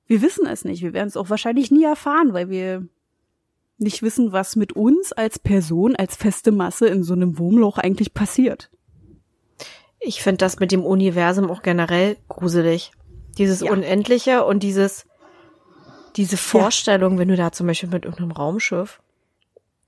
Wir 0.07 0.23
wissen 0.23 0.45
es 0.47 0.65
nicht. 0.65 0.83
Wir 0.83 0.93
werden 0.93 1.09
es 1.09 1.17
auch 1.17 1.31
wahrscheinlich 1.31 1.71
nie 1.71 1.85
erfahren, 1.85 2.33
weil 2.33 2.51
wir 2.51 2.87
nicht 3.79 4.03
wissen, 4.03 4.33
was 4.33 4.57
mit 4.57 4.73
uns 4.73 5.13
als 5.13 5.39
Person, 5.39 5.95
als 5.95 6.17
feste 6.17 6.51
Masse 6.51 6.89
in 6.89 7.05
so 7.05 7.15
einem 7.15 7.39
Wurmloch 7.39 7.79
eigentlich 7.79 8.13
passiert. 8.13 8.71
Ich 10.01 10.21
finde 10.21 10.39
das 10.39 10.59
mit 10.59 10.73
dem 10.73 10.85
Universum 10.85 11.49
auch 11.49 11.63
generell 11.63 12.17
gruselig. 12.29 12.93
Dieses 13.39 13.61
Ja. 13.61 13.71
Unendliche 13.73 14.45
und 14.45 14.61
dieses, 14.61 15.07
diese 16.17 16.37
Vorstellung, 16.37 17.19
wenn 17.19 17.29
du 17.29 17.37
da 17.37 17.53
zum 17.53 17.67
Beispiel 17.67 17.89
mit 17.89 18.05
irgendeinem 18.05 18.33
Raumschiff, 18.33 19.01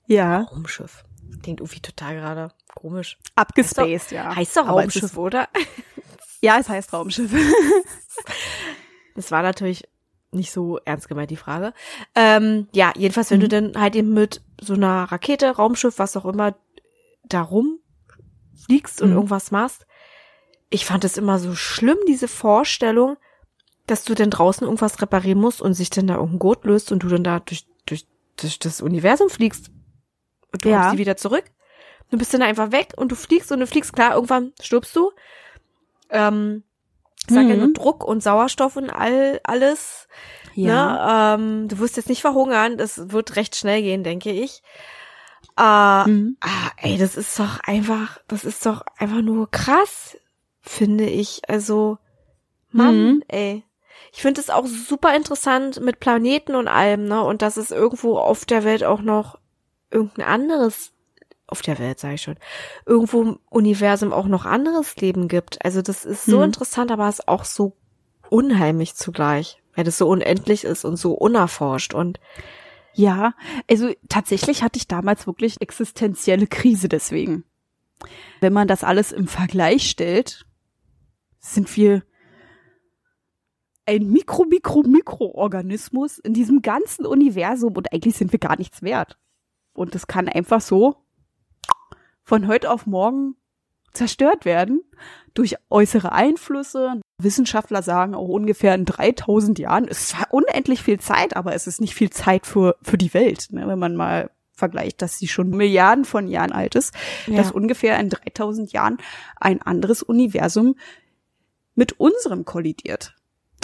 Ja. 0.07 0.41
Raumschiff, 0.41 1.03
klingt 1.43 1.59
irgendwie 1.59 1.79
total 1.81 2.15
gerade 2.15 2.49
komisch. 2.73 3.17
Abgespaced, 3.35 4.11
ja. 4.11 4.35
Heißt 4.35 4.57
doch 4.57 4.67
Aber 4.67 4.79
es 4.79 4.85
Raumschiff, 4.85 5.03
ist- 5.03 5.17
oder? 5.17 5.47
Ja, 6.41 6.57
es 6.59 6.69
heißt 6.69 6.93
Raumschiff. 6.93 7.31
Das 9.15 9.31
war 9.31 9.41
natürlich 9.43 9.87
nicht 10.31 10.51
so 10.51 10.77
ernst 10.83 11.07
gemeint, 11.07 11.31
die 11.31 11.37
Frage. 11.37 11.73
Ähm, 12.15 12.67
ja, 12.73 12.91
jedenfalls, 12.97 13.31
wenn 13.31 13.39
du 13.39 13.47
dann 13.47 13.79
halt 13.79 13.95
eben 13.95 14.13
mit 14.13 14.41
so 14.59 14.73
einer 14.73 15.03
Rakete, 15.05 15.51
Raumschiff, 15.55 15.99
was 15.99 16.17
auch 16.17 16.25
immer, 16.25 16.55
da 17.23 17.41
rumfliegst 17.41 19.01
und 19.01 19.09
Mhm. 19.11 19.15
irgendwas 19.15 19.51
machst. 19.51 19.85
Ich 20.69 20.85
fand 20.85 21.05
es 21.05 21.15
immer 21.17 21.39
so 21.39 21.55
schlimm, 21.55 21.97
diese 22.07 22.27
Vorstellung, 22.27 23.15
dass 23.87 24.03
du 24.03 24.13
dann 24.15 24.29
draußen 24.31 24.65
irgendwas 24.65 25.01
reparieren 25.01 25.39
musst 25.39 25.61
und 25.61 25.73
sich 25.73 25.89
dann 25.89 26.07
da 26.07 26.15
irgendein 26.15 26.39
Gurt 26.39 26.65
löst 26.65 26.91
und 26.91 27.03
du 27.03 27.07
dann 27.07 27.23
da 27.23 27.39
durch, 27.39 27.65
durch, 27.85 28.05
durch 28.37 28.59
das 28.59 28.81
Universum 28.81 29.29
fliegst. 29.29 29.69
Und 30.51 30.63
du 30.65 30.69
Ja. 30.69 30.79
kommst 30.81 30.93
die 30.93 30.97
wieder 30.99 31.17
zurück. 31.17 31.45
Du 32.11 32.17
bist 32.17 32.33
dann 32.33 32.41
einfach 32.41 32.71
weg 32.71 32.93
und 32.97 33.11
du 33.11 33.15
fliegst 33.15 33.51
und 33.51 33.59
du 33.59 33.67
fliegst, 33.67 33.93
klar, 33.93 34.13
irgendwann 34.15 34.53
stirbst 34.61 34.95
du. 34.95 35.11
Ähm, 36.09 36.63
ich 37.27 37.33
sag 37.33 37.47
ja 37.47 37.55
Mhm. 37.55 37.59
nur 37.61 37.73
Druck 37.73 38.03
und 38.03 38.21
Sauerstoff 38.21 38.75
und 38.75 38.89
all, 38.91 39.39
alles. 39.43 40.07
Ne? 40.55 41.07
Ähm, 41.09 41.67
du 41.67 41.79
wirst 41.79 41.97
jetzt 41.97 42.09
nicht 42.09 42.21
verhungern, 42.21 42.77
das 42.77 43.11
wird 43.11 43.35
recht 43.35 43.55
schnell 43.55 43.81
gehen, 43.81 44.03
denke 44.03 44.31
ich. 44.31 44.61
Äh, 45.57 46.07
Mhm. 46.07 46.37
ah, 46.41 46.71
ey, 46.77 46.97
das 46.97 47.15
ist 47.17 47.39
doch 47.39 47.59
einfach, 47.61 48.19
das 48.27 48.43
ist 48.45 48.65
doch 48.65 48.83
einfach 48.97 49.21
nur 49.21 49.49
krass, 49.49 50.17
finde 50.61 51.05
ich. 51.05 51.41
Also, 51.49 51.97
Mann, 52.71 52.95
Mhm. 53.15 53.23
ey. 53.27 53.63
Ich 54.13 54.21
finde 54.21 54.41
es 54.41 54.49
auch 54.49 54.65
super 54.65 55.15
interessant 55.15 55.81
mit 55.81 55.99
Planeten 55.99 56.55
und 56.55 56.67
allem, 56.67 57.05
ne? 57.05 57.21
Und 57.23 57.41
dass 57.41 57.57
es 57.57 57.71
irgendwo 57.71 58.17
auf 58.17 58.45
der 58.45 58.63
Welt 58.63 58.83
auch 58.83 59.01
noch 59.01 59.37
irgendein 59.91 60.25
anderes, 60.27 60.91
auf 61.47 61.61
der 61.61 61.77
Welt 61.79 61.99
sage 61.99 62.15
ich 62.15 62.21
schon, 62.21 62.37
irgendwo 62.85 63.21
im 63.21 63.39
Universum 63.49 64.13
auch 64.13 64.25
noch 64.27 64.45
anderes 64.45 64.95
Leben 64.97 65.27
gibt. 65.27 65.63
Also 65.63 65.81
das 65.81 66.05
ist 66.05 66.25
so 66.25 66.37
Mhm. 66.37 66.45
interessant, 66.45 66.91
aber 66.91 67.07
es 67.07 67.19
ist 67.19 67.27
auch 67.27 67.45
so 67.45 67.75
unheimlich 68.29 68.95
zugleich, 68.95 69.61
weil 69.75 69.83
das 69.83 69.97
so 69.97 70.07
unendlich 70.07 70.63
ist 70.63 70.85
und 70.85 70.97
so 70.97 71.13
unerforscht 71.13 71.93
und 71.93 72.19
Ja, 72.97 73.33
also 73.69 73.91
tatsächlich 74.07 74.63
hatte 74.63 74.77
ich 74.77 74.87
damals 74.87 75.27
wirklich 75.27 75.59
existenzielle 75.59 76.47
Krise 76.47 76.87
deswegen. 76.87 77.43
Wenn 78.39 78.53
man 78.53 78.69
das 78.69 78.85
alles 78.85 79.11
im 79.11 79.27
Vergleich 79.27 79.89
stellt, 79.89 80.45
sind 81.39 81.75
wir 81.75 82.03
ein 83.85 84.09
Mikro, 84.09 84.45
Mikro, 84.45 84.83
Mikroorganismus 84.83 86.17
in 86.17 86.33
diesem 86.33 86.61
ganzen 86.61 87.05
Universum 87.05 87.75
und 87.75 87.91
eigentlich 87.93 88.15
sind 88.15 88.31
wir 88.31 88.39
gar 88.39 88.57
nichts 88.57 88.81
wert. 88.81 89.17
Und 89.73 89.93
das 89.95 90.07
kann 90.07 90.27
einfach 90.27 90.61
so 90.61 90.95
von 92.23 92.47
heute 92.47 92.71
auf 92.71 92.85
morgen 92.87 93.35
zerstört 93.93 94.45
werden 94.45 94.81
durch 95.33 95.55
äußere 95.69 96.11
Einflüsse. 96.11 96.99
Wissenschaftler 97.21 97.81
sagen 97.81 98.15
auch 98.15 98.27
ungefähr 98.27 98.75
in 98.75 98.85
3000 98.85 99.59
Jahren. 99.59 99.87
Es 99.87 99.99
ist 100.01 100.09
zwar 100.09 100.33
unendlich 100.33 100.81
viel 100.81 100.99
Zeit, 100.99 101.35
aber 101.35 101.53
es 101.53 101.67
ist 101.67 101.79
nicht 101.79 101.93
viel 101.93 102.09
Zeit 102.09 102.45
für, 102.45 102.75
für 102.81 102.97
die 102.97 103.13
Welt, 103.13 103.47
ne, 103.51 103.67
wenn 103.67 103.79
man 103.79 103.95
mal 103.95 104.31
vergleicht, 104.53 105.01
dass 105.01 105.19
sie 105.19 105.27
schon 105.27 105.49
Milliarden 105.49 106.05
von 106.05 106.27
Jahren 106.27 106.51
alt 106.53 106.75
ist, 106.75 106.93
Ja. 107.27 107.35
dass 107.35 107.51
ungefähr 107.51 107.99
in 107.99 108.09
3000 108.09 108.71
Jahren 108.71 108.97
ein 109.39 109.61
anderes 109.61 110.01
Universum 110.01 110.75
mit 111.75 111.99
unserem 111.99 112.45
kollidiert. 112.45 113.14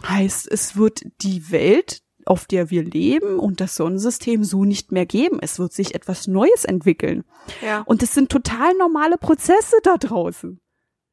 Heißt, 0.08 0.50
es 0.52 0.76
wird 0.76 1.02
die 1.22 1.52
Welt, 1.52 2.02
auf 2.26 2.46
der 2.46 2.70
wir 2.70 2.84
leben 2.84 3.40
und 3.40 3.62
das 3.62 3.76
Sonnensystem 3.76 4.44
so 4.44 4.64
nicht 4.66 4.92
mehr 4.92 5.06
geben. 5.06 5.40
Es 5.42 5.60
wird 5.60 5.74
sich 5.74 5.96
etwas 5.96 6.28
Neues 6.28 6.66
entwickeln. 6.66 7.24
ja. 7.62 7.82
Und 7.82 8.04
es 8.04 8.14
sind 8.14 8.30
total 8.32 8.74
normale 8.76 9.18
Prozesse 9.18 9.76
da 9.84 9.98
draußen. 9.98 10.60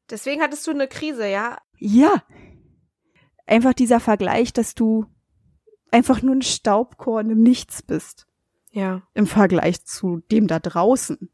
Deswegen 0.09 0.41
hattest 0.41 0.65
du 0.67 0.71
eine 0.71 0.87
Krise, 0.87 1.27
ja? 1.27 1.57
Ja. 1.77 2.23
Einfach 3.45 3.73
dieser 3.73 3.99
Vergleich, 3.99 4.53
dass 4.53 4.75
du 4.75 5.05
einfach 5.91 6.21
nur 6.21 6.35
ein 6.35 6.41
Staubkorn 6.43 7.29
im 7.31 7.41
Nichts 7.41 7.81
bist 7.81 8.27
Ja. 8.71 9.01
im 9.15 9.25
Vergleich 9.27 9.83
zu 9.85 10.21
dem 10.31 10.45
da 10.47 10.59
draußen, 10.59 11.29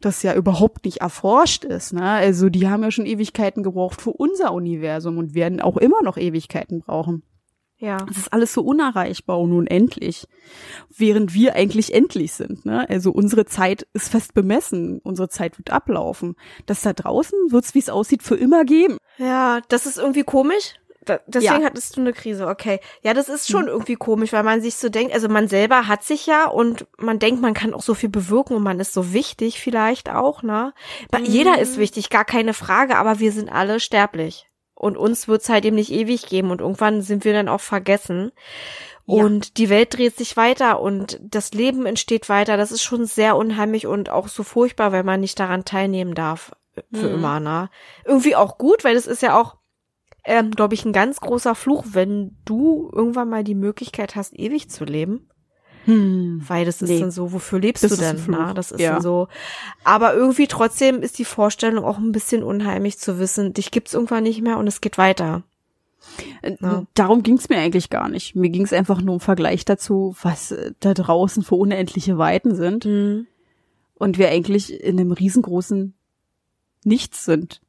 das 0.00 0.22
ja 0.22 0.34
überhaupt 0.34 0.84
nicht 0.84 0.98
erforscht 0.98 1.64
ist. 1.64 1.92
Ne? 1.92 2.02
Also 2.02 2.48
die 2.48 2.68
haben 2.68 2.82
ja 2.82 2.90
schon 2.90 3.06
Ewigkeiten 3.06 3.62
gebraucht 3.62 4.00
für 4.00 4.10
unser 4.10 4.52
Universum 4.52 5.18
und 5.18 5.34
werden 5.34 5.60
auch 5.60 5.76
immer 5.76 6.02
noch 6.02 6.16
Ewigkeiten 6.16 6.80
brauchen. 6.80 7.22
Ja. 7.78 8.06
Es 8.10 8.16
ist 8.16 8.32
alles 8.32 8.54
so 8.54 8.62
unerreichbar 8.62 9.38
und 9.38 9.52
unendlich, 9.52 10.26
während 10.96 11.34
wir 11.34 11.54
eigentlich 11.54 11.92
endlich 11.92 12.32
sind. 12.32 12.64
Ne? 12.64 12.88
Also 12.88 13.10
unsere 13.10 13.44
Zeit 13.44 13.86
ist 13.92 14.08
fest 14.08 14.32
bemessen, 14.32 15.00
unsere 15.02 15.28
Zeit 15.28 15.58
wird 15.58 15.70
ablaufen. 15.70 16.36
Das 16.64 16.80
da 16.82 16.94
draußen 16.94 17.38
wird's, 17.50 17.74
wie 17.74 17.80
es 17.80 17.90
aussieht, 17.90 18.22
für 18.22 18.36
immer 18.36 18.64
geben. 18.64 18.96
Ja, 19.18 19.60
das 19.68 19.84
ist 19.84 19.98
irgendwie 19.98 20.24
komisch. 20.24 20.74
Da, 21.06 21.20
deswegen 21.26 21.62
Ja. 21.62 21.66
Hattest 21.66 21.96
du 21.96 22.00
eine 22.02 22.12
Krise, 22.12 22.46
okay. 22.46 22.80
Ja, 23.02 23.14
das 23.14 23.28
ist 23.28 23.48
schon 23.50 23.68
irgendwie 23.68 23.94
komisch, 23.96 24.32
weil 24.32 24.42
man 24.42 24.60
sich 24.60 24.74
so 24.76 24.88
denkt, 24.90 25.14
also 25.14 25.28
man 25.28 25.48
selber 25.48 25.86
hat 25.88 26.04
sich 26.04 26.26
ja 26.26 26.46
und 26.48 26.86
man 26.98 27.18
denkt, 27.18 27.40
man 27.40 27.54
kann 27.54 27.72
auch 27.72 27.82
so 27.82 27.94
viel 27.94 28.08
bewirken 28.10 28.54
und 28.56 28.62
man 28.62 28.78
ist 28.80 28.92
so 28.92 29.12
wichtig 29.12 29.60
vielleicht 29.60 30.10
auch, 30.10 30.42
ne? 30.42 30.74
Weil 31.10 31.22
Mhm. 31.22 31.26
Jeder 31.26 31.58
ist 31.58 31.78
wichtig, 31.78 32.10
gar 32.10 32.24
keine 32.24 32.52
Frage, 32.52 32.96
aber 32.98 33.18
wir 33.20 33.32
sind 33.32 33.48
alle 33.50 33.80
sterblich. 33.80 34.48
Und 34.74 34.98
uns 34.98 35.26
wird's 35.26 35.48
halt 35.48 35.64
eben 35.64 35.76
nicht 35.76 35.90
ewig 35.90 36.26
geben 36.26 36.50
und 36.50 36.60
irgendwann 36.60 37.00
sind 37.00 37.24
wir 37.24 37.32
dann 37.32 37.48
auch 37.48 37.60
vergessen. 37.62 38.30
Ja. 39.06 39.22
Und 39.24 39.56
die 39.56 39.70
Welt 39.70 39.96
dreht 39.96 40.16
sich 40.18 40.36
weiter 40.36 40.80
und 40.80 41.18
das 41.22 41.52
Leben 41.52 41.86
entsteht 41.86 42.28
weiter. 42.28 42.56
Das 42.56 42.72
ist 42.72 42.82
schon 42.82 43.06
sehr 43.06 43.36
unheimlich 43.36 43.86
und 43.86 44.10
auch 44.10 44.28
so 44.28 44.42
furchtbar, 44.42 44.92
wenn 44.92 45.06
man 45.06 45.20
nicht 45.20 45.38
daran 45.40 45.64
teilnehmen 45.64 46.14
darf. 46.14 46.52
Für 46.92 47.08
Mhm. 47.08 47.14
immer, 47.14 47.40
ne? 47.40 47.70
Irgendwie 48.04 48.36
auch 48.36 48.58
gut, 48.58 48.84
weil 48.84 48.96
das 48.96 49.06
ist 49.06 49.22
ja 49.22 49.40
auch, 49.40 49.56
ähm, 50.26 50.50
glaube 50.50 50.74
ich, 50.74 50.84
ein 50.84 50.92
ganz 50.92 51.20
großer 51.20 51.54
Fluch, 51.54 51.84
wenn 51.92 52.36
du 52.44 52.90
irgendwann 52.92 53.28
mal 53.30 53.44
die 53.44 53.54
Möglichkeit 53.54 54.16
hast, 54.16 54.38
ewig 54.38 54.68
zu 54.68 54.84
leben. 54.84 55.28
Hm. 55.86 56.42
Weil 56.46 56.64
das 56.64 56.82
ist 56.82 56.88
Nee. 56.90 56.98
dann 57.00 57.12
so, 57.12 57.32
wofür 57.32 57.60
lebst 57.60 57.84
Das 57.84 57.92
du 57.92 57.96
denn? 57.98 58.20
Na? 58.26 58.52
Das 58.52 58.72
ist 58.72 58.80
ja. 58.80 58.94
dann 58.94 59.02
so. 59.02 59.28
Aber 59.84 60.14
irgendwie 60.14 60.48
trotzdem 60.48 61.00
ist 61.00 61.18
die 61.20 61.24
Vorstellung 61.24 61.84
auch 61.84 61.98
ein 61.98 62.10
bisschen 62.10 62.42
unheimlich 62.42 62.98
zu 62.98 63.20
wissen, 63.20 63.54
dich 63.54 63.70
gibt's 63.70 63.94
irgendwann 63.94 64.24
nicht 64.24 64.42
mehr 64.42 64.58
und 64.58 64.66
es 64.66 64.80
geht 64.80 64.98
weiter. 64.98 65.44
Äh, 66.42 66.56
Ja. 66.60 66.82
Darum 66.94 67.22
ging's 67.22 67.48
mir 67.48 67.58
eigentlich 67.58 67.88
gar 67.88 68.08
nicht. 68.08 68.34
Mir 68.34 68.50
ging's 68.50 68.72
einfach 68.72 69.00
nur 69.00 69.14
im 69.14 69.20
Vergleich 69.20 69.64
dazu, 69.64 70.16
was 70.22 70.50
äh, 70.50 70.72
da 70.80 70.92
draußen 70.92 71.44
für 71.44 71.54
unendliche 71.54 72.18
Weiten 72.18 72.56
sind 72.56 72.84
Mhm. 72.84 73.26
und 73.94 74.18
wir 74.18 74.28
eigentlich 74.30 74.72
in 74.82 74.98
einem 74.98 75.12
riesengroßen 75.12 75.94
Nichts 76.82 77.24
sind. 77.24 77.60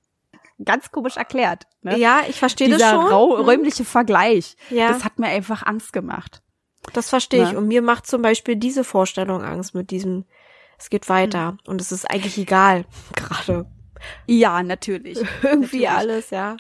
Ganz 0.63 0.91
komisch 0.91 1.17
erklärt. 1.17 1.63
Ne? 1.81 1.97
Ja, 1.99 2.21
ich 2.27 2.39
verstehe 2.39 2.67
das 2.69 2.77
Dieser 2.79 2.91
schon. 2.91 3.05
rau 3.05 3.37
Mhm. 3.37 3.45
räumliche 3.45 3.85
Vergleich, 3.85 4.55
Ja. 4.69 4.89
das 4.89 5.03
hat 5.03 5.19
mir 5.19 5.27
einfach 5.27 5.63
Angst 5.65 5.93
gemacht. 5.93 6.41
Das 6.93 7.09
verstehe 7.09 7.43
ich. 7.43 7.51
Ne? 7.51 7.57
Und 7.57 7.67
mir 7.67 7.81
macht 7.81 8.07
zum 8.07 8.21
Beispiel 8.21 8.55
diese 8.55 8.83
Vorstellung 8.83 9.41
Angst 9.43 9.75
mit 9.75 9.91
diesem, 9.91 10.25
es 10.79 10.89
geht 10.89 11.09
weiter. 11.09 11.49
Hm. 11.49 11.57
Und 11.67 11.81
es 11.81 11.91
ist 11.91 12.09
eigentlich 12.09 12.37
egal. 12.37 12.85
Gerade. 13.15 13.65
Ja, 14.27 14.61
natürlich. 14.61 15.17
Irgendwie 15.43 15.81
Natürlich. 15.85 15.89
alles, 15.89 16.29
ja. 16.29 16.55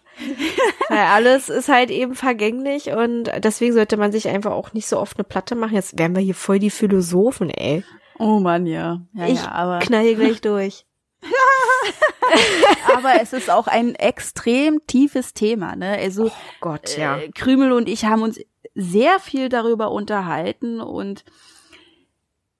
Weil 0.89 0.97
alles 0.97 1.49
ist 1.49 1.69
halt 1.69 1.91
eben 1.91 2.15
vergänglich 2.15 2.89
und 2.91 3.31
deswegen 3.43 3.73
sollte 3.73 3.95
man 3.95 4.11
sich 4.11 4.27
einfach 4.27 4.51
auch 4.51 4.73
nicht 4.73 4.87
so 4.87 4.99
oft 4.99 5.17
eine 5.17 5.23
Platte 5.23 5.53
machen. 5.55 5.75
Jetzt 5.75 5.97
wären 5.99 6.15
wir 6.15 6.21
hier 6.23 6.33
voll 6.35 6.57
die 6.59 6.71
Philosophen, 6.71 7.51
ey. 7.51 7.83
Oh 8.17 8.39
Mann, 8.39 8.65
ja. 8.65 9.01
ja, 9.13 9.27
ich 9.27 9.43
ja 9.43 9.51
aber, 9.51 9.77
knall 9.79 10.01
hier 10.01 10.15
gleich 10.15 10.41
durch. 10.41 10.86
aber 12.95 13.21
es 13.21 13.33
ist 13.33 13.49
auch 13.49 13.67
ein 13.67 13.95
extrem 13.95 14.85
tiefes 14.87 15.33
Thema. 15.33 15.75
Ne? 15.75 15.97
Also 15.97 16.31
Gott, 16.59 16.97
äh, 16.97 17.29
Krümel 17.33 17.71
und 17.71 17.89
ich 17.89 18.05
haben 18.05 18.21
uns 18.21 18.39
sehr 18.75 19.19
viel 19.19 19.49
darüber 19.49 19.91
unterhalten 19.91 20.81
und 20.81 21.23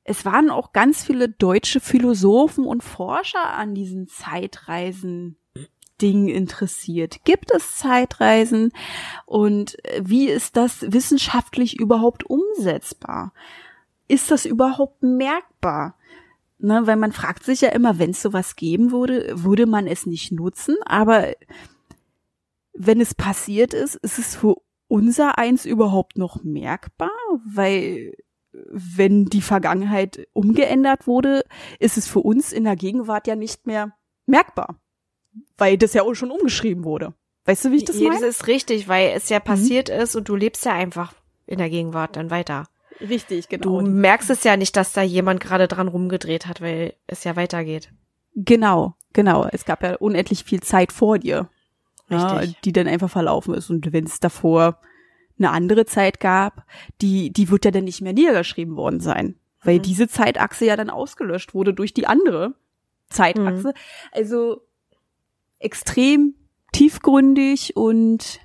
es 0.04 0.26
waren 0.26 0.50
auch 0.50 0.72
ganz 0.72 1.04
viele 1.04 1.30
deutsche 1.30 1.80
Philosophen 1.80 2.66
und 2.66 2.84
Forscher 2.84 3.54
an 3.54 3.76
diesen 3.76 4.08
Zeitreisen 4.08 5.38
Ding 6.02 6.28
interessiert. 6.28 7.24
Gibt 7.24 7.52
es 7.52 7.78
Zeitreisen 7.78 8.72
und 9.26 9.84
äh, 9.86 10.02
wie 10.04 10.30
ist 10.30 10.56
das 10.56 10.92
wissenschaftlich 10.92 11.80
überhaupt 11.80 12.24
umsetzbar? 12.24 13.34
Ist 14.08 14.32
das 14.32 14.46
überhaupt 14.46 15.04
merkbar? 15.04 15.97
Ne, 16.60 16.88
weil 16.88 16.96
man 16.96 17.12
fragt 17.12 17.44
sich 17.44 17.62
ja 17.62 17.70
immer, 17.70 18.00
wenn 18.00 18.12
es 18.12 18.22
sowas 18.22 18.56
geben 18.56 18.92
würde, 18.92 19.44
würde 19.44 19.68
man 19.68 19.86
es 19.86 20.08
nicht 20.08 20.32
nutzen, 20.32 20.76
aber 20.86 21.34
wenn 22.74 23.00
es 23.00 23.14
passiert 23.14 23.76
ist, 23.76 23.96
ist 23.96 24.18
es 24.18 24.36
für 24.36 24.56
unser 24.88 25.38
eins 25.38 25.66
überhaupt 25.66 26.18
noch 26.18 26.44
merkbar? 26.44 27.12
Weil 27.46 28.14
wenn 28.52 29.26
die 29.26 29.42
Vergangenheit 29.42 30.28
umgeändert 30.34 31.06
wurde, 31.06 31.44
ist 31.80 31.98
es 31.98 32.08
für 32.08 32.20
uns 32.20 32.52
in 32.52 32.64
der 32.64 32.76
Gegenwart 32.76 33.28
ja 33.28 33.36
nicht 33.36 33.68
mehr 33.68 33.94
merkbar, 34.26 34.80
weil 35.58 35.78
das 35.78 35.94
ja 35.94 36.04
auch 36.04 36.16
schon 36.16 36.32
umgeschrieben 36.32 36.84
wurde. 36.84 37.14
Weißt 37.46 37.66
du, 37.66 37.72
wie 37.72 37.78
ich 37.78 37.86
das 37.86 38.00
Ja, 38.00 38.10
meine? 38.10 38.22
Das 38.22 38.30
ist 38.30 38.48
richtig, 38.48 38.88
weil 38.88 39.12
es 39.16 39.30
ja 39.30 39.40
passiert 39.40 39.90
ist 39.90 40.16
und 40.16 40.28
du 40.28 40.36
lebst 40.36 40.66
ja 40.66 40.74
einfach 40.74 41.14
in 41.46 41.60
der 41.60 41.70
Gegenwart 41.70 42.16
dann 42.16 42.30
weiter. 42.30 42.68
Richtig, 43.02 43.50
genau. 43.50 43.82
Du 43.82 43.88
merkst 43.88 44.30
es 44.30 44.44
ja 44.44 44.58
nicht, 44.58 44.76
dass 44.76 44.94
da 44.94 45.02
jemand 45.02 45.40
gerade 45.40 45.68
dran 45.68 45.88
rumgedreht 45.88 46.48
hat, 46.48 46.62
weil 46.62 46.94
es 47.08 47.24
ja 47.24 47.36
weitergeht. 47.36 47.92
Genau, 48.36 48.96
genau. 49.14 49.48
Es 49.52 49.66
gab 49.66 49.84
ja 49.84 49.96
unendlich 49.96 50.44
viel 50.44 50.62
Zeit 50.62 50.92
vor 50.92 51.20
dir, 51.20 51.50
ja, 52.10 52.42
die 52.64 52.72
dann 52.72 52.88
einfach 52.88 53.10
verlaufen 53.10 53.54
ist. 53.54 53.70
Und 53.70 53.92
wenn 53.94 54.06
es 54.06 54.20
davor 54.20 54.80
eine 55.38 55.52
andere 55.52 55.86
Zeit 55.86 56.20
gab, 56.20 56.66
die, 57.02 57.32
die 57.32 57.50
wird 57.50 57.66
ja 57.66 57.72
dann 57.72 57.84
nicht 57.84 58.02
mehr 58.02 58.14
niedergeschrieben 58.14 58.76
worden 58.76 59.00
sein, 59.00 59.36
weil 59.64 59.78
Mhm. 59.78 59.82
diese 59.84 60.08
Zeitachse 60.08 60.66
ja 60.66 60.76
dann 60.76 60.90
ausgelöscht 60.90 61.54
wurde 61.54 61.74
durch 61.74 61.94
die 61.94 62.08
andere 62.08 62.56
Zeitachse. 63.10 63.74
Also 64.12 64.62
extrem 65.60 66.36
tiefgründig 66.72 67.76
und 67.76 68.40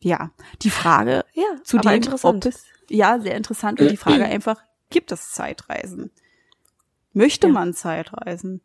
ja, 0.00 0.30
die 0.62 0.70
Frage 0.70 1.24
Ja, 1.34 1.44
zu 1.62 1.78
aber 1.78 1.90
dem, 1.90 1.96
interessant. 1.96 2.46
ob 2.46 2.52
es, 2.52 2.64
ja, 2.90 3.18
sehr 3.20 3.36
interessant. 3.36 3.80
Und 3.80 3.90
die 3.90 3.96
Frage 3.96 4.24
einfach, 4.24 4.62
gibt 4.90 5.12
es 5.12 5.32
Zeitreisen? 5.32 6.10
Möchte 7.12 7.46
Ja. 7.46 7.52
man 7.52 7.74
Zeitreisen? 7.74 8.60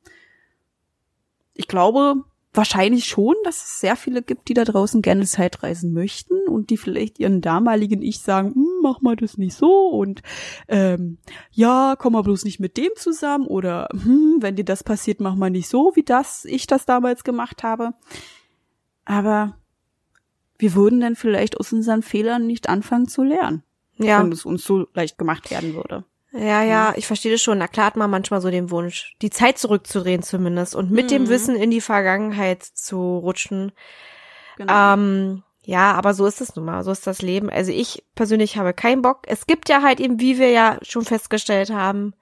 Ich 1.54 1.68
glaube 1.68 2.24
wahrscheinlich 2.54 3.06
schon, 3.06 3.36
dass 3.44 3.58
es 3.64 3.80
sehr 3.82 3.96
viele 3.96 4.22
gibt, 4.22 4.48
die 4.48 4.54
da 4.54 4.64
draußen 4.64 5.02
gerne 5.02 5.26
Zeitreisen 5.26 5.94
möchten 5.94 6.48
und 6.48 6.70
die 6.70 6.78
vielleicht 6.78 7.20
ihren 7.20 7.42
damaligen 7.42 8.02
Ich 8.02 8.20
sagen, 8.22 8.54
hm, 8.54 8.68
mach 8.82 9.02
mal 9.02 9.16
das 9.16 9.38
nicht 9.38 9.56
so 9.56 9.90
und 9.90 10.22
ähm, 10.68 11.18
ja, 11.52 11.96
komm 11.98 12.14
mal 12.14 12.24
bloß 12.24 12.46
nicht 12.46 12.60
mit 12.60 12.78
dem 12.78 12.92
zusammen 12.96 13.46
oder 13.48 13.90
hm, 13.92 14.38
wenn 14.40 14.56
dir 14.56 14.64
das 14.66 14.84
passiert, 14.84 15.20
mach 15.20 15.36
mal 15.36 15.50
nicht 15.50 15.68
so, 15.68 15.92
wie 15.96 16.04
das 16.04 16.46
ich 16.46 16.66
das 16.66 16.86
damals 16.86 17.24
gemacht 17.24 17.64
habe. 17.64 17.94
Aber 19.04 19.58
wir 20.58 20.74
würden 20.76 21.02
dann 21.02 21.16
vielleicht 21.16 21.60
aus 21.60 21.74
unseren 21.74 22.02
Fehlern 22.04 22.48
nicht 22.48 22.70
anfangen 22.70 23.08
zu 23.08 23.22
lernen, 23.24 23.64
ja. 23.98 24.20
wenn 24.20 24.32
es 24.32 24.46
uns 24.46 24.64
so 24.64 24.88
leicht 24.94 25.18
gemacht 25.18 25.52
werden 25.52 25.74
würde. 25.74 26.06
Ja, 26.32 26.64
ja, 26.64 26.94
ich 26.98 27.08
verstehe 27.08 27.32
das 27.32 27.42
schon. 27.42 27.58
Na 27.58 27.68
klar 27.68 27.86
hat 27.86 27.96
man 27.96 28.10
manchmal 28.10 28.42
so 28.42 28.52
den 28.52 28.70
Wunsch, 28.70 29.16
die 29.22 29.30
Zeit 29.30 29.58
zurückzudrehen 29.58 30.22
zumindest 30.22 30.76
und 30.76 30.92
mit 30.92 31.10
dem 31.10 31.24
Mhm. 31.24 31.30
Wissen 31.30 31.56
in 31.56 31.72
die 31.72 31.82
Vergangenheit 31.82 32.62
zu 32.62 33.18
rutschen. 33.18 33.72
Genau. 34.58 34.94
Ähm, 34.94 35.44
ja, 35.64 35.94
aber 35.94 36.14
so 36.14 36.26
ist 36.26 36.42
es 36.42 36.56
nun 36.56 36.66
mal, 36.66 36.84
so 36.84 36.92
ist 36.92 37.08
das 37.08 37.22
Leben. 37.22 37.50
Also 37.50 37.72
ich 37.72 38.04
persönlich 38.16 38.58
habe 38.58 38.74
keinen 38.74 39.02
Bock. 39.02 39.22
Es 39.28 39.48
gibt 39.48 39.70
ja 39.70 39.82
halt 39.82 40.00
eben, 40.00 40.20
wie 40.20 40.38
wir 40.38 40.50
ja 40.50 40.78
schon 40.82 41.06
festgestellt 41.06 41.72
haben, 41.72 42.14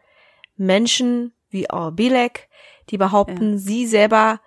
Menschen 0.55 1.33
wie 1.49 1.67
Our 1.71 1.91
Bilek, 1.91 2.49
die 2.89 2.97
behaupten, 2.97 3.57
sie 3.57 3.87
selber 3.87 4.39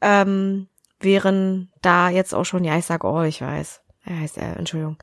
ähm, 0.00 0.68
wären 1.00 1.72
da 1.82 2.08
jetzt 2.08 2.34
auch 2.34 2.44
schon, 2.44 2.64
ja, 2.64 2.78
ich 2.78 2.84
sag 2.84 3.04
oh, 3.04 3.22
ich 3.22 3.40
weiß. 3.40 3.82
Er 4.08 4.20
heißt, 4.20 4.38
äh, 4.38 4.52
Entschuldigung. 4.52 4.96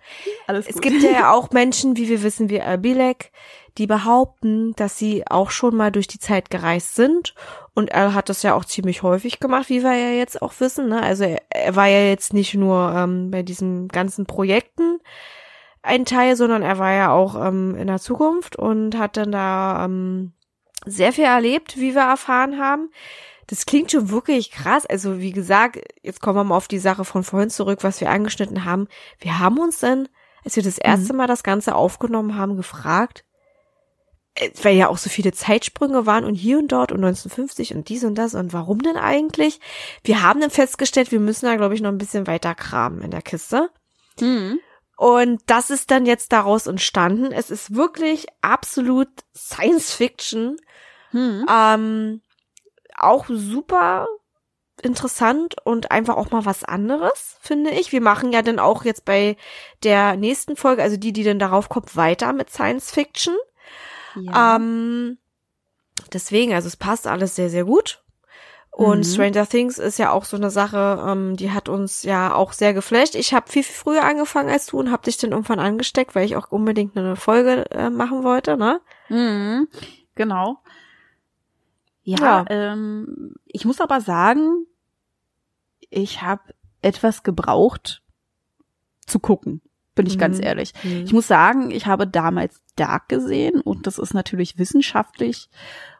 Alles 0.48 0.68
Es 0.68 0.74
gut. 0.74 0.84
gibt 0.84 1.04
ja 1.04 1.32
auch 1.34 1.52
Menschen, 1.52 1.96
wie 1.96 2.10
wir 2.10 2.24
wissen, 2.24 2.50
wie 2.50 2.62
Bilek, 2.78 3.32
die 3.78 3.86
behaupten, 3.86 4.74
dass 4.76 4.98
sie 4.98 5.28
auch 5.28 5.52
schon 5.52 5.76
mal 5.76 5.92
durch 5.92 6.08
die 6.08 6.20
Zeit 6.20 6.50
gereist 6.50 6.96
sind. 6.96 7.36
Und 7.76 7.90
er 7.92 8.14
hat 8.14 8.30
das 8.30 8.42
ja 8.42 8.56
auch 8.56 8.66
ziemlich 8.66 9.04
häufig 9.04 9.40
gemacht, 9.40 9.70
wie 9.70 9.84
wir 9.84 9.94
ja 9.94 10.12
jetzt 10.12 10.42
auch 10.42 10.54
wissen. 10.60 10.90
Ne? 10.90 11.02
Also 11.02 11.26
er, 11.26 11.42
er 11.50 11.76
war 11.76 11.88
ja 11.88 12.00
jetzt 12.08 12.34
nicht 12.34 12.56
nur 12.56 12.94
ähm, 12.96 13.30
bei 13.30 13.44
diesen 13.44 13.90
ganzen 13.90 14.26
Projekten 14.26 15.00
ein 15.84 16.06
Teil, 16.06 16.36
sondern 16.36 16.64
er 16.64 16.80
war 16.80 16.94
ja 16.94 17.12
auch 17.12 17.36
ähm, 17.36 17.76
in 17.76 17.88
der 17.88 18.00
Zukunft 18.00 18.56
und 18.56 18.98
hat 18.98 19.18
dann 19.18 19.32
da 19.32 19.86
ähm, 19.86 20.34
sehr 20.86 21.14
viel 21.14 21.26
erlebt, 21.26 21.78
wie 21.78 21.94
wir 21.94 22.02
erfahren 22.02 22.58
haben. 22.60 22.90
Das 23.48 23.66
klingt 23.66 23.92
schon 23.92 24.10
wirklich 24.10 24.52
krass. 24.52 24.86
Also 24.86 25.20
wie 25.20 25.32
gesagt, 25.32 25.80
jetzt 26.02 26.22
kommen 26.22 26.38
wir 26.38 26.44
mal 26.44 26.58
auf 26.58 26.68
die 26.68 26.80
Sache 26.80 27.06
von 27.06 27.24
vorhin 27.24 27.50
zurück, 27.50 27.80
was 27.84 28.02
wir 28.02 28.10
angeschnitten 28.10 28.66
haben. 28.66 28.88
Wir 29.20 29.40
haben 29.40 29.60
uns 29.60 29.80
dann, 29.80 30.08
als 30.44 30.56
wir 30.56 30.64
das 30.64 30.78
erste 30.78 31.14
Mal 31.14 31.28
das 31.28 31.44
Ganze 31.44 31.76
aufgenommen 31.76 32.38
haben, 32.38 32.58
gefragt, 32.58 33.24
äh, 34.36 34.50
weil 34.64 34.76
ja 34.76 34.90
auch 34.90 34.98
so 34.98 35.10
viele 35.10 35.32
Zeitsprünge 35.32 36.06
waren 36.06 36.26
und 36.26 36.36
hier 36.36 36.58
und 36.58 36.72
dort 36.72 36.92
und 36.92 37.04
1950 37.04 37.76
und 37.76 37.90
dies 37.90 38.04
und 38.04 38.16
das 38.16 38.34
und 38.34 38.54
warum 38.54 38.82
denn 38.82 38.98
eigentlich? 38.98 39.60
Wir 40.04 40.24
haben 40.24 40.42
dann 40.42 40.50
festgestellt, 40.52 41.12
wir 41.12 41.20
müssen 41.20 41.46
da, 41.46 41.56
glaube 41.56 41.76
ich, 41.76 41.82
noch 41.82 41.90
ein 41.90 41.98
bisschen 41.98 42.28
weiter 42.28 42.56
kramen 42.56 43.02
in 43.02 43.12
der 43.12 43.22
Kiste. 43.22 43.70
Mhm. 44.20 44.60
Und 44.98 45.42
das 45.48 45.70
ist 45.70 45.92
dann 45.92 46.06
jetzt 46.06 46.32
daraus 46.32 46.68
entstanden. 46.68 47.32
Es 47.32 47.50
ist 47.50 47.76
wirklich 47.76 48.28
absolut 48.42 49.10
Science 49.36 49.94
Fiction. 49.94 50.58
Mhm. 51.12 51.46
Ähm, 51.50 52.22
auch 53.06 53.26
super 53.30 54.08
interessant 54.82 55.56
und 55.64 55.92
einfach 55.92 56.18
auch 56.18 56.32
mal 56.32 56.46
was 56.46 56.64
anderes, 56.64 57.38
finde 57.42 57.72
ich. 57.72 57.92
Wir 57.92 58.02
machen 58.02 58.32
ja 58.34 58.42
dann 58.42 58.60
auch 58.60 58.84
jetzt 58.84 59.06
bei 59.06 59.38
der 59.84 60.16
nächsten 60.18 60.56
Folge, 60.56 60.84
also 60.84 60.98
die, 60.98 61.14
die 61.14 61.24
dann 61.24 61.40
darauf 61.40 61.70
kommt, 61.70 61.96
weiter 61.96 62.34
mit 62.34 62.50
Science 62.50 62.92
Fiction. 62.92 63.36
Ja. 64.16 64.58
Ähm, 64.58 65.18
deswegen, 66.14 66.54
also 66.54 66.68
es 66.68 66.78
passt 66.78 67.08
alles 67.08 67.36
sehr, 67.36 67.50
sehr 67.50 67.64
gut. 67.64 68.02
Und 68.70 69.00
Mhm. 69.00 69.04
Stranger 69.06 69.48
Things 69.48 69.78
ist 69.78 69.98
ja 69.98 70.12
auch 70.12 70.26
so 70.26 70.36
eine 70.36 70.50
Sache, 70.50 71.02
ähm, 71.08 71.38
die 71.38 71.52
hat 71.52 71.70
uns 71.70 72.04
ja 72.04 72.36
auch 72.36 72.52
sehr 72.52 72.74
geflasht. 72.74 73.16
Ich 73.16 73.34
habe 73.34 73.50
viel, 73.50 73.64
viel 73.64 73.74
früher 73.74 74.04
angefangen 74.04 74.50
als 74.50 74.66
du 74.66 74.78
und 74.78 74.92
habe 74.92 75.04
dich 75.04 75.16
dann 75.16 75.32
irgendwann 75.32 75.60
angesteckt, 75.60 76.14
weil 76.14 76.26
ich 76.26 76.36
auch 76.36 76.52
unbedingt 76.52 76.98
eine 76.98 77.16
Folge 77.16 77.64
äh, 77.72 77.90
machen 77.90 78.26
wollte, 78.26 78.58
ne? 78.58 78.82
Mhm. 79.08 79.70
Genau. 80.16 80.58
Ja, 82.06 82.18
Ja. 82.20 82.46
Ähm, 82.50 83.34
ich 83.46 83.66
muss 83.66 83.82
aber 83.82 84.00
sagen, 84.00 84.66
ich 85.90 86.22
habe 86.22 86.42
etwas 86.82 87.24
gebraucht 87.24 88.02
zu 89.06 89.20
gucken, 89.20 89.62
bin 89.96 90.08
ich 90.08 90.18
ganz 90.18 90.38
Mhm. 90.38 90.44
ehrlich. 90.44 90.74
Ich 90.84 91.12
muss 91.14 91.28
sagen, 91.28 91.72
ich 91.72 91.86
habe 91.88 92.08
damals 92.08 92.62
Dark 92.76 93.10
gesehen 93.10 93.60
und 93.62 93.88
das 93.88 93.98
ist 93.98 94.14
natürlich 94.14 94.58
wissenschaftlich 94.58 95.50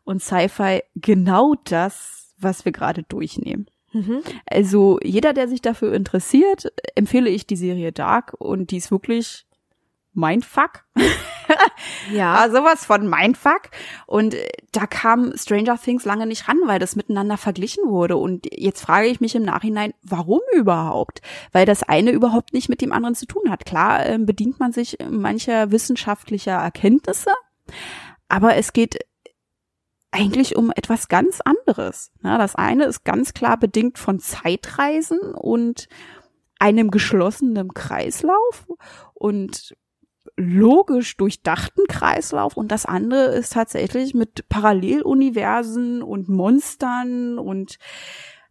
und 0.04 0.22
Sci-Fi 0.22 0.84
genau 0.96 1.56
das, 1.66 2.34
was 2.38 2.66
wir 2.66 2.72
gerade 2.72 3.04
durchnehmen. 3.04 3.68
Mhm. 3.94 4.22
Also 4.46 5.00
jeder, 5.04 5.34
der 5.34 5.48
sich 5.48 5.62
dafür 5.62 5.94
interessiert, 5.94 6.72
empfehle 6.96 7.30
ich 7.30 7.48
die 7.48 7.56
Serie 7.56 7.92
Dark 7.94 8.34
und 8.38 8.72
die 8.72 8.78
ist 8.78 8.92
wirklich 8.92 9.46
Mindfuck. 10.16 10.84
Ja. 12.12 12.36
Ah, 12.36 12.50
sowas 12.50 12.86
von 12.86 13.08
Mindfuck. 13.08 13.70
Und 14.08 14.34
äh, 14.34 14.48
da 14.72 14.88
kam 14.88 15.34
Stranger 15.36 15.78
Things 15.78 16.06
lange 16.06 16.26
nicht 16.26 16.48
ran, 16.48 16.58
weil 16.66 16.80
das 16.80 16.96
miteinander 16.96 17.38
verglichen 17.38 17.88
wurde. 17.88 18.18
Und 18.18 18.48
jetzt 18.52 18.82
frage 18.82 19.08
ich 19.08 19.22
mich 19.22 19.36
im 19.36 19.44
Nachhinein, 19.44 19.94
warum 20.02 20.42
überhaupt? 20.54 21.22
Weil 21.52 21.66
das 21.66 21.84
eine 21.84 22.12
überhaupt 22.12 22.54
nicht 22.54 22.70
mit 22.70 22.82
dem 22.82 22.92
anderen 22.92 23.16
zu 23.16 23.26
tun 23.26 23.50
hat. 23.50 23.66
Klar 23.66 24.06
ähm, 24.06 24.26
bedient 24.26 24.60
man 24.60 24.72
sich 24.72 24.98
mancher 25.10 25.72
wissenschaftlicher 25.72 26.54
Erkenntnisse, 26.54 27.32
aber 28.28 28.56
es 28.56 28.74
geht 28.74 29.00
eigentlich 30.12 30.56
um 30.56 30.72
etwas 30.72 31.10
ganz 31.10 31.42
anderes. 31.42 32.12
Ja, 32.24 32.38
das 32.38 32.56
eine 32.56 32.86
ist 32.86 33.04
ganz 33.04 33.34
klar 33.34 33.58
bedingt 33.58 34.00
von 34.00 34.20
Zeitreisen 34.20 35.20
und 35.20 35.88
einem 36.58 36.90
geschlossenen 36.90 37.74
Kreislauf 37.74 38.66
und 39.14 39.76
logisch 40.38 41.18
durchdachten 41.18 41.86
Kreislauf 41.88 42.58
und 42.58 42.72
das 42.72 42.86
andere 42.86 43.26
ist 43.28 43.54
tatsächlich 43.54 44.14
mit 44.14 44.48
Paralleluniversen 44.50 46.02
und 46.02 46.30
Monstern 46.30 47.40
und 47.40 47.78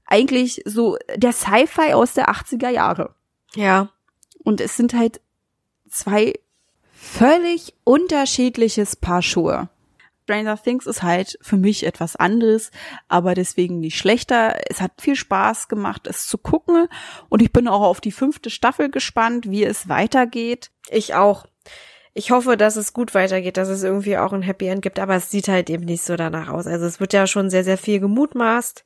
eigentlich 0.07 0.63
so 0.65 0.97
der 1.17 1.33
Sci-Fi 1.33 1.95
aus 1.95 2.15
der 2.15 2.29
80er 2.29 2.71
Jahre. 2.71 3.15
Ja. 3.55 3.91
Und 4.43 4.61
es 4.61 4.77
sind 4.77 4.95
halt 4.95 5.21
zwei 5.89 6.35
völlig 6.93 7.75
unterschiedliches 7.85 8.97
Paar 8.97 9.23
Schuhe. 9.23 9.69
Stranger 10.25 10.57
Things 10.57 10.87
ist 10.87 11.03
halt 11.03 11.39
für 11.43 11.59
mich 11.59 11.85
etwas 11.85 12.17
anderes, 12.17 12.71
aber 13.09 13.35
deswegen 13.35 13.81
nicht 13.81 13.99
schlechter. 13.99 14.59
Es 14.71 14.81
hat 14.81 14.93
viel 14.99 15.17
Spaß 15.17 15.69
gemacht, 15.69 16.07
es 16.07 16.27
zu 16.27 16.39
gucken 16.39 16.89
und 17.29 17.43
ich 17.43 17.53
bin 17.53 17.69
auch 17.69 17.83
auf 17.83 18.01
die 18.01 18.13
fünfte 18.13 18.49
Staffel 18.49 18.91
gespannt, 18.91 19.51
wie 19.51 19.65
es 19.65 19.89
weitergeht. 19.89 20.71
Ich 20.89 21.15
auch. 21.15 21.47
Ich 22.17 22.31
hoffe, 22.31 22.57
dass 22.57 22.77
es 22.77 22.93
gut 22.93 23.13
weitergeht, 23.13 23.57
dass 23.57 23.67
es 23.69 23.83
irgendwie 23.83 24.17
auch 24.17 24.33
ein 24.33 24.43
Happy 24.43 24.69
End 24.69 24.83
gibt, 24.83 25.01
aber 25.01 25.17
es 25.17 25.33
sieht 25.33 25.49
halt 25.49 25.69
eben 25.69 25.85
nicht 25.85 26.05
so 26.05 26.15
danach 26.15 26.49
aus. 26.49 26.69
Also 26.69 26.87
es 26.87 27.01
wird 27.01 27.13
ja 27.13 27.27
schon 27.27 27.51
sehr, 27.51 27.65
sehr 27.65 27.77
viel 27.77 27.99
gemutmaßt. 27.99 28.85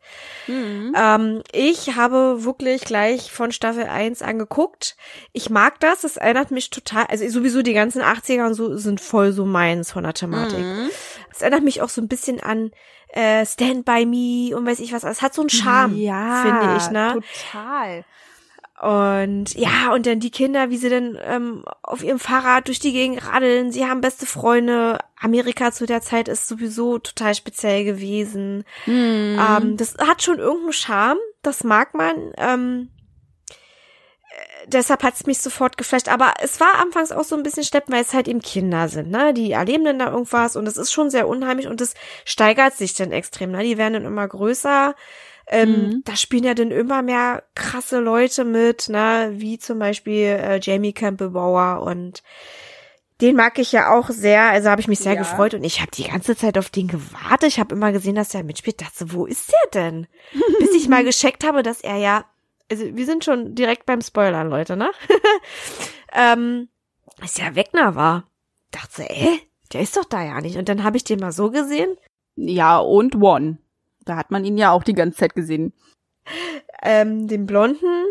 Ähm, 0.96 1.42
ich 1.52 1.94
habe 1.94 2.44
wirklich 2.44 2.84
gleich 2.86 3.30
von 3.30 3.52
Staffel 3.52 3.84
1 3.84 4.22
angeguckt. 4.22 4.96
Ich 5.34 5.50
mag 5.50 5.78
das, 5.80 6.04
es 6.04 6.16
erinnert 6.16 6.52
mich 6.52 6.70
total, 6.70 7.04
also 7.04 7.28
sowieso 7.28 7.60
die 7.60 7.74
ganzen 7.74 8.00
80er 8.00 8.46
und 8.46 8.54
so 8.54 8.74
sind 8.78 8.98
voll 8.98 9.32
so 9.32 9.44
meins 9.44 9.92
von 9.92 10.04
der 10.04 10.14
Thematik. 10.14 10.64
Es 11.30 11.42
erinnert 11.42 11.64
mich 11.64 11.82
auch 11.82 11.90
so 11.90 12.00
ein 12.00 12.08
bisschen 12.08 12.40
an 12.40 12.70
äh, 13.08 13.44
Stand 13.44 13.84
By 13.84 14.06
Me 14.06 14.56
und 14.56 14.66
weiß 14.66 14.80
ich 14.80 14.94
was. 14.94 15.04
Es 15.04 15.20
hat 15.20 15.34
so 15.34 15.42
einen 15.42 15.50
Charme, 15.50 15.96
ja, 15.96 16.42
finde 16.42 16.76
ich, 16.78 16.90
ne? 16.90 17.12
Total. 17.52 18.04
Und 18.80 19.54
ja, 19.54 19.92
und 19.92 20.06
dann 20.06 20.20
die 20.20 20.30
Kinder, 20.30 20.70
wie 20.70 20.76
sie 20.76 20.88
dann 20.88 21.18
ähm, 21.24 21.64
auf 21.82 22.04
ihrem 22.04 22.20
Fahrrad 22.20 22.68
durch 22.68 22.78
die 22.78 22.92
Gegend 22.92 23.26
radeln. 23.26 23.72
Sie 23.72 23.86
haben 23.86 24.00
beste 24.00 24.24
Freunde. 24.24 24.98
Amerika 25.20 25.72
zu 25.72 25.84
der 25.84 26.00
Zeit 26.00 26.28
ist 26.28 26.46
sowieso 26.46 26.98
total 26.98 27.34
speziell 27.34 27.84
gewesen. 27.84 28.64
Mhm. 28.86 29.36
Ähm, 29.40 29.76
das 29.76 29.96
hat 29.98 30.22
schon 30.22 30.38
irgendeinen 30.38 30.72
Charme. 30.72 31.18
Das 31.42 31.64
mag 31.64 31.94
man. 31.94 32.32
Ähm, 32.36 32.90
äh, 33.50 34.68
deshalb 34.68 35.02
hat's 35.02 35.26
mich 35.26 35.38
sofort 35.38 35.76
geflasht. 35.76 36.08
Aber 36.08 36.34
es 36.40 36.60
war 36.60 36.76
anfangs 36.80 37.10
auch 37.10 37.24
so 37.24 37.34
ein 37.34 37.42
bisschen 37.42 37.64
schleppend, 37.64 37.96
weil 37.96 38.04
es 38.04 38.14
halt 38.14 38.28
eben 38.28 38.42
Kinder 38.42 38.88
sind, 38.88 39.10
ne? 39.10 39.34
Die 39.34 39.50
erleben 39.50 39.86
dann 39.86 39.98
da 39.98 40.12
irgendwas 40.12 40.54
und 40.54 40.68
es 40.68 40.76
ist 40.76 40.92
schon 40.92 41.10
sehr 41.10 41.26
unheimlich 41.26 41.66
und 41.66 41.80
es 41.80 41.94
steigert 42.24 42.74
sich 42.74 42.94
dann 42.94 43.10
extrem, 43.10 43.50
ne? 43.50 43.64
Die 43.64 43.76
werden 43.76 43.94
dann 43.94 44.04
immer 44.04 44.28
größer. 44.28 44.94
Ähm, 45.50 45.86
Mhm. 45.86 46.02
Da 46.04 46.14
spielen 46.16 46.44
ja 46.44 46.54
dann 46.54 46.70
immer 46.70 47.02
mehr 47.02 47.42
krasse 47.54 48.00
Leute 48.00 48.44
mit, 48.44 48.88
ne? 48.88 49.30
Wie 49.34 49.58
zum 49.58 49.78
Beispiel 49.78 50.24
äh, 50.26 50.60
Jamie 50.62 50.92
Campbell 50.92 51.30
Bower 51.30 51.82
und 51.82 52.22
den 53.20 53.34
mag 53.34 53.58
ich 53.58 53.72
ja 53.72 53.92
auch 53.92 54.10
sehr, 54.10 54.42
also 54.44 54.70
habe 54.70 54.80
ich 54.80 54.86
mich 54.88 55.00
sehr 55.00 55.14
Ja. 55.14 55.18
gefreut 55.22 55.54
und 55.54 55.64
ich 55.64 55.80
habe 55.80 55.90
die 55.90 56.04
ganze 56.04 56.36
Zeit 56.36 56.56
auf 56.56 56.70
den 56.70 56.86
gewartet. 56.86 57.48
Ich 57.48 57.58
habe 57.58 57.74
immer 57.74 57.90
gesehen, 57.92 58.14
dass 58.14 58.34
er 58.34 58.44
mitspielt. 58.44 58.80
Dachte, 58.80 59.12
wo 59.12 59.26
ist 59.26 59.50
der 59.52 59.70
denn? 59.82 60.06
Bis 60.60 60.74
ich 60.74 60.88
mal 60.88 61.02
gescheckt 61.02 61.44
habe, 61.44 61.62
dass 61.64 61.80
er 61.80 61.96
ja, 61.96 62.24
also 62.70 62.84
wir 62.94 63.06
sind 63.06 63.24
schon 63.24 63.54
direkt 63.56 63.86
beim 63.86 64.02
Spoilern, 64.02 64.48
Leute, 64.50 64.76
ne? 64.76 64.90
ähm, 66.12 66.68
dass 67.20 67.36
ja 67.38 67.54
Wegner 67.54 67.94
war. 67.96 68.28
Dachte, 68.70 69.08
äh, 69.08 69.38
der 69.72 69.80
ist 69.80 69.96
doch 69.96 70.04
da 70.04 70.22
ja 70.22 70.40
nicht. 70.40 70.56
Und 70.56 70.68
dann 70.68 70.84
habe 70.84 70.96
ich 70.96 71.04
den 71.04 71.20
mal 71.20 71.32
so 71.32 71.50
gesehen. 71.50 71.96
Ja, 72.36 72.78
und 72.78 73.16
One. 73.16 73.58
Da 74.08 74.16
hat 74.16 74.30
man 74.30 74.44
ihn 74.44 74.56
ja 74.58 74.70
auch 74.70 74.82
die 74.84 74.94
ganze 74.94 75.18
Zeit 75.18 75.34
gesehen. 75.34 75.72
Ähm, 76.82 77.28
den 77.28 77.46
Blonden, 77.46 78.04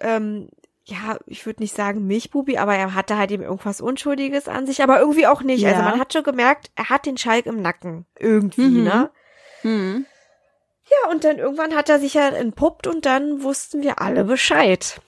ähm, 0.00 0.48
ja, 0.84 1.18
ich 1.26 1.44
würde 1.46 1.62
nicht 1.62 1.74
sagen 1.74 2.06
Milchbubi, 2.06 2.58
aber 2.58 2.76
er 2.76 2.94
hatte 2.94 3.16
halt 3.18 3.30
eben 3.32 3.42
irgendwas 3.42 3.80
Unschuldiges 3.80 4.46
an 4.48 4.66
sich, 4.66 4.82
aber 4.82 5.00
irgendwie 5.00 5.26
auch 5.26 5.42
nicht. 5.42 5.66
Also 5.66 5.80
Ja. 5.82 5.88
man 5.90 5.98
hat 6.00 6.12
schon 6.12 6.22
gemerkt, 6.22 6.70
er 6.76 6.88
hat 6.90 7.06
den 7.06 7.16
Schalk 7.18 7.46
im 7.46 7.60
Nacken. 7.60 8.06
Irgendwie, 8.18 8.62
Mhm. 8.68 8.84
ne? 8.84 9.10
Mhm. 9.64 10.06
Ja, 10.88 11.10
und 11.10 11.24
dann 11.24 11.38
irgendwann 11.38 11.74
hat 11.74 11.88
er 11.88 11.98
sich 11.98 12.14
ja 12.14 12.28
entpuppt 12.28 12.86
und 12.86 13.04
dann 13.06 13.42
wussten 13.42 13.82
wir 13.82 14.00
alle 14.00 14.24
Bescheid. 14.24 15.00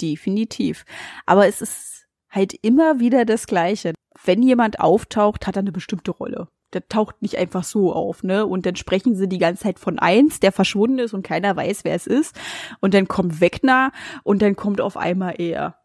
Definitiv. 0.00 0.84
Aber 1.26 1.46
es 1.46 1.60
ist 1.62 2.06
halt 2.30 2.54
immer 2.62 2.98
wieder 2.98 3.24
das 3.24 3.46
Gleiche. 3.46 3.94
Wenn 4.24 4.42
jemand 4.42 4.80
auftaucht, 4.80 5.46
hat 5.46 5.56
er 5.56 5.60
eine 5.60 5.70
bestimmte 5.72 6.10
Rolle. 6.10 6.48
Der 6.72 6.88
taucht 6.88 7.22
nicht 7.22 7.38
einfach 7.38 7.64
so 7.64 7.92
auf, 7.92 8.22
ne? 8.22 8.44
Und 8.44 8.66
dann 8.66 8.76
sprechen 8.76 9.14
sie 9.14 9.28
die 9.28 9.38
ganze 9.38 9.62
Zeit 9.62 9.78
von 9.78 9.98
eins, 9.98 10.40
der 10.40 10.52
verschwunden 10.52 10.98
ist 10.98 11.14
und 11.14 11.22
keiner 11.22 11.54
weiß, 11.56 11.84
wer 11.84 11.94
es 11.94 12.06
ist. 12.06 12.36
Und 12.80 12.92
dann 12.92 13.06
kommt 13.08 13.40
Wegner 13.40 13.92
und 14.24 14.42
dann 14.42 14.56
kommt 14.56 14.80
auf 14.80 14.96
einmal 14.96 15.34
er. 15.38 15.76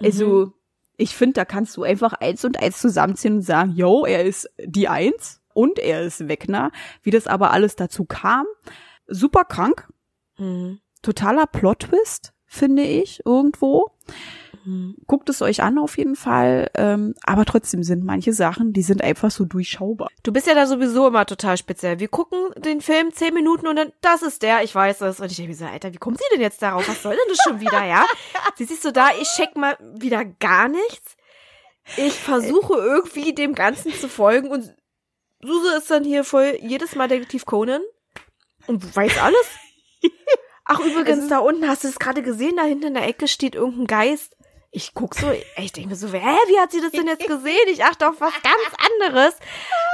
Also, 0.00 0.52
ich 0.96 1.16
finde, 1.16 1.34
da 1.34 1.44
kannst 1.44 1.76
du 1.76 1.82
einfach 1.82 2.12
eins 2.12 2.44
und 2.44 2.60
eins 2.60 2.80
zusammenziehen 2.80 3.36
und 3.36 3.42
sagen, 3.42 3.72
yo, 3.74 4.04
er 4.04 4.24
ist 4.24 4.48
die 4.64 4.88
Eins 4.88 5.40
und 5.54 5.78
er 5.78 6.02
ist 6.02 6.28
Wegner. 6.28 6.70
Wie 7.02 7.10
das 7.10 7.26
aber 7.26 7.50
alles 7.50 7.76
dazu 7.76 8.04
kam, 8.04 8.46
super 9.06 9.44
krank, 9.44 9.88
Mhm. 10.38 10.78
totaler 11.02 11.46
Plot-Twist, 11.46 12.32
finde 12.46 12.84
ich, 12.84 13.24
irgendwo. 13.26 13.90
Mhm. 14.68 14.96
Guckt 15.06 15.30
es 15.30 15.40
euch 15.40 15.62
an 15.62 15.78
auf 15.78 15.96
jeden 15.96 16.14
Fall. 16.14 16.70
Ähm, 16.74 17.14
aber 17.22 17.46
trotzdem 17.46 17.82
sind 17.82 18.04
manche 18.04 18.34
Sachen, 18.34 18.74
die 18.74 18.82
sind 18.82 19.02
einfach 19.02 19.30
so 19.30 19.46
durchschaubar. 19.46 20.08
Du 20.22 20.30
bist 20.30 20.46
ja 20.46 20.54
da 20.54 20.66
sowieso 20.66 21.08
immer 21.08 21.24
total 21.24 21.56
speziell. 21.56 22.00
Wir 22.00 22.08
gucken 22.08 22.38
den 22.58 22.82
Film 22.82 23.12
zehn 23.14 23.32
Minuten 23.32 23.66
und 23.66 23.76
dann, 23.76 23.92
das 24.02 24.20
ist 24.22 24.42
der, 24.42 24.62
ich 24.62 24.74
weiß 24.74 25.00
es. 25.00 25.20
Und 25.20 25.30
ich 25.30 25.36
denke 25.36 25.50
mir 25.50 25.56
so, 25.56 25.64
Alter, 25.64 25.94
wie 25.94 25.98
kommt 25.98 26.18
sie 26.18 26.24
denn 26.32 26.42
jetzt 26.42 26.60
darauf? 26.60 26.86
Was 26.86 27.02
soll 27.02 27.14
denn 27.14 27.28
das 27.28 27.38
schon 27.42 27.60
wieder, 27.60 27.82
ja? 27.86 28.04
Sie 28.56 28.64
siehst 28.64 28.82
so 28.82 28.90
da, 28.90 29.08
ich 29.18 29.28
check 29.28 29.56
mal 29.56 29.78
wieder 29.80 30.26
gar 30.26 30.68
nichts. 30.68 31.16
Ich 31.96 32.12
versuche 32.12 32.74
irgendwie 32.74 33.34
dem 33.34 33.54
Ganzen 33.54 33.92
zu 33.94 34.08
folgen 34.08 34.50
und 34.50 34.74
Suse 35.40 35.76
ist 35.78 35.90
dann 35.90 36.04
hier 36.04 36.24
voll 36.24 36.58
jedes 36.60 36.94
Mal 36.94 37.08
Detektiv 37.08 37.46
Conan 37.46 37.80
und 38.66 38.94
weiß 38.94 39.18
alles. 39.18 39.46
Ach, 40.66 40.80
übrigens, 40.80 41.28
da 41.28 41.38
unten 41.38 41.66
hast 41.66 41.84
du 41.84 41.88
es 41.88 41.98
gerade 41.98 42.20
gesehen, 42.22 42.56
da 42.56 42.64
hinten 42.64 42.88
in 42.88 42.94
der 42.94 43.08
Ecke 43.08 43.26
steht 43.26 43.54
irgendein 43.54 43.86
Geist. 43.86 44.36
Ich 44.70 44.92
guck 44.92 45.14
so, 45.14 45.26
ich 45.56 45.72
denke 45.72 45.90
mir 45.90 45.96
so, 45.96 46.08
hä, 46.08 46.18
wie 46.18 46.60
hat 46.60 46.72
sie 46.72 46.82
das 46.82 46.92
denn 46.92 47.06
jetzt 47.06 47.26
gesehen? 47.26 47.68
Ich 47.72 47.84
achte 47.84 48.06
auf 48.06 48.20
was 48.20 48.34
ganz 48.42 49.06
anderes. 49.06 49.34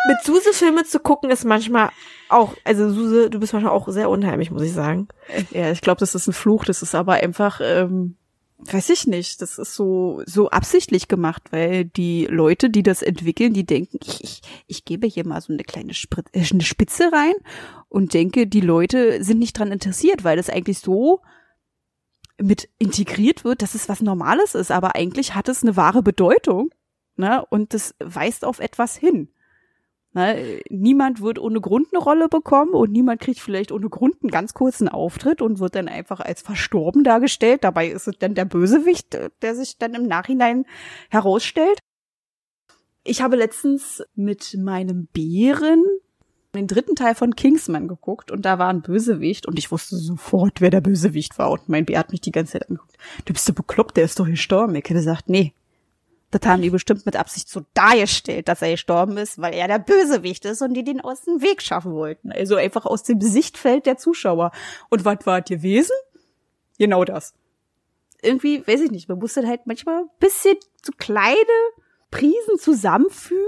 Mit 0.09 0.23
Suse 0.25 0.53
Filme 0.53 0.85
zu 0.85 0.99
gucken 0.99 1.31
ist 1.31 1.45
manchmal 1.45 1.91
auch, 2.29 2.55
also 2.65 2.91
Suse, 2.91 3.31
du 3.31 3.39
bist 3.39 3.53
manchmal 3.53 3.73
auch 3.73 3.87
sehr 3.89 4.11
unheimlich, 4.11 4.51
muss 4.51 4.63
ich 4.63 4.73
sagen. 4.73 5.07
Ja, 5.53 5.71
ich 5.71 5.81
glaube, 5.81 6.01
das 6.01 6.17
ist 6.17 6.27
ein 6.27 6.33
Fluch. 6.33 6.65
Das 6.65 6.83
ist 6.83 6.97
aber 6.97 7.15
einfach, 7.15 7.61
ähm, 7.63 8.17
weiß 8.59 8.91
ich 8.91 9.07
nicht. 9.07 9.41
Das 9.43 9.59
ist 9.59 9.75
so 9.75 10.23
so 10.27 10.51
absichtlich 10.51 11.07
gemacht, 11.07 11.45
weil 11.53 11.85
die 11.85 12.27
Leute, 12.27 12.69
die 12.69 12.83
das 12.83 13.03
entwickeln, 13.03 13.53
die 13.53 13.65
denken, 13.65 13.99
ich, 14.05 14.25
ich, 14.25 14.43
ich 14.67 14.85
gebe 14.85 15.07
hier 15.07 15.25
mal 15.25 15.41
so 15.41 15.53
eine 15.53 15.63
kleine 15.63 15.95
Sprit 15.95 16.27
äh, 16.33 16.45
eine 16.51 16.65
Spitze 16.65 17.13
rein 17.13 17.35
und 17.89 18.13
denke, 18.13 18.49
die 18.49 18.61
Leute 18.61 19.23
sind 19.23 19.39
nicht 19.39 19.57
dran 19.57 19.71
interessiert, 19.71 20.25
weil 20.25 20.37
das 20.37 20.51
eigentlich 20.51 20.81
so 20.81 21.21
mit 22.41 22.69
integriert 22.79 23.45
wird, 23.45 23.63
dass 23.63 23.75
es 23.75 23.89
was 23.89 24.01
Normales 24.01 24.55
ist, 24.55 24.71
aber 24.71 24.95
eigentlich 24.97 25.35
hat 25.35 25.49
es 25.49 25.63
eine 25.63 25.77
wahre 25.77 26.03
Bedeutung, 26.03 26.71
ne? 27.17 27.45
Und 27.51 27.75
das 27.75 27.95
weist 28.01 28.45
auf 28.45 28.59
etwas 28.59 28.97
hin. 28.97 29.29
Ne? 30.15 30.61
Niemand 30.71 31.21
wird 31.21 31.41
ohne 31.41 31.61
Grund 31.61 31.89
eine 31.93 32.03
Rolle 32.03 32.29
bekommen 32.29 32.73
und 32.73 32.93
niemand 32.93 33.21
kriegt 33.21 33.41
vielleicht 33.41 33.73
ohne 33.73 33.89
Grund 33.89 34.23
einen 34.23 34.31
ganz 34.31 34.55
kurzen 34.55 34.89
Auftritt 34.89 35.43
und 35.43 35.59
wird 35.59 35.75
dann 35.75 35.89
einfach 35.89 36.21
als 36.21 36.41
verstorben 36.41 37.03
dargestellt. 37.03 37.65
Dabei 37.65 37.89
ist 37.89 38.07
es 38.07 38.17
dann 38.19 38.35
der 38.35 38.45
Bösewicht, 38.45 39.15
äh, 39.17 39.31
der 39.43 39.57
sich 39.57 39.77
dann 39.77 39.95
im 39.95 40.07
Nachhinein 40.07 40.67
herausstellt. 41.11 41.81
Ich 43.03 43.23
habe 43.23 43.37
letztens 43.37 44.03
mit 44.15 44.57
meinem 44.59 45.09
Bären 45.13 45.85
den 46.55 46.67
dritten 46.67 46.95
Teil 46.95 47.15
von 47.15 47.37
Kingsman 47.37 47.89
geguckt 47.89 48.31
und 48.31 48.43
da 48.43 48.59
war 48.59 48.69
ein 48.69 48.83
Bösewicht 48.83 49.47
und 49.47 49.59
ich 49.59 49.71
wusste 49.71 49.97
sofort, 49.97 50.61
wer 50.61 50.71
der 50.71 50.81
Bösewicht 50.81 51.39
war 51.39 51.51
und 51.51 51.69
mein 51.69 51.85
Bär 51.85 51.99
hat 51.99 52.13
mich 52.13 52.21
die 52.21 52.33
ganze 52.33 52.53
Zeit 52.53 52.69
angeguckt. 52.69 52.97
Du 53.25 53.33
bist 53.33 53.49
doch 53.49 53.55
bekloppt, 53.55 53.97
der 53.97 54.05
ist 54.05 54.19
doch 54.19 54.27
gestorben. 54.27 54.75
Ich 54.75 54.85
hätte 54.85 54.95
gesagt, 54.95 55.29
nee, 55.29 55.53
das 56.35 56.51
haben 56.51 56.63
die 56.63 56.71
bestimmt 56.71 57.07
mit 57.07 57.15
Absicht 57.17 57.49
so 57.49 57.63
dargestellt, 57.75 58.49
dass 58.49 58.61
er 58.61 58.73
gestorben 58.73 59.17
ist, 59.19 59.41
weil 59.41 59.55
er 59.55 59.69
der 59.69 59.79
Bösewicht 59.79 60.45
ist 60.45 60.63
und 60.63 60.75
die 60.75 60.83
den 60.83 61.01
aus 61.01 61.23
dem 61.23 61.43
Weg 61.43 61.63
schaffen 61.63 61.93
wollten. 61.93 62.33
Also 62.33 62.57
einfach 62.57 62.87
aus 62.87 63.05
dem 63.05 63.21
Sichtfeld 63.21 63.87
der 63.87 63.99
Zuschauer. 63.99 64.51
Und 64.91 65.05
was 65.05 65.19
war 65.27 65.39
es 65.39 65.45
gewesen? 65.45 65.95
Genau 66.79 67.05
das. 67.05 67.35
Irgendwie, 68.21 68.67
weiß 68.67 68.81
ich 68.81 68.91
nicht, 68.91 69.09
man 69.09 69.19
muss 69.19 69.35
dann 69.35 69.47
halt 69.47 69.67
manchmal 69.67 70.01
ein 70.01 70.11
bisschen 70.19 70.57
so 70.83 70.93
kleine 70.97 71.37
Prisen 72.11 72.59
zusammenfügen, 72.59 73.45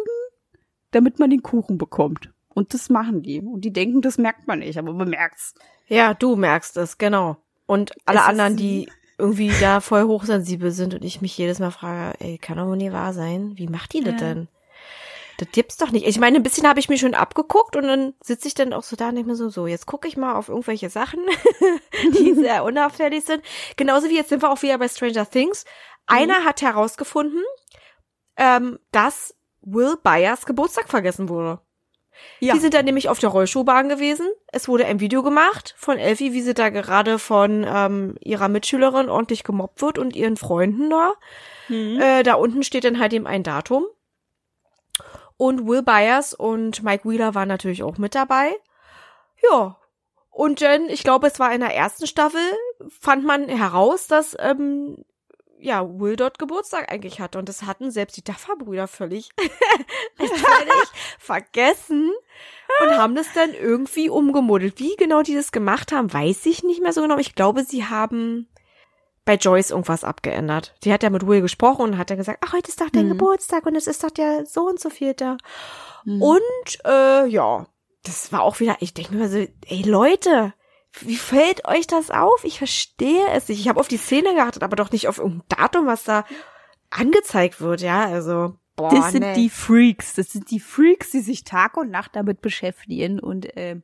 damit 0.93 1.19
man 1.19 1.31
den 1.31 1.43
Kuchen 1.43 1.79
bekommt. 1.79 2.31
Und 2.57 2.73
das 2.73 2.89
machen 2.89 3.23
die. 3.23 3.41
Und 3.41 3.61
die 3.61 3.73
denken, 3.73 4.01
das 4.01 4.17
merkt 4.17 4.47
man 4.47 4.61
nicht, 4.61 4.79
aber 4.79 4.93
man 4.95 5.11
merkt's. 5.11 5.55
Ja, 5.89 6.15
du 6.15 6.37
merkst 6.37 6.77
es, 6.79 6.97
genau. 6.97 7.37
Und 7.67 7.93
alle 8.07 8.21
Es 8.21 8.25
anderen, 8.25 8.57
die 8.57 8.89
irgendwie 9.19 9.53
da 9.61 9.81
voll 9.81 10.05
hochsensibel 10.05 10.71
sind 10.71 10.95
und 10.95 11.05
ich 11.05 11.21
mich 11.21 11.37
jedes 11.37 11.59
Mal 11.59 11.71
frage, 11.71 12.19
ey, 12.19 12.39
kann 12.39 12.57
doch 12.57 12.67
wohl 12.67 12.79
nie 12.79 12.93
wahr 12.93 13.13
sein. 13.13 13.53
Wie 13.57 13.69
macht 13.69 13.93
die 13.93 14.01
das 14.03 14.15
Ja. 14.15 14.29
denn? 14.29 14.49
Das 15.39 15.49
gibt's 15.53 15.77
doch 15.77 15.91
nicht. 15.91 16.07
Ich 16.07 16.19
meine, 16.19 16.37
ein 16.39 16.43
bisschen 16.43 16.67
habe 16.67 16.81
ich 16.81 16.89
mir 16.89 16.97
schon 16.97 17.13
abgeguckt 17.15 17.77
und 17.77 17.83
dann 17.83 18.15
sitze 18.23 18.49
ich 18.49 18.55
dann 18.55 18.73
auch 18.73 18.83
so 18.83 18.97
da 18.97 19.11
und 19.11 19.17
denke 19.17 19.29
mir 19.31 19.37
so, 19.37 19.51
so, 19.51 19.67
jetzt 19.67 19.85
gucke 19.85 20.09
ich 20.09 20.17
mal 20.17 20.35
auf 20.35 20.49
irgendwelche 20.49 20.89
Sachen, 20.89 21.21
die 22.19 22.33
sehr 22.37 22.65
unauffällig 22.65 23.23
sind. 23.25 23.43
Genauso 23.77 24.09
wie 24.09 24.17
jetzt 24.17 24.31
sind 24.31 24.43
wir 24.43 24.51
auch 24.51 24.63
wieder 24.63 24.79
bei 24.79 24.89
Stranger 24.89 25.29
Things. 25.29 25.67
Einer 26.07 26.45
hat 26.45 26.63
herausgefunden, 26.63 27.43
ähm, 28.39 28.79
dass 28.93 29.35
Will 29.61 29.97
Byers 30.03 30.47
Geburtstag 30.47 30.89
vergessen 30.89 31.29
wurde. 31.29 31.61
Ja. 32.41 32.55
Die 32.55 32.61
sind 32.61 32.75
dann 32.75 32.85
nämlich 32.85 33.09
auf 33.09 33.19
der 33.19 33.31
Rollschuhbahn 33.31 33.89
gewesen. 33.89 34.29
Es 34.53 34.69
wurde 34.69 34.87
ein 34.87 35.01
Video 35.01 35.23
gemacht 35.23 35.75
von 35.79 35.99
Elfie, 35.99 36.33
wie 36.33 36.43
sie 36.43 36.55
da 36.55 36.69
gerade 36.69 37.19
von 37.19 37.65
ähm, 37.69 38.17
ihrer 38.21 38.49
Mitschülerin 38.49 39.09
ordentlich 39.09 39.43
gemobbt 39.45 39.81
wird 39.81 39.99
und 39.99 40.15
ihren 40.15 40.37
Freunden 40.37 40.91
da. 40.91 41.13
Mhm. 41.69 42.01
Äh, 42.01 42.23
da 42.23 42.35
unten 42.35 42.63
steht 42.63 42.85
dann 42.85 42.99
halt 42.99 43.13
eben 43.13 43.27
ein 43.27 43.43
Datum. 43.43 43.87
Und 45.39 45.67
Will 45.67 45.83
Byers 45.83 46.35
und 46.35 46.83
Mike 46.83 47.09
Wheeler 47.09 47.35
waren 47.35 47.49
natürlich 47.49 47.83
auch 47.83 47.99
mit 47.99 48.15
dabei. 48.15 48.55
Ja. 49.51 49.77
Und 50.31 50.61
dann, 50.61 50.89
ich 50.91 51.03
glaube, 51.03 51.27
es 51.27 51.39
war 51.39 51.53
in 51.55 51.61
der 51.61 51.75
ersten 51.75 52.07
Staffel, 52.07 52.41
fand 53.01 53.25
man 53.25 53.49
heraus, 53.49 54.07
dass 54.07 54.37
ähm, 54.39 55.05
ja, 55.67 55.85
Will 55.99 56.15
dort 56.15 56.39
Geburtstag 56.39 56.93
eigentlich 56.93 57.21
hatte. 57.21 57.39
Und 57.39 57.49
das 57.49 57.65
hatten 57.65 57.91
selbst 57.91 58.17
die 58.17 58.23
Duffer-Brüder 58.23 58.87
völlig 58.87 59.31
völlig 60.17 60.89
vergessen 61.19 62.13
und 62.83 62.91
haben 62.97 63.17
das 63.17 63.27
dann 63.35 63.53
irgendwie 63.53 64.09
umgemodelt. 64.09 64.79
Wie 64.79 64.95
genau 64.97 65.23
die 65.23 65.35
das 65.35 65.51
gemacht 65.51 65.91
haben, 65.91 66.13
weiß 66.13 66.47
ich 66.47 66.63
nicht 66.63 66.83
mehr 66.83 66.93
so 66.93 67.03
genau. 67.03 67.19
Ich 67.19 67.35
glaube, 67.35 67.65
sie 67.65 67.85
haben 67.85 68.49
bei 69.25 69.35
Joyce 69.35 69.73
irgendwas 69.73 70.05
abgeändert. 70.05 70.75
Die 70.85 70.93
hat 70.93 71.03
ja 71.03 71.11
mit 71.11 71.27
Will 71.27 71.41
gesprochen 71.41 71.83
und 71.83 71.99
hat 71.99 72.11
dann 72.11 72.19
gesagt, 72.19 72.45
ach, 72.47 72.53
heute 72.53 72.69
ist 72.69 72.81
doch 72.81 72.91
dein 72.91 73.07
Mhm. 73.07 73.11
Geburtstag 73.11 73.67
und 73.67 73.75
es 73.75 73.89
ist 73.89 74.05
doch 74.05 74.11
der 74.11 74.47
so 74.47 74.69
und 74.69 74.79
so 74.79 74.89
viel 74.89 75.15
da. 75.15 75.37
Mhm. 76.05 76.23
Und 76.23 76.79
äh, 76.85 77.27
ja, 77.27 77.67
das 78.05 78.31
war 78.31 78.43
auch 78.43 78.61
wieder, 78.61 78.77
ich 78.79 78.95
denke 78.95 79.17
mir 79.17 79.29
so, 79.29 79.39
ey 79.39 79.83
Leute, 79.83 80.55
Wie 81.01 81.17
fällt 81.17 81.67
euch 81.67 81.87
das 81.87 82.11
auf? 82.11 82.45
Ich 82.45 82.59
verstehe 82.59 83.27
es 83.33 83.49
nicht. 83.49 83.61
Ich 83.61 83.69
habe 83.69 83.81
auf 83.81 83.89
die 83.89 83.97
Szene 83.97 84.35
geachtet, 84.35 84.63
aber 84.63 84.77
doch 84.77 84.91
nicht 84.91 85.09
auf 85.09 85.19
irgendein 85.19 85.49
Datum, 85.49 85.87
was 85.87 86.05
da 86.05 86.25
angezeigt 86.91 87.61
wird, 87.61 87.81
ja, 87.83 88.07
also. 88.07 88.55
Boah, 88.77 88.91
das 88.91 89.13
sind 89.13 89.23
nee. 89.23 89.35
die 89.35 89.49
Freaks. 89.49 90.15
Das 90.15 90.33
sind 90.33 90.51
die 90.51 90.61
Freaks, 90.61 91.11
die 91.11 91.21
sich 91.21 91.45
Tag 91.45 91.79
und 91.79 91.91
Nacht 91.91 92.15
damit 92.15 92.43
beschäftigen 92.43 93.19
und 93.19 93.49
ähm, 93.57 93.83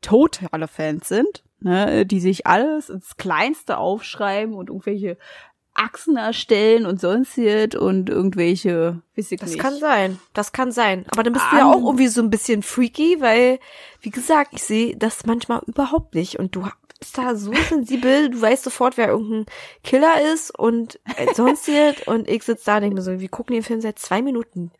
totale 0.00 0.66
Fans 0.66 1.08
sind, 1.08 1.44
ne, 1.60 2.06
die 2.06 2.20
sich 2.20 2.46
alles 2.46 2.88
ins 2.88 3.16
Kleinste 3.18 3.76
aufschreiben 3.76 4.54
und 4.54 4.70
irgendwelche 4.70 5.18
Achsen 5.80 6.16
erstellen 6.16 6.84
und 6.84 7.00
sonstiges 7.00 7.74
und 7.80 8.10
irgendwelche, 8.10 9.00
weiß 9.16 9.32
ich 9.32 9.40
Das 9.40 9.50
nicht. 9.50 9.60
kann 9.60 9.74
sein, 9.78 10.18
das 10.34 10.52
kann 10.52 10.72
sein. 10.72 11.06
Aber 11.10 11.22
dann 11.22 11.32
bist 11.32 11.46
du 11.50 11.56
ja 11.56 11.66
auch 11.66 11.84
irgendwie 11.84 12.08
so 12.08 12.20
ein 12.20 12.30
bisschen 12.30 12.62
freaky, 12.62 13.20
weil, 13.20 13.58
wie 14.00 14.10
gesagt, 14.10 14.50
ich 14.52 14.62
sehe 14.62 14.96
das 14.96 15.24
manchmal 15.24 15.62
überhaupt 15.66 16.14
nicht. 16.14 16.38
Und 16.38 16.54
du 16.54 16.66
bist 16.98 17.16
da 17.16 17.34
so 17.34 17.52
sensibel, 17.68 18.28
du 18.30 18.40
weißt 18.40 18.62
sofort, 18.64 18.98
wer 18.98 19.08
irgendein 19.08 19.46
Killer 19.82 20.20
ist 20.34 20.56
und 20.58 21.00
äh, 21.16 21.32
sonstiges. 21.34 21.96
und 22.06 22.28
ich 22.28 22.42
sitze 22.42 22.66
da 22.66 22.76
und 22.76 22.82
denke 22.82 22.96
mir 22.96 23.02
so, 23.02 23.18
wir 23.18 23.28
gucken 23.28 23.54
den 23.54 23.62
Film 23.62 23.80
seit 23.80 23.98
zwei 23.98 24.20
Minuten. 24.20 24.70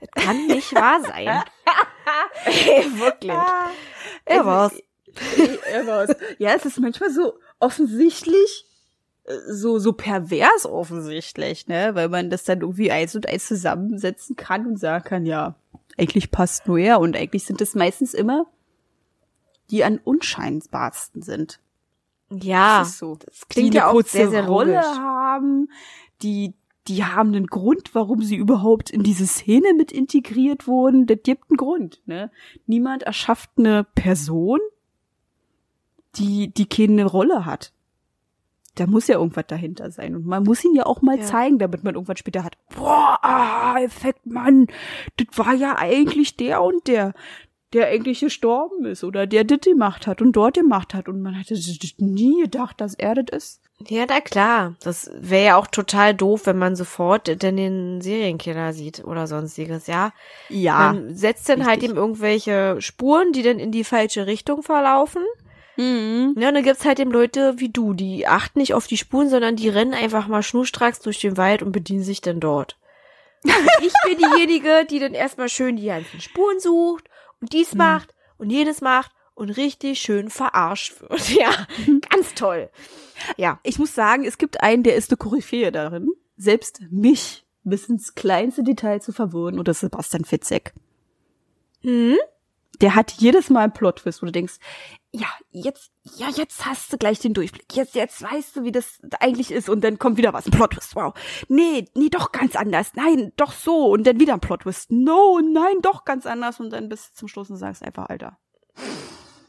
Das 0.00 0.24
kann 0.24 0.46
nicht 0.48 0.74
wahr 0.74 1.00
sein. 1.02 1.42
Ey, 2.46 2.84
wirklich. 2.98 3.32
Er 4.24 4.44
war's. 4.44 4.74
Er 5.72 5.86
war's. 5.86 6.10
Ja, 6.38 6.50
es 6.54 6.64
ist 6.64 6.80
manchmal 6.80 7.10
so 7.10 7.34
offensichtlich, 7.60 8.66
so, 9.48 9.78
so 9.78 9.92
pervers 9.92 10.64
offensichtlich, 10.64 11.66
ne, 11.66 11.94
weil 11.94 12.08
man 12.08 12.30
das 12.30 12.44
dann 12.44 12.60
irgendwie 12.60 12.90
eins 12.90 13.14
und 13.14 13.28
eins 13.28 13.46
zusammensetzen 13.46 14.36
kann 14.36 14.66
und 14.66 14.78
sagen 14.78 15.04
kann, 15.04 15.26
ja, 15.26 15.54
eigentlich 15.96 16.30
passt 16.30 16.66
nur 16.66 16.78
er 16.78 17.00
und 17.00 17.16
eigentlich 17.16 17.44
sind 17.44 17.60
es 17.60 17.74
meistens 17.74 18.14
immer 18.14 18.46
die 19.70 19.84
an 19.84 19.98
unscheinbarsten 20.02 21.22
sind. 21.22 21.60
Ja, 22.30 22.80
das 22.80 22.90
ist 22.90 22.98
so. 22.98 23.16
das 23.16 23.48
klingt 23.48 23.74
die 23.74 23.78
ja 23.78 23.88
auch 23.88 24.02
sehr, 24.02 24.30
sehr 24.30 24.46
Rolle 24.46 24.80
haben, 24.80 25.68
die 26.22 26.54
die 26.86 27.04
haben 27.04 27.34
einen 27.34 27.46
Grund, 27.46 27.94
warum 27.94 28.22
sie 28.22 28.36
überhaupt 28.36 28.88
in 28.88 29.02
diese 29.02 29.26
Szene 29.26 29.74
mit 29.74 29.92
integriert 29.92 30.66
wurden. 30.66 31.04
Das 31.04 31.18
gibt 31.22 31.50
einen 31.50 31.58
Grund. 31.58 32.00
Ne? 32.06 32.30
Niemand 32.66 33.02
erschafft 33.02 33.50
eine 33.58 33.84
Person, 33.84 34.58
die 36.14 36.48
die 36.48 36.66
keine 36.66 37.04
Rolle 37.04 37.44
hat. 37.44 37.72
Da 38.78 38.86
muss 38.86 39.08
ja 39.08 39.16
irgendwas 39.16 39.46
dahinter 39.48 39.90
sein. 39.90 40.14
Und 40.14 40.26
man 40.26 40.44
muss 40.44 40.64
ihn 40.64 40.74
ja 40.74 40.86
auch 40.86 41.02
mal 41.02 41.18
Ja. 41.18 41.24
zeigen, 41.24 41.58
damit 41.58 41.84
man 41.84 41.94
irgendwann 41.94 42.16
später 42.16 42.44
hat. 42.44 42.56
Boah, 42.76 43.18
ah, 43.22 43.76
Effekt, 43.80 44.26
Mann, 44.26 44.66
das 45.16 45.26
war 45.36 45.54
ja 45.54 45.76
eigentlich 45.78 46.36
der 46.36 46.62
und 46.62 46.86
der, 46.86 47.14
der 47.72 47.88
eigentlich 47.88 48.20
gestorben 48.20 48.84
ist 48.86 49.04
oder 49.04 49.26
der 49.26 49.44
das 49.44 49.60
gemacht 49.60 50.06
hat 50.06 50.22
und 50.22 50.32
dort 50.32 50.54
gemacht 50.54 50.94
hat. 50.94 51.08
Und 51.08 51.20
man 51.20 51.34
hätte 51.34 51.54
nie 51.98 52.42
gedacht, 52.42 52.80
dass 52.80 52.94
er 52.94 53.14
das 53.14 53.36
ist. 53.36 53.60
Ja, 53.86 54.06
na 54.08 54.20
klar. 54.20 54.74
Das 54.82 55.08
wäre 55.20 55.44
ja 55.44 55.56
auch 55.56 55.68
total 55.68 56.12
doof, 56.12 56.46
wenn 56.46 56.58
man 56.58 56.74
sofort 56.74 57.42
denn 57.42 57.56
den 57.56 58.00
Serienkiller 58.00 58.72
sieht 58.72 59.04
oder 59.04 59.26
sonstiges, 59.28 59.86
ja. 59.86 60.12
Ja. 60.48 60.92
Man 60.92 61.14
setzt 61.14 61.48
dann 61.48 61.64
halt 61.64 61.76
richtig. 61.76 61.90
ihm 61.90 61.96
irgendwelche 61.96 62.80
Spuren, 62.80 63.32
die 63.32 63.42
dann 63.42 63.60
in 63.60 63.70
die 63.70 63.84
falsche 63.84 64.26
Richtung 64.26 64.62
verlaufen. 64.62 65.22
Mhm. 65.78 66.34
Ja, 66.36 66.48
und 66.48 66.54
dann 66.54 66.62
gibt's 66.64 66.84
halt 66.84 66.98
eben 67.00 67.12
Leute 67.12 67.54
wie 67.60 67.68
du, 67.70 67.94
die 67.94 68.26
achten 68.26 68.58
nicht 68.58 68.74
auf 68.74 68.86
die 68.86 68.96
Spuren, 68.96 69.30
sondern 69.30 69.56
die 69.56 69.68
rennen 69.68 69.94
einfach 69.94 70.26
mal 70.26 70.42
schnurstracks 70.42 71.00
durch 71.00 71.20
den 71.20 71.36
Wald 71.36 71.62
und 71.62 71.72
bedienen 71.72 72.02
sich 72.02 72.20
dann 72.20 72.40
dort. 72.40 72.76
Und 73.44 73.52
ich 73.80 73.92
bin 74.04 74.18
diejenige, 74.32 74.84
die 74.90 74.98
dann 74.98 75.14
erstmal 75.14 75.48
schön 75.48 75.76
die 75.76 75.86
ganzen 75.86 76.20
Spuren 76.20 76.58
sucht 76.60 77.04
und 77.40 77.52
dies 77.52 77.72
Mhm. 77.72 77.78
macht 77.78 78.14
und 78.38 78.50
jenes 78.50 78.80
macht 78.80 79.12
und 79.34 79.50
richtig 79.50 80.00
schön 80.00 80.30
verarscht 80.30 81.00
wird. 81.00 81.28
Ja, 81.30 81.50
ganz 82.10 82.34
toll. 82.34 82.70
Ja. 83.36 83.60
Ich 83.62 83.78
muss 83.78 83.94
sagen, 83.94 84.24
es 84.24 84.36
gibt 84.38 84.60
einen, 84.60 84.82
der 84.82 84.96
ist 84.96 85.10
eine 85.10 85.16
Koryphäe 85.16 85.70
darin, 85.70 86.08
selbst 86.36 86.80
mich 86.90 87.44
bis 87.62 87.88
ins 87.88 88.16
kleinste 88.16 88.64
Detail 88.64 89.00
zu 89.00 89.12
verwirren, 89.12 89.58
und 89.58 89.68
das 89.68 89.76
ist 89.76 89.80
Sebastian 89.82 90.24
Fitzek. 90.24 90.72
Hm? 91.82 92.16
Der 92.80 92.94
hat 92.94 93.12
jedes 93.12 93.50
Mal 93.50 93.64
einen 93.64 93.72
Plot-Twist, 93.72 94.22
wo 94.22 94.26
du 94.26 94.32
denkst, 94.32 94.54
ja, 95.10 95.26
jetzt, 95.50 95.90
ja, 96.16 96.28
jetzt 96.28 96.66
hast 96.66 96.92
du 96.92 96.98
gleich 96.98 97.18
den 97.18 97.34
Durchblick. 97.34 97.74
Jetzt, 97.74 97.94
jetzt 97.94 98.22
weißt 98.22 98.56
du, 98.56 98.64
wie 98.64 98.72
das 98.72 99.00
eigentlich 99.20 99.50
ist. 99.50 99.68
Und 99.68 99.82
dann 99.82 99.98
kommt 99.98 100.16
wieder 100.16 100.32
was, 100.32 100.46
ein 100.46 100.52
Plot-Twist, 100.52 100.94
wow. 100.94 101.14
Nee, 101.48 101.86
nee, 101.94 102.08
doch 102.08 102.30
ganz 102.32 102.56
anders. 102.56 102.92
Nein, 102.94 103.32
doch 103.36 103.52
so. 103.52 103.90
Und 103.90 104.06
dann 104.06 104.20
wieder 104.20 104.34
ein 104.34 104.40
Plot-Twist. 104.40 104.92
No, 104.92 105.40
nein, 105.40 105.76
doch 105.82 106.04
ganz 106.04 106.26
anders. 106.26 106.60
Und 106.60 106.70
dann 106.70 106.88
bis 106.88 107.12
zum 107.14 107.28
Schluss 107.28 107.50
und 107.50 107.56
sagst 107.56 107.82
einfach, 107.82 108.08
Alter, 108.08 108.38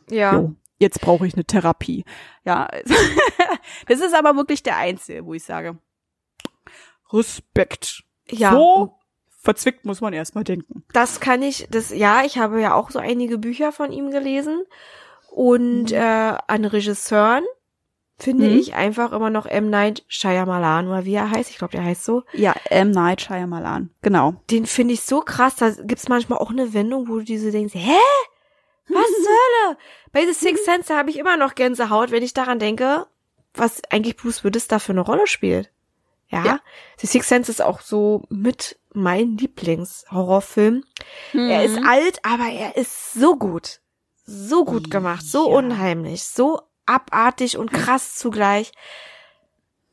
Ja. 0.10 0.34
Jo, 0.36 0.56
jetzt 0.78 1.02
brauche 1.02 1.28
ich 1.28 1.36
eine 1.36 1.46
Therapie. 1.46 2.06
Ja, 2.46 2.68
das 3.88 4.00
ist 4.00 4.14
aber 4.14 4.36
wirklich 4.36 4.64
der 4.64 4.78
Einzige, 4.78 5.26
wo 5.26 5.34
ich 5.34 5.44
sage, 5.44 5.78
Respekt. 7.12 8.04
Ja. 8.30 8.52
So 8.52 8.99
verzwickt 9.42 9.86
muss 9.86 10.02
man 10.02 10.14
erstmal 10.14 10.44
denken. 10.44 10.84
Das 10.94 11.20
kann 11.20 11.42
ich, 11.42 11.68
das, 11.72 11.90
ja, 11.92 12.24
ich 12.26 12.38
habe 12.38 12.62
ja 12.62 12.74
auch 12.76 12.92
so 12.92 13.00
einige 13.00 13.38
Bücher 13.38 13.72
von 13.72 13.92
ihm 13.92 14.12
gelesen. 14.12 14.64
Und 15.32 15.92
äh, 15.92 16.00
an 16.48 16.66
Regisseuren 16.66 17.44
finde 18.18 18.50
Mhm. 18.50 18.58
ich 18.60 18.74
einfach 18.76 19.14
immer 19.14 19.30
noch 19.30 19.46
M. 19.46 19.70
Night 19.70 20.04
Shyamalan, 20.10 20.88
oder 20.90 21.06
wie 21.06 21.14
er 21.14 21.30
heißt. 21.32 21.50
Ich 21.52 21.58
glaube, 21.58 21.72
der 21.72 21.86
heißt 21.86 22.04
so. 22.04 22.24
Ja, 22.34 22.54
M. 22.70 22.92
Night 22.92 23.22
Shyamalan. 23.22 23.92
Genau. 24.02 24.34
Den 24.52 24.66
finde 24.66 24.94
ich 24.96 25.02
so 25.04 25.22
krass. 25.22 25.56
Da 25.56 25.70
gibt's 25.70 26.10
manchmal 26.10 26.40
auch 26.40 26.50
eine 26.50 26.74
Wendung, 26.74 27.08
wo 27.08 27.20
du 27.20 27.24
diese 27.24 27.52
denkst, 27.52 27.76
hä? 27.76 27.96
Was 28.90 29.06
zur 29.08 29.68
Hölle? 29.70 29.78
Bei 30.12 30.26
The 30.26 30.34
Sixth 30.34 30.66
Sense 30.66 30.88
da 30.90 30.98
habe 30.98 31.12
ich 31.12 31.18
immer 31.20 31.38
noch 31.38 31.56
Gänsehaut, 31.56 32.12
wenn 32.12 32.24
ich 32.24 32.34
daran 32.34 32.60
denke, 32.60 33.06
was 33.54 33.82
eigentlich 33.90 34.18
Bruce 34.18 34.44
Willis 34.44 34.68
da 34.68 34.80
für 34.80 34.92
eine 34.92 35.02
Rolle 35.02 35.28
spielt. 35.28 35.72
Ja. 36.30 36.46
Ja. 36.46 36.60
The 37.00 37.08
Sixth 37.08 37.30
Sense 37.30 37.52
ist 37.52 37.62
auch 37.62 37.82
so 37.82 38.24
mit 38.30 38.78
mein 38.94 39.38
Lieblingshorrorfilm. 39.38 40.84
Er 41.34 41.64
ist 41.64 41.80
alt, 41.86 42.20
aber 42.24 42.46
er 42.52 42.76
ist 42.78 43.14
so 43.14 43.36
gut. 43.36 43.82
So 44.26 44.64
gut 44.66 44.92
gemacht, 44.92 45.26
so 45.26 45.50
Ja. 45.50 45.58
unheimlich, 45.58 46.24
so 46.24 46.62
abartig 46.86 47.58
und 47.58 47.72
krass 47.72 48.16
zugleich. 48.16 48.72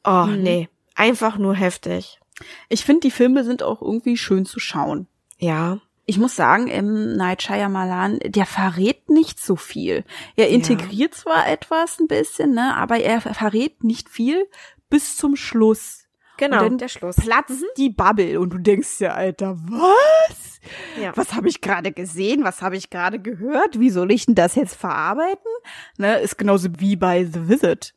Oh, 0.04 0.26
Mhm. 0.26 0.42
nee. 0.42 0.68
Einfach 0.94 1.36
nur 1.38 1.54
heftig. 1.54 2.20
Ich 2.68 2.84
finde, 2.84 3.00
die 3.00 3.10
Filme 3.10 3.44
sind 3.44 3.62
auch 3.62 3.80
irgendwie 3.82 4.16
schön 4.16 4.44
zu 4.46 4.60
schauen. 4.60 5.08
Ja. 5.38 5.78
Ich 6.04 6.18
muss 6.18 6.36
sagen, 6.36 6.68
M. 6.68 7.16
Night 7.16 7.42
Shyamalan, 7.42 8.18
der 8.24 8.46
verrät 8.46 9.08
nicht 9.10 9.40
so 9.42 9.56
viel. 9.56 10.04
Er 10.36 10.48
integriert 10.50 11.14
zwar 11.14 11.48
etwas 11.48 11.98
ein 11.98 12.06
bisschen, 12.06 12.52
ne, 12.54 12.76
aber 12.76 12.98
er 13.00 13.20
verrät 13.20 13.82
nicht 13.82 14.08
viel 14.08 14.46
bis 14.88 15.16
zum 15.16 15.34
Schluss. 15.34 16.05
Genau, 16.38 16.58
Und 16.58 16.64
dann 16.64 16.78
der 16.78 16.88
Schluss. 16.88 17.16
Platzt 17.16 17.64
die 17.76 17.90
Bubble 17.90 18.38
und 18.40 18.50
du 18.50 18.58
denkst 18.58 19.00
ja, 19.00 19.14
Alter, 19.14 19.56
was? 19.58 20.60
Ja. 21.00 21.16
Was 21.16 21.34
habe 21.34 21.48
ich 21.48 21.60
gerade 21.60 21.92
gesehen? 21.92 22.42
Was 22.44 22.60
habe 22.62 22.76
ich 22.76 22.90
gerade 22.90 23.18
gehört? 23.20 23.78
Wie 23.78 23.90
soll 23.90 24.10
ich 24.10 24.26
denn 24.26 24.34
das 24.34 24.54
jetzt 24.56 24.74
verarbeiten? 24.74 25.50
Ne, 25.98 26.18
ist 26.20 26.38
genauso 26.38 26.68
wie 26.78 26.96
bei 26.96 27.24
The 27.24 27.48
Visit. 27.48 27.94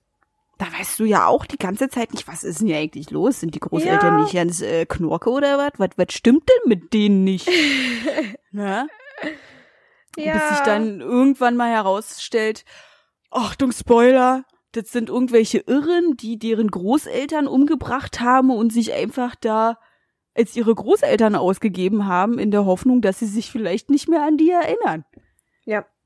Da 0.59 0.65
weißt 0.77 0.99
du 0.99 1.05
ja 1.05 1.25
auch 1.25 1.45
die 1.45 1.57
ganze 1.57 1.87
Zeit 1.89 2.11
nicht, 2.13 2.27
was 2.27 2.43
ist 2.43 2.59
denn 2.59 2.67
hier 2.67 2.77
eigentlich 2.77 3.11
los? 3.11 3.39
Sind 3.39 3.55
die 3.55 3.59
Großeltern 3.61 4.17
Ja. 4.17 4.21
nicht 4.21 4.33
ganz 4.33 4.61
äh, 4.61 4.85
Knorke 4.85 5.29
oder 5.29 5.57
was? 5.57 5.71
was? 5.77 5.89
Was 5.95 6.13
stimmt 6.13 6.43
denn 6.49 6.69
mit 6.69 6.93
denen 6.93 7.23
nicht? 7.23 7.47
ne? 8.51 8.87
Bis 10.15 10.49
sich 10.49 10.59
dann 10.65 10.99
irgendwann 10.99 11.55
mal 11.55 11.69
herausstellt, 11.71 12.65
Achtung, 13.31 13.71
Spoiler, 13.71 14.43
das 14.71 14.91
sind 14.91 15.09
irgendwelche 15.09 15.59
Irren, 15.59 16.15
die 16.17 16.37
deren 16.37 16.69
Großeltern 16.69 17.47
umgebracht 17.47 18.19
haben 18.19 18.51
und 18.51 18.71
sich 18.71 18.93
einfach 18.93 19.35
da 19.35 19.77
als 20.35 20.55
ihre 20.55 20.73
Großeltern 20.73 21.35
ausgegeben 21.35 22.05
haben, 22.05 22.39
in 22.39 22.51
der 22.51 22.65
Hoffnung, 22.65 23.01
dass 23.01 23.19
sie 23.19 23.25
sich 23.25 23.51
vielleicht 23.51 23.89
nicht 23.89 24.07
mehr 24.07 24.23
an 24.23 24.37
die 24.37 24.49
erinnern. 24.49 25.05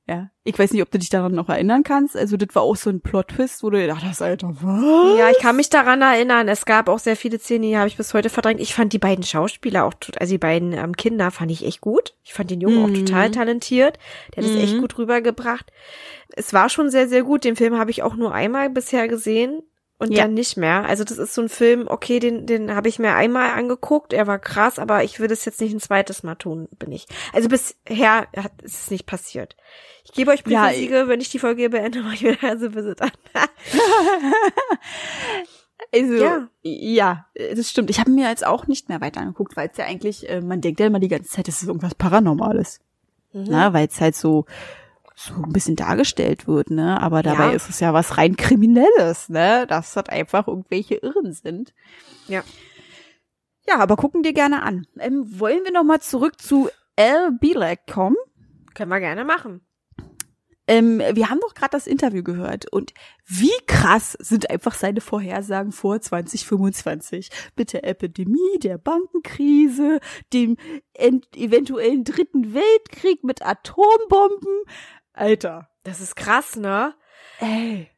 Ja. 0.05 0.29
Ich 0.43 0.59
weiß 0.59 0.73
nicht, 0.73 0.81
ob 0.81 0.91
du 0.91 0.99
dich 0.99 1.09
daran 1.09 1.33
noch 1.33 1.47
erinnern 1.47 1.83
kannst. 1.83 2.17
Also, 2.17 2.35
das 2.35 2.53
war 2.55 2.63
auch 2.63 2.75
so 2.75 2.89
ein 2.89 2.99
Plot-Twist, 2.99 3.63
wo 3.63 3.69
du 3.69 3.79
gedacht 3.79 4.03
hast, 4.03 4.21
Alter, 4.21 4.49
was? 4.61 5.17
Ja, 5.17 5.29
ich 5.31 5.39
kann 5.39 5.55
mich 5.55 5.69
daran 5.69 6.01
erinnern. 6.01 6.49
Es 6.49 6.65
gab 6.65 6.89
auch 6.89 6.99
sehr 6.99 7.15
viele 7.15 7.39
Szenen, 7.39 7.61
die 7.61 7.77
habe 7.77 7.87
ich 7.87 7.95
bis 7.95 8.13
heute 8.13 8.29
verdrängt. 8.29 8.59
Ich 8.59 8.73
fand 8.75 8.91
die 8.91 8.99
beiden 8.99 9.23
Schauspieler 9.23 9.85
auch, 9.85 9.93
also 10.19 10.33
die 10.33 10.37
beiden 10.37 10.73
ähm, 10.73 10.97
Kinder 10.97 11.31
fand 11.31 11.51
ich 11.51 11.65
echt 11.65 11.79
gut. 11.79 12.15
Ich 12.23 12.33
fand 12.33 12.51
den 12.51 12.59
Jungen 12.59 12.79
Mhm. 12.79 12.83
auch 12.85 12.97
total 13.05 13.31
talentiert. 13.31 13.97
Der 14.35 14.43
hat 14.43 14.49
es 14.51 14.57
echt 14.57 14.75
Mhm. 14.75 14.81
gut 14.81 14.97
rübergebracht. 14.97 15.71
Es 16.35 16.51
war 16.51 16.67
schon 16.67 16.89
sehr, 16.89 17.07
sehr 17.07 17.23
gut. 17.23 17.45
Den 17.45 17.55
Film 17.55 17.77
habe 17.79 17.91
ich 17.91 18.03
auch 18.03 18.15
nur 18.15 18.33
einmal 18.33 18.69
bisher 18.69 19.07
gesehen 19.07 19.63
und 20.03 20.11
Ja. 20.11 20.23
dann 20.23 20.33
nicht 20.33 20.57
mehr. 20.57 20.85
Also 20.85 21.03
das 21.03 21.17
ist 21.17 21.33
so 21.33 21.41
ein 21.41 21.49
Film, 21.49 21.87
okay, 21.87 22.19
den, 22.19 22.45
den 22.45 22.75
habe 22.75 22.89
ich 22.89 22.99
mir 22.99 23.13
einmal 23.15 23.51
angeguckt. 23.51 24.13
Er 24.13 24.27
war 24.27 24.39
krass, 24.39 24.79
aber 24.79 25.03
ich 25.03 25.19
würde 25.19 25.33
es 25.33 25.45
jetzt 25.45 25.61
nicht 25.61 25.73
ein 25.73 25.79
zweites 25.79 26.23
Mal 26.23 26.35
tun, 26.35 26.67
bin 26.77 26.91
ich. 26.91 27.07
Also 27.31 27.49
bisher 27.49 28.27
hat 28.35 28.61
ist 28.61 28.81
es 28.83 28.91
nicht 28.91 29.05
passiert. 29.05 29.55
Ich 30.05 30.11
gebe 30.11 30.31
euch 30.31 30.43
Ja, 30.47 30.65
Briefesiege, 30.65 31.07
wenn 31.07 31.21
ich 31.21 31.29
die 31.29 31.39
Folge 31.39 31.69
beende, 31.69 32.01
mache 32.03 32.15
ich 32.15 32.23
wieder 32.23 32.43
also 32.43 32.73
Visit 32.75 33.01
an. 33.01 33.11
Also, 35.91 36.13
Ja. 36.13 36.47
ja, 36.63 37.25
ja 37.35 37.53
das 37.55 37.69
stimmt. 37.69 37.89
Ich 37.89 37.99
habe 37.99 38.09
mir 38.09 38.29
jetzt 38.29 38.45
auch 38.45 38.67
nicht 38.67 38.89
mehr 38.89 39.01
weiter 39.01 39.21
angeguckt, 39.21 39.55
weil 39.55 39.69
es 39.69 39.77
ja 39.77 39.85
eigentlich, 39.85 40.27
äh, 40.29 40.41
man 40.41 40.61
denkt 40.61 40.79
ja 40.79 40.87
immer 40.87 40.99
die 40.99 41.07
ganze 41.07 41.29
Zeit, 41.29 41.47
das 41.47 41.61
ist 41.61 41.67
irgendwas 41.67 41.95
Paranormales. 41.95 42.79
Mhm. 43.33 43.43
Ne? 43.43 43.69
Weil 43.73 43.87
es 43.87 43.99
halt 44.01 44.15
so 44.15 44.45
so 45.15 45.33
ein 45.35 45.53
bisschen 45.53 45.75
dargestellt 45.75 46.47
wird, 46.47 46.69
ne? 46.69 47.01
Aber 47.01 47.23
dabei 47.23 47.47
Ja. 47.47 47.51
ist 47.53 47.69
es 47.69 47.79
ja 47.79 47.93
was 47.93 48.17
rein 48.17 48.35
Kriminelles, 48.35 49.29
ne? 49.29 49.65
Dass 49.67 49.93
das 49.93 50.09
einfach 50.09 50.47
irgendwelche 50.47 50.95
Irren 50.95 51.33
sind. 51.33 51.73
Ja. 52.27 52.43
Ja, 53.67 53.79
aber 53.79 53.95
gucken 53.95 54.23
dir 54.23 54.33
gerne 54.33 54.63
an. 54.63 54.87
Ähm, 54.99 55.39
wollen 55.39 55.63
wir 55.63 55.71
noch 55.71 55.83
mal 55.83 56.01
zurück 56.01 56.41
zu 56.41 56.69
Al 56.97 57.31
Bielek 57.31 57.87
kommen? 57.91 58.17
Können 58.73 58.89
wir 58.89 58.99
gerne 58.99 59.23
machen. 59.23 59.61
Ähm, 60.65 60.99
wir 60.99 61.29
haben 61.29 61.41
doch 61.41 61.53
gerade 61.55 61.71
das 61.71 61.87
Interview 61.87 62.23
gehört 62.23 62.71
und 62.71 62.93
wie 63.25 63.51
krass 63.67 64.15
sind 64.21 64.49
einfach 64.49 64.73
seine 64.75 65.01
Vorhersagen 65.01 65.73
vor 65.73 65.99
2025 65.99 67.29
mit 67.57 67.73
der 67.73 67.83
Epidemie, 67.85 68.59
der 68.61 68.77
Bankenkrise, 68.77 69.99
dem 70.31 70.55
ent 70.93 71.27
eventuellen 71.35 72.05
dritten 72.05 72.53
Weltkrieg 72.53 73.25
mit 73.25 73.45
Atombomben. 73.45 74.61
Alter. 75.13 75.69
Das 75.83 76.01
ist 76.01 76.15
krass, 76.15 76.55
ne? 76.55 76.93
Ey. 77.39 77.89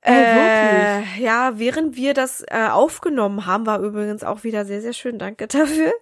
Ey, 0.00 0.14
wirklich. 0.14 1.18
Äh, 1.18 1.24
ja, 1.24 1.58
während 1.58 1.96
wir 1.96 2.12
das 2.12 2.44
äh, 2.48 2.68
aufgenommen 2.68 3.46
haben, 3.46 3.64
war 3.64 3.80
übrigens 3.80 4.22
auch 4.22 4.44
wieder 4.44 4.66
sehr, 4.66 4.82
sehr 4.82 4.92
schön. 4.92 5.18
Danke 5.18 5.46
dafür. 5.46 5.92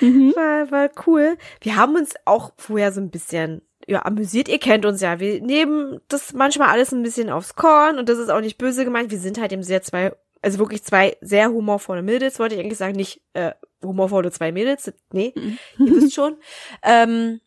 Mhm. 0.00 0.32
War, 0.36 0.70
war 0.70 0.90
cool. 1.06 1.36
Wir 1.60 1.76
haben 1.76 1.94
uns 1.94 2.14
auch 2.24 2.52
vorher 2.56 2.90
so 2.90 3.00
ein 3.00 3.10
bisschen 3.10 3.62
ja, 3.86 4.04
amüsiert. 4.04 4.48
Ihr 4.48 4.58
kennt 4.58 4.86
uns 4.86 5.00
ja. 5.00 5.20
Wir 5.20 5.42
nehmen 5.42 6.00
das 6.08 6.32
manchmal 6.32 6.68
alles 6.68 6.92
ein 6.92 7.02
bisschen 7.02 7.28
aufs 7.28 7.54
Korn 7.54 7.98
und 7.98 8.08
das 8.08 8.18
ist 8.18 8.30
auch 8.30 8.40
nicht 8.40 8.56
böse 8.56 8.84
gemeint. 8.84 9.10
Wir 9.10 9.18
sind 9.18 9.38
halt 9.38 9.52
eben 9.52 9.62
sehr 9.62 9.82
zwei, 9.82 10.12
also 10.42 10.58
wirklich 10.58 10.82
zwei 10.82 11.16
sehr 11.20 11.50
humorvolle 11.50 12.02
Mädels, 12.02 12.38
wollte 12.38 12.54
ich 12.54 12.60
eigentlich 12.62 12.78
sagen. 12.78 12.96
Nicht 12.96 13.20
äh, 13.34 13.52
humorvolle 13.82 14.30
zwei 14.30 14.52
Mädels. 14.52 14.92
Nee, 15.12 15.34
ihr 15.36 15.94
wisst 15.94 16.14
schon. 16.14 16.36
Ähm, 16.82 17.40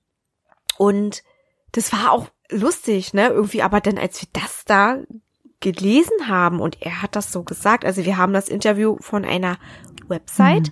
und 0.78 1.24
das 1.72 1.92
war 1.92 2.12
auch 2.12 2.30
lustig, 2.50 3.14
ne? 3.14 3.28
Irgendwie, 3.28 3.62
aber 3.62 3.82
dann, 3.82 3.98
als 3.98 4.22
wir 4.22 4.30
das 4.34 4.66
da 4.66 5.00
gelesen 5.60 6.28
haben 6.28 6.60
und 6.60 6.82
er 6.82 7.02
hat 7.02 7.16
das 7.16 7.32
so 7.32 7.44
gesagt, 7.44 7.86
also 7.86 8.04
wir 8.06 8.18
haben 8.18 8.34
das 8.34 8.50
Interview 8.50 8.98
von 9.00 9.24
einer 9.24 9.58
Website. 10.08 10.72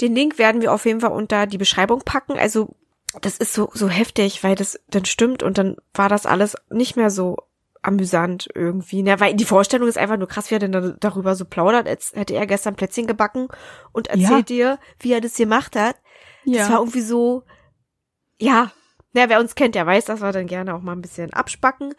Den 0.00 0.14
Link 0.14 0.38
werden 0.38 0.60
wir 0.60 0.72
auf 0.72 0.84
jeden 0.84 1.00
Fall 1.00 1.12
unter 1.12 1.46
die 1.46 1.58
Beschreibung 1.58 2.00
packen. 2.04 2.32
Also 2.32 2.74
das 3.22 3.38
ist 3.38 3.54
so, 3.54 3.70
so 3.72 3.88
heftig, 3.88 4.42
weil 4.42 4.56
das 4.56 4.80
dann 4.88 5.04
stimmt 5.04 5.42
und 5.42 5.58
dann 5.58 5.76
war 5.94 6.08
das 6.08 6.26
alles 6.26 6.56
nicht 6.70 6.96
mehr 6.96 7.10
so 7.10 7.36
amüsant 7.82 8.48
irgendwie. 8.54 9.02
Ne? 9.02 9.20
Weil 9.20 9.34
die 9.34 9.44
Vorstellung 9.44 9.88
ist 9.88 9.96
einfach 9.96 10.18
nur 10.18 10.28
krass, 10.28 10.50
wie 10.50 10.56
er 10.56 10.60
denn 10.60 10.72
da, 10.72 10.80
darüber 10.98 11.36
so 11.36 11.44
plaudert, 11.44 11.86
als 11.86 12.12
hätte 12.14 12.34
er 12.34 12.46
gestern 12.46 12.74
Plätzchen 12.74 13.06
gebacken 13.06 13.48
und 13.92 14.08
erzählt 14.08 14.48
dir, 14.48 14.78
wie 14.98 15.12
er 15.12 15.20
das 15.20 15.36
gemacht 15.36 15.76
hat. 15.76 15.96
Das 16.44 16.70
war 16.70 16.78
irgendwie 16.80 17.00
so, 17.00 17.44
ja, 18.38 18.72
na, 19.16 19.28
wer 19.28 19.40
uns 19.40 19.54
kennt, 19.56 19.74
der 19.74 19.86
weiß, 19.86 20.04
dass 20.04 20.20
wir 20.20 20.30
dann 20.32 20.46
gerne 20.46 20.74
auch 20.74 20.82
mal 20.82 20.92
ein 20.92 21.02
bisschen 21.02 21.32
abspacken. 21.32 21.94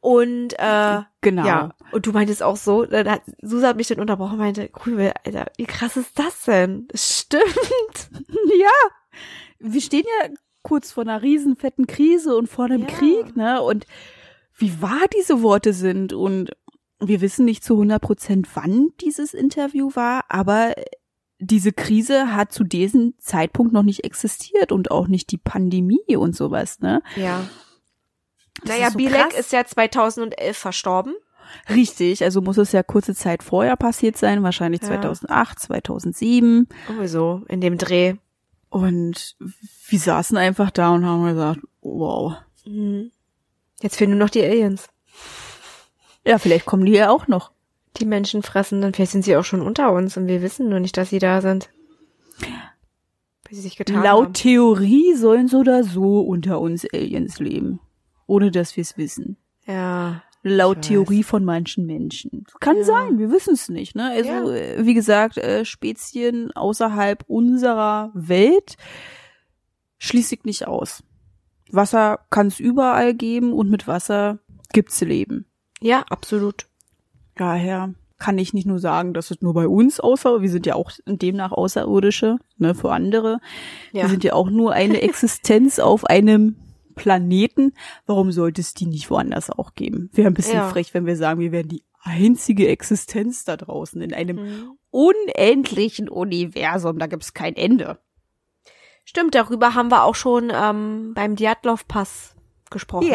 Und 0.00 0.52
äh, 0.58 1.00
Genau. 1.22 1.46
ja, 1.46 1.70
und 1.92 2.06
du 2.06 2.12
meintest 2.12 2.42
auch 2.42 2.56
so, 2.56 2.84
dann 2.84 3.10
hat, 3.10 3.22
Susa 3.40 3.68
hat 3.68 3.76
mich 3.76 3.88
dann 3.88 3.98
unterbrochen 4.00 4.34
und 4.34 4.38
meinte, 4.38 4.70
cool, 4.84 5.12
Alter, 5.24 5.46
wie 5.56 5.64
krass 5.64 5.96
ist 5.96 6.18
das 6.18 6.44
denn? 6.44 6.86
Das 6.88 7.18
stimmt. 7.20 8.10
Ja. 8.60 8.70
Wir 9.58 9.80
stehen 9.80 10.04
ja 10.22 10.28
kurz 10.62 10.92
vor 10.92 11.02
einer 11.04 11.22
riesenfetten 11.22 11.86
Krise 11.86 12.36
und 12.36 12.48
vor 12.48 12.66
einem 12.66 12.82
Ja. 12.82 12.86
Krieg, 12.88 13.36
ne? 13.36 13.62
Und 13.62 13.86
wie 14.56 14.80
wahr 14.82 15.06
diese 15.16 15.42
Worte 15.42 15.72
sind 15.72 16.12
und 16.12 16.50
wir 16.98 17.20
wissen 17.20 17.44
nicht 17.44 17.62
zu 17.64 17.74
100 17.74 18.00
Prozent, 18.02 18.48
wann 18.54 18.88
dieses 19.00 19.34
Interview 19.34 19.90
war, 19.94 20.24
aber 20.28 20.74
diese 21.38 21.72
Krise 21.72 22.34
hat 22.34 22.52
zu 22.52 22.64
diesem 22.64 23.14
Zeitpunkt 23.18 23.72
noch 23.72 23.82
nicht 23.82 24.04
existiert 24.04 24.72
und 24.72 24.90
auch 24.90 25.06
nicht 25.08 25.30
die 25.30 25.38
Pandemie 25.38 26.16
und 26.16 26.34
sowas, 26.34 26.80
ne? 26.80 27.02
Ja. 27.16 27.44
Das 28.62 28.70
naja, 28.70 28.86
ist 28.86 28.92
so 28.94 28.98
Bilek 28.98 29.28
krass. 29.30 29.38
ist 29.38 29.52
ja 29.52 29.64
2011 29.64 30.56
verstorben. 30.56 31.14
Richtig, 31.68 32.24
also 32.24 32.40
muss 32.40 32.56
es 32.58 32.72
ja 32.72 32.82
kurze 32.82 33.14
Zeit 33.14 33.42
vorher 33.42 33.76
passiert 33.76 34.16
sein, 34.16 34.42
wahrscheinlich 34.42 34.80
Ja. 34.82 34.88
2008, 34.88 35.60
2007. 35.60 36.68
Sowieso, 36.88 37.42
in 37.48 37.60
dem 37.60 37.78
Dreh. 37.78 38.14
Und 38.68 39.36
wir 39.88 39.98
saßen 39.98 40.36
einfach 40.36 40.70
da 40.70 40.90
und 40.94 41.04
haben 41.04 41.24
gesagt, 41.24 41.60
wow. 41.82 42.34
Mhm. 42.64 43.12
Jetzt 43.80 43.96
fehlen 43.96 44.10
nur 44.10 44.18
noch 44.18 44.30
die 44.30 44.42
Aliens. 44.42 44.88
Ja, 46.24 46.38
vielleicht 46.38 46.66
kommen 46.66 46.84
die 46.84 46.92
ja 46.92 47.10
auch 47.10 47.28
noch. 47.28 47.52
Die 47.98 48.06
Menschen 48.06 48.42
fressen, 48.42 48.80
dann 48.82 48.92
vielleicht 48.94 49.12
sind 49.12 49.24
sie 49.24 49.36
auch 49.36 49.44
schon 49.44 49.62
unter 49.62 49.92
uns 49.92 50.16
und 50.16 50.26
wir 50.26 50.42
wissen 50.42 50.68
nur 50.68 50.80
nicht, 50.80 50.96
dass 50.96 51.10
sie 51.10 51.18
da 51.18 51.40
sind. 51.40 51.70
Sie 53.50 53.60
sich 53.60 53.76
getan 53.76 54.02
Laut 54.02 54.24
haben. 54.26 54.32
Theorie 54.34 55.14
sollen 55.14 55.46
so 55.48 55.58
oder 55.60 55.84
so 55.84 56.20
unter 56.20 56.60
uns 56.60 56.84
Aliens 56.92 57.38
leben. 57.38 57.80
Ohne 58.26 58.50
dass 58.50 58.76
wir 58.76 58.82
es 58.82 58.96
wissen. 58.98 59.36
Ja. 59.66 60.22
Laut. 60.42 60.82
Theorie 60.82 61.22
von 61.22 61.44
manchen 61.44 61.86
Menschen. 61.86 62.44
Kann 62.60 62.78
Ja. 62.78 62.84
sein, 62.84 63.18
wir 63.18 63.30
wissen 63.30 63.54
es 63.54 63.68
nicht. 63.68 63.94
Ne? 63.94 64.10
Also, 64.10 64.28
Ja. 64.30 64.50
äh, 64.52 64.84
wie 64.84 64.94
gesagt, 64.94 65.38
äh, 65.38 65.64
Spezien 65.64 66.50
außerhalb 66.52 67.24
unserer 67.28 68.10
Welt 68.14 68.76
schließe 69.98 70.34
ich 70.36 70.44
nicht 70.44 70.66
aus. 70.66 71.02
Wasser 71.70 72.20
kann 72.30 72.48
es 72.48 72.60
überall 72.60 73.14
geben 73.14 73.52
und 73.52 73.70
mit 73.70 73.86
Wasser 73.88 74.38
gibt's 74.72 75.00
Leben. 75.00 75.46
Ja, 75.80 76.04
absolut. 76.10 76.66
Daher 77.36 77.94
kann 78.18 78.38
ich 78.38 78.54
nicht 78.54 78.66
nur 78.66 78.78
sagen, 78.78 79.12
dass 79.12 79.30
es 79.30 79.42
nur 79.42 79.52
bei 79.54 79.68
uns 79.68 80.00
außer, 80.00 80.40
wir 80.40 80.48
sind 80.48 80.64
ja 80.66 80.74
auch 80.74 80.90
demnach 81.06 81.52
Außerirdische, 81.52 82.38
ne, 82.56 82.74
für 82.74 82.90
andere. 82.92 83.40
Ja. 83.92 84.02
Wir 84.04 84.08
sind 84.08 84.24
ja 84.24 84.32
auch 84.32 84.48
nur 84.48 84.72
eine 84.72 85.02
Existenz 85.02 85.78
auf 85.78 86.04
einem 86.06 86.56
Planeten. 86.94 87.74
Warum 88.06 88.32
sollte 88.32 88.62
es 88.62 88.72
die 88.72 88.86
nicht 88.86 89.10
woanders 89.10 89.50
auch 89.50 89.74
geben? 89.74 90.08
Wäre 90.14 90.28
ein 90.28 90.34
bisschen 90.34 90.54
Ja. 90.54 90.68
frech, 90.68 90.94
wenn 90.94 91.04
wir 91.04 91.16
sagen, 91.16 91.40
wir 91.40 91.52
wären 91.52 91.68
die 91.68 91.84
einzige 92.02 92.68
Existenz 92.68 93.44
da 93.44 93.56
draußen 93.58 94.00
in 94.00 94.14
einem 94.14 94.36
Mhm. 94.36 94.78
unendlichen 94.90 96.08
Universum. 96.08 96.98
Da 96.98 97.06
gibt's 97.06 97.34
kein 97.34 97.54
Ende. 97.54 97.98
Stimmt, 99.04 99.34
darüber 99.34 99.74
haben 99.74 99.90
wir 99.90 100.04
auch 100.04 100.14
schon 100.14 100.50
ähm, 100.54 101.12
beim 101.14 101.36
Diatlov-Pass 101.36 102.34
gesprochen. 102.70 103.06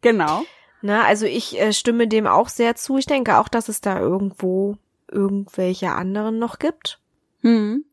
genau. 0.00 0.42
Ne, 0.82 1.04
also 1.04 1.26
ich 1.26 1.60
äh, 1.60 1.72
stimme 1.72 2.08
dem 2.08 2.26
auch 2.26 2.48
sehr 2.48 2.74
zu. 2.74 2.98
Ich 2.98 3.06
denke 3.06 3.38
auch, 3.38 3.48
dass 3.48 3.68
es 3.68 3.80
da 3.80 3.98
irgendwo 4.00 4.76
irgendwelche 5.10 5.92
anderen 5.92 6.38
noch 6.38 6.58
gibt. 6.58 6.98
Hm. 7.40 7.84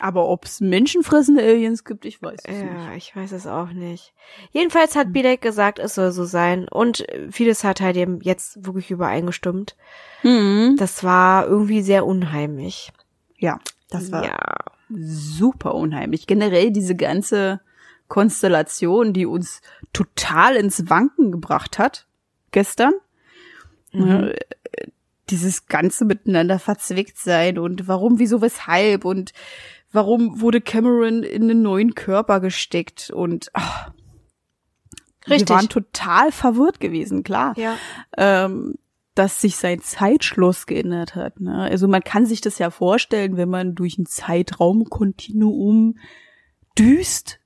Aber 0.00 0.28
ob's 0.28 0.60
menschenfressende 0.60 1.42
Aliens 1.42 1.84
gibt, 1.84 2.04
ich 2.04 2.22
weiß 2.22 2.40
es 2.44 2.56
nicht. 2.56 2.72
Ja, 2.72 2.94
ich 2.94 3.16
weiß 3.16 3.32
es 3.32 3.46
auch 3.48 3.70
nicht. 3.72 4.14
Jedenfalls 4.52 4.94
hat 4.94 5.12
Bilek 5.12 5.40
gesagt, 5.42 5.80
es 5.80 5.96
soll 5.96 6.12
so 6.12 6.24
sein. 6.24 6.68
Und 6.68 7.04
vieles 7.30 7.64
hat 7.64 7.80
halt 7.80 7.96
eben 7.96 8.20
jetzt 8.20 8.64
wirklich 8.64 8.90
übereingestimmt. 8.92 9.76
Hm. 10.22 10.76
Das 10.78 11.02
war 11.02 11.46
irgendwie 11.46 11.82
sehr 11.82 12.06
unheimlich. 12.06 12.92
Ja, 13.36 13.58
das 13.90 14.12
war 14.12 14.24
Ja. 14.24 14.38
super 14.88 15.74
unheimlich. 15.74 16.26
Generell 16.28 16.70
diese 16.70 16.94
ganze 16.94 17.60
Konstellation, 18.06 19.12
die 19.12 19.26
uns 19.26 19.60
total 19.92 20.56
ins 20.56 20.88
Wanken 20.88 21.32
gebracht 21.32 21.78
hat 21.78 22.06
gestern. 22.50 22.92
Mhm. 23.92 24.30
Äh, 24.32 24.36
Dieses 25.30 25.66
ganze 25.66 26.04
miteinander 26.04 26.58
verzwickt 26.58 27.18
sein 27.18 27.58
und 27.58 27.86
warum, 27.88 28.18
wieso, 28.18 28.40
weshalb 28.40 29.04
und 29.04 29.32
warum 29.92 30.40
wurde 30.40 30.60
Cameron 30.60 31.22
in 31.22 31.42
einen 31.44 31.62
neuen 31.62 31.94
Körper 31.94 32.40
gesteckt 32.40 33.10
und 33.10 33.50
ach, 33.52 33.90
Richtig. 35.28 35.48
wir 35.50 35.56
waren 35.56 35.68
total 35.68 36.32
verwirrt 36.32 36.80
gewesen, 36.80 37.22
klar 37.24 37.54
Ja. 37.58 37.76
ähm, 38.16 38.74
dass 39.14 39.40
sich 39.40 39.56
sein 39.56 39.80
Zeitschloss 39.80 40.66
geändert 40.66 41.14
hat. 41.16 41.40
Ne? 41.40 41.54
Also 41.58 41.88
man 41.88 42.02
kann 42.04 42.24
sich 42.24 42.40
das 42.40 42.58
ja 42.58 42.70
vorstellen, 42.70 43.36
wenn 43.36 43.48
man 43.48 43.74
durch 43.74 43.98
ein 43.98 44.06
Zeitraumkontinuum 44.06 45.98
düst, 46.78 47.40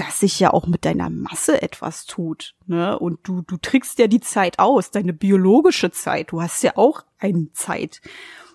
dass 0.00 0.20
sich 0.20 0.40
ja 0.40 0.52
auch 0.52 0.66
mit 0.66 0.86
deiner 0.86 1.10
Masse 1.10 1.60
etwas 1.60 2.06
tut. 2.06 2.54
Ne? 2.66 2.98
Und 2.98 3.18
du, 3.24 3.42
du 3.42 3.58
trickst 3.58 3.98
ja 3.98 4.06
die 4.06 4.20
Zeit 4.20 4.58
aus, 4.58 4.90
deine 4.90 5.12
biologische 5.12 5.90
Zeit. 5.90 6.32
Du 6.32 6.40
hast 6.40 6.62
ja 6.62 6.72
auch 6.76 7.04
eine 7.18 7.52
Zeit. 7.52 8.00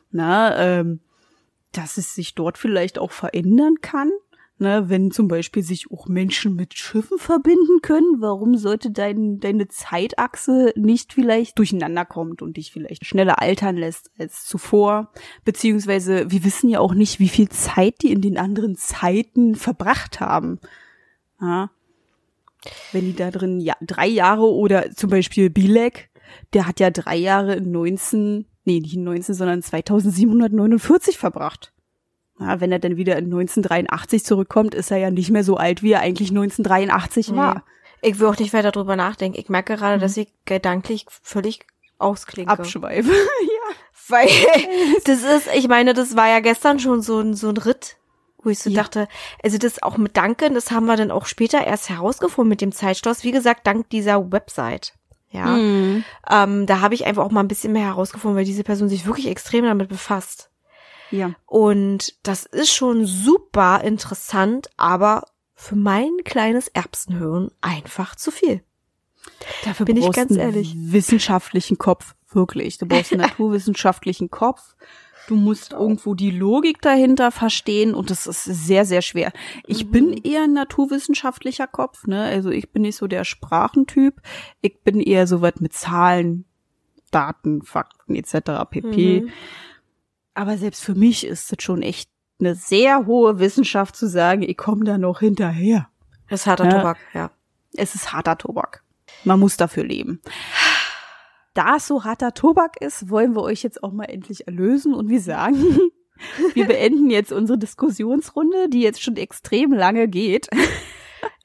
Na, 0.10 0.58
ähm, 0.58 1.02
dass 1.72 1.98
es 1.98 2.16
sich 2.16 2.34
dort 2.34 2.58
vielleicht 2.58 2.98
auch 2.98 3.12
verändern 3.12 3.76
kann. 3.82 4.10
Ne, 4.58 4.86
wenn 4.88 5.12
zum 5.12 5.28
Beispiel 5.28 5.64
sich 5.64 5.92
auch 5.92 6.08
Menschen 6.08 6.56
mit 6.56 6.76
Schiffen 6.76 7.18
verbinden 7.18 7.82
können, 7.82 8.22
warum 8.22 8.56
sollte 8.56 8.90
dein, 8.90 9.42
deine 9.42 9.68
Zeitachse 9.68 10.72
nicht 10.78 11.12
vielleicht 11.12 11.60
durcheinander 11.60 12.06
kommt 12.06 12.42
und 12.42 12.56
dich 12.56 12.72
vielleicht 12.72 13.06
schneller 13.06 13.42
altern 13.42 13.76
lässt 13.76 14.12
als 14.18 14.46
zuvor? 14.46 15.12
Beziehungsweise 15.44 16.32
wir 16.32 16.46
wissen 16.46 16.70
ja 16.70 16.80
auch 16.80 16.94
nicht, 16.94 17.20
wie 17.20 17.28
viel 17.28 17.50
Zeit 17.50 17.96
die 18.02 18.14
in 18.14 18.22
den 18.22 18.38
anderen 18.38 18.78
Zeiten 18.78 19.56
verbracht 19.56 20.22
haben. 20.22 20.62
Ja. 21.42 21.70
Wenn 22.92 23.06
die 23.06 23.16
da 23.16 23.30
drin 23.32 23.60
ja, 23.60 23.76
drei 23.82 24.08
Jahre 24.08 24.52
oder 24.52 24.92
zum 24.92 25.10
Beispiel 25.10 25.50
Bilek, 25.50 26.10
der 26.54 26.68
hat 26.68 26.80
ja 26.80 26.90
drei 26.90 27.16
Jahre 27.16 27.56
in 27.56 27.72
19, 27.72 28.46
nee, 28.64 28.80
nicht 28.80 28.96
in 28.96 29.04
19, 29.04 29.36
sondern 29.36 29.62
2749 29.62 31.18
verbracht. 31.18 31.72
Ja, 32.40 32.60
wenn 32.60 32.72
er 32.72 32.80
dann 32.80 32.98
wieder 32.98 33.18
in 33.18 33.26
1983 33.26 34.26
zurückkommt, 34.26 34.76
ist 34.76 34.92
er 34.92 34.98
ja 34.98 35.10
nicht 35.12 35.30
mehr 35.32 35.44
so 35.44 35.56
alt, 35.58 35.84
wie 35.84 35.92
er 35.94 36.02
eigentlich 36.02 36.30
1983 36.32 37.36
war. 37.36 37.64
Ich 38.02 38.20
will 38.20 38.28
auch 38.28 38.38
nicht 38.38 38.54
weiter 38.54 38.72
drüber 38.72 38.96
nachdenken. 38.96 39.40
Ich 39.40 39.48
merke 39.50 39.76
gerade, 39.78 39.98
Mhm. 39.98 40.02
dass 40.02 40.18
ich 40.18 40.28
gedanklich 40.46 41.06
völlig 41.22 41.62
ausklinke. 41.98 42.52
Abschweife. 42.52 43.10
ja. 43.12 43.76
Weil 44.10 44.28
das 45.06 45.24
ist, 45.24 45.48
ich 45.56 45.68
meine, 45.68 45.94
das 45.94 46.16
war 46.18 46.28
ja 46.28 46.40
gestern 46.42 46.80
schon 46.80 47.02
so 47.02 47.20
ein, 47.20 47.36
so 47.36 47.50
ein 47.50 47.58
Ritt, 47.58 47.98
wo 48.46 48.50
ich 48.50 48.60
so 48.60 48.70
Ja. 48.70 48.82
dachte, 48.84 49.08
also 49.44 49.58
das 49.58 49.82
auch 49.84 49.98
mit 49.98 50.16
Danken, 50.18 50.54
das 50.54 50.72
haben 50.72 50.86
wir 50.86 50.96
dann 50.98 51.12
auch 51.12 51.26
später 51.26 51.66
erst 51.66 51.90
herausgefunden 51.90 52.50
mit 52.50 52.62
dem 52.62 52.72
Zeitschloss. 52.72 53.24
Wie 53.24 53.32
gesagt, 53.32 53.66
dank 53.68 53.90
dieser 53.90 54.32
Website. 54.32 54.94
Ja. 55.32 55.48
Mhm. 55.58 56.04
Ähm, 56.30 56.66
da 56.66 56.80
habe 56.80 56.96
ich 56.96 57.06
einfach 57.06 57.24
auch 57.26 57.32
mal 57.32 57.42
ein 57.42 57.48
bisschen 57.50 57.74
mehr 57.74 57.86
herausgefunden, 57.88 58.38
weil 58.38 58.46
diese 58.46 58.64
Person 58.64 58.88
sich 58.90 59.06
wirklich 59.06 59.28
extrem 59.28 59.66
damit 59.66 59.90
befasst. 59.90 60.50
Ja. 61.12 61.32
Und 61.46 62.14
das 62.24 62.46
ist 62.46 62.74
schon 62.74 63.06
super 63.06 63.82
interessant, 63.84 64.70
aber 64.78 65.24
für 65.54 65.76
mein 65.76 66.10
kleines 66.24 66.68
Erbsenhirn 66.70 67.50
einfach 67.62 68.16
zu 68.16 68.32
viel. 68.32 68.62
Dafür 69.64 69.86
Bin 69.86 69.98
ich 69.98 70.04
brauchst 70.06 70.16
ganz 70.18 70.32
einen 70.32 70.40
ehrlich. 70.40 70.74
wissenschaftlichen 70.76 71.78
Kopf, 71.78 72.16
wirklich. 72.32 72.78
Du 72.78 72.86
brauchst 72.86 73.12
einen 73.12 73.22
naturwissenschaftlichen 73.28 74.30
Kopf. 74.30 74.76
Du 75.28 75.36
musst 75.36 75.74
irgendwo 75.74 76.14
die 76.14 76.32
Logik 76.32 76.82
dahinter 76.82 77.32
verstehen 77.32 77.94
und 77.96 78.10
das 78.12 78.28
ist 78.28 78.44
sehr, 78.44 78.86
sehr 78.86 79.02
schwer. 79.02 79.32
Ich 79.66 79.86
Mhm. 79.86 79.92
bin 79.92 80.14
eher 80.24 80.44
ein 80.44 80.54
naturwissenschaftlicher 80.54 81.68
Kopf, 81.68 82.06
ne? 82.08 82.24
Also 82.26 82.50
ich 82.52 82.70
bin 82.72 82.84
nicht 82.84 82.96
so 82.98 83.08
der 83.08 83.24
Sprachentyp. 83.24 84.22
Ich 84.62 84.80
bin 84.82 85.00
eher 85.00 85.26
so 85.28 85.42
was 85.42 85.56
mit 85.60 85.74
Zahlen, 85.74 86.46
Daten, 87.12 87.62
Fakten 87.64 88.16
etc. 88.16 88.66
pp. 88.70 89.22
Mhm. 89.22 89.30
Aber 90.34 90.58
selbst 90.58 90.84
für 90.84 90.96
mich 90.96 91.26
ist 91.26 91.52
es 91.52 91.64
schon 91.64 91.82
echt 91.82 92.10
eine 92.40 92.56
sehr 92.56 93.06
hohe 93.06 93.40
Wissenschaft 93.40 93.96
zu 93.96 94.08
sagen, 94.08 94.42
ich 94.44 94.58
komme 94.58 94.84
da 94.84 94.98
noch 94.98 95.22
hinterher. 95.22 95.88
Das 96.30 96.42
ist 96.42 96.48
harter 96.48 96.66
Ja. 96.66 96.72
Tobak, 96.72 96.98
ja. 97.14 97.32
Es 97.74 97.96
ist 97.96 98.12
harter 98.14 98.38
Tobak. 98.38 98.84
Man 99.24 99.40
muss 99.40 99.58
dafür 99.58 99.84
leben. 99.86 100.22
Da 101.56 101.78
es 101.78 101.88
so 101.88 102.04
harter 102.04 102.34
Tobak 102.36 102.80
ist, 102.82 103.10
wollen 103.10 103.34
wir 103.36 103.42
euch 103.42 103.64
jetzt 103.64 103.84
auch 103.84 103.92
mal 103.92 104.06
endlich 104.06 104.46
erlösen 104.48 104.94
und 104.94 105.10
wir 105.10 105.20
sagen, 105.22 105.56
wir 106.54 106.66
beenden 106.68 107.10
jetzt 107.10 107.32
unsere 107.32 107.58
Diskussionsrunde, 107.58 108.70
die 108.70 108.82
jetzt 108.82 109.02
schon 109.02 109.18
extrem 109.18 109.74
lange 109.74 110.08
geht. 110.08 110.48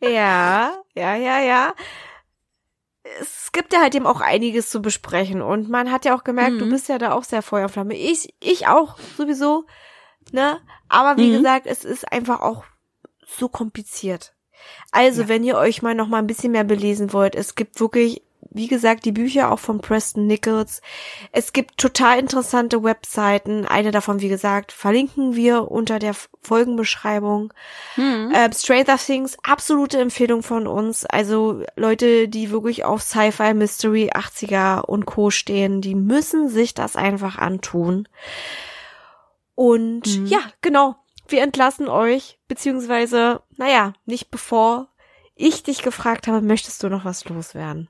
Ja, 0.02 0.72
ja, 0.94 1.14
ja, 1.14 1.40
ja. 1.40 1.74
Es 3.20 3.50
gibt 3.52 3.72
ja 3.72 3.80
halt 3.80 3.94
eben 3.94 4.06
auch 4.06 4.20
einiges 4.20 4.70
zu 4.70 4.80
besprechen 4.82 5.42
und 5.42 5.68
man 5.68 5.90
hat 5.90 6.04
ja 6.04 6.14
auch 6.16 6.24
gemerkt, 6.24 6.61
du 6.61 6.66
Mhm. 6.66 6.70
bist 6.70 6.88
ja 6.88 6.98
da 6.98 7.12
auch 7.12 7.24
sehr 7.24 7.42
Feuer 7.42 7.64
und 7.64 7.70
Flamme. 7.70 7.94
Ich, 7.96 8.34
ich 8.40 8.66
auch 8.66 8.98
sowieso, 9.16 9.64
ne? 10.32 10.58
Aber 10.88 11.18
wie 11.20 11.28
Mhm. 11.30 11.36
gesagt, 11.38 11.66
es 11.66 11.84
ist 11.84 12.11
einfach 12.12 12.40
auch 12.40 12.64
so 13.26 13.48
kompliziert. 13.48 14.34
Also, 14.92 15.22
Ja. 15.22 15.28
wenn 15.28 15.44
ihr 15.44 15.56
euch 15.56 15.82
mal 15.82 15.94
noch 15.94 16.08
mal 16.08 16.18
ein 16.18 16.26
bisschen 16.26 16.52
mehr 16.52 16.64
belesen 16.64 17.12
wollt, 17.12 17.34
es 17.34 17.54
gibt 17.54 17.80
wirklich, 17.80 18.22
wie 18.51 18.66
gesagt, 18.66 19.05
die 19.05 19.12
Bücher 19.12 19.51
auch 19.53 19.59
von 19.59 19.80
Preston 19.80 20.26
Nichols. 20.26 20.82
Es 21.32 21.53
gibt 21.53 21.78
total 21.78 22.18
interessante 22.18 22.82
Webseiten. 22.82 23.64
Eine 23.64 23.90
davon, 23.92 24.20
wie 24.20 24.28
gesagt, 24.28 24.72
verlinken 24.72 25.36
wir 25.36 25.70
unter 25.70 25.98
der 25.98 26.14
Folgenbeschreibung. 26.42 27.53
Ähm, 28.34 28.53
Stranger 28.53 28.96
Things, 28.98 29.36
absolute 29.42 29.98
Empfehlung 30.01 30.42
von 30.42 30.66
uns. 30.66 31.07
Also 31.07 31.62
Leute, 31.76 32.28
die 32.28 32.51
wirklich 32.51 32.84
auf 32.84 33.03
Sci-Fi, 33.03 33.55
Mystery, 33.55 34.11
80er 34.12 34.80
und 34.84 35.07
Co. 35.07 35.30
stehen, 35.30 35.80
die 35.80 35.94
müssen 35.94 36.48
sich 36.48 36.74
das 36.74 36.96
einfach 36.96 37.38
antun. 37.38 38.09
Und 39.55 40.07
Mhm. 40.07 40.26
ja, 40.26 40.40
genau. 40.62 40.96
Wir 41.28 41.42
entlassen 41.42 41.88
euch, 41.88 42.38
beziehungsweise, 42.48 43.42
naja, 43.57 43.92
nicht 44.05 44.30
bevor 44.30 44.88
ich 45.36 45.62
dich 45.62 45.82
gefragt 45.82 46.26
habe, 46.26 46.40
möchtest 46.42 46.82
du 46.82 46.88
noch 46.88 47.05
was 47.05 47.24
loswerden? 47.26 47.88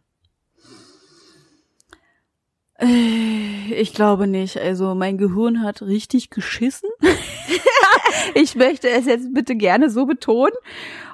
Äh, 2.81 3.74
Ich 3.74 3.95
glaube 3.95 4.26
nicht. 4.26 4.59
Also 4.59 4.95
mein 4.95 5.18
Gehirn 5.18 5.62
hat 5.62 5.83
richtig 5.83 6.31
geschissen. 6.31 6.89
ich 8.35 8.55
möchte 8.57 8.89
es 8.89 9.07
jetzt 9.07 9.33
bitte 9.33 9.55
gerne 9.57 9.91
so 9.91 10.07
betonen. 10.07 10.55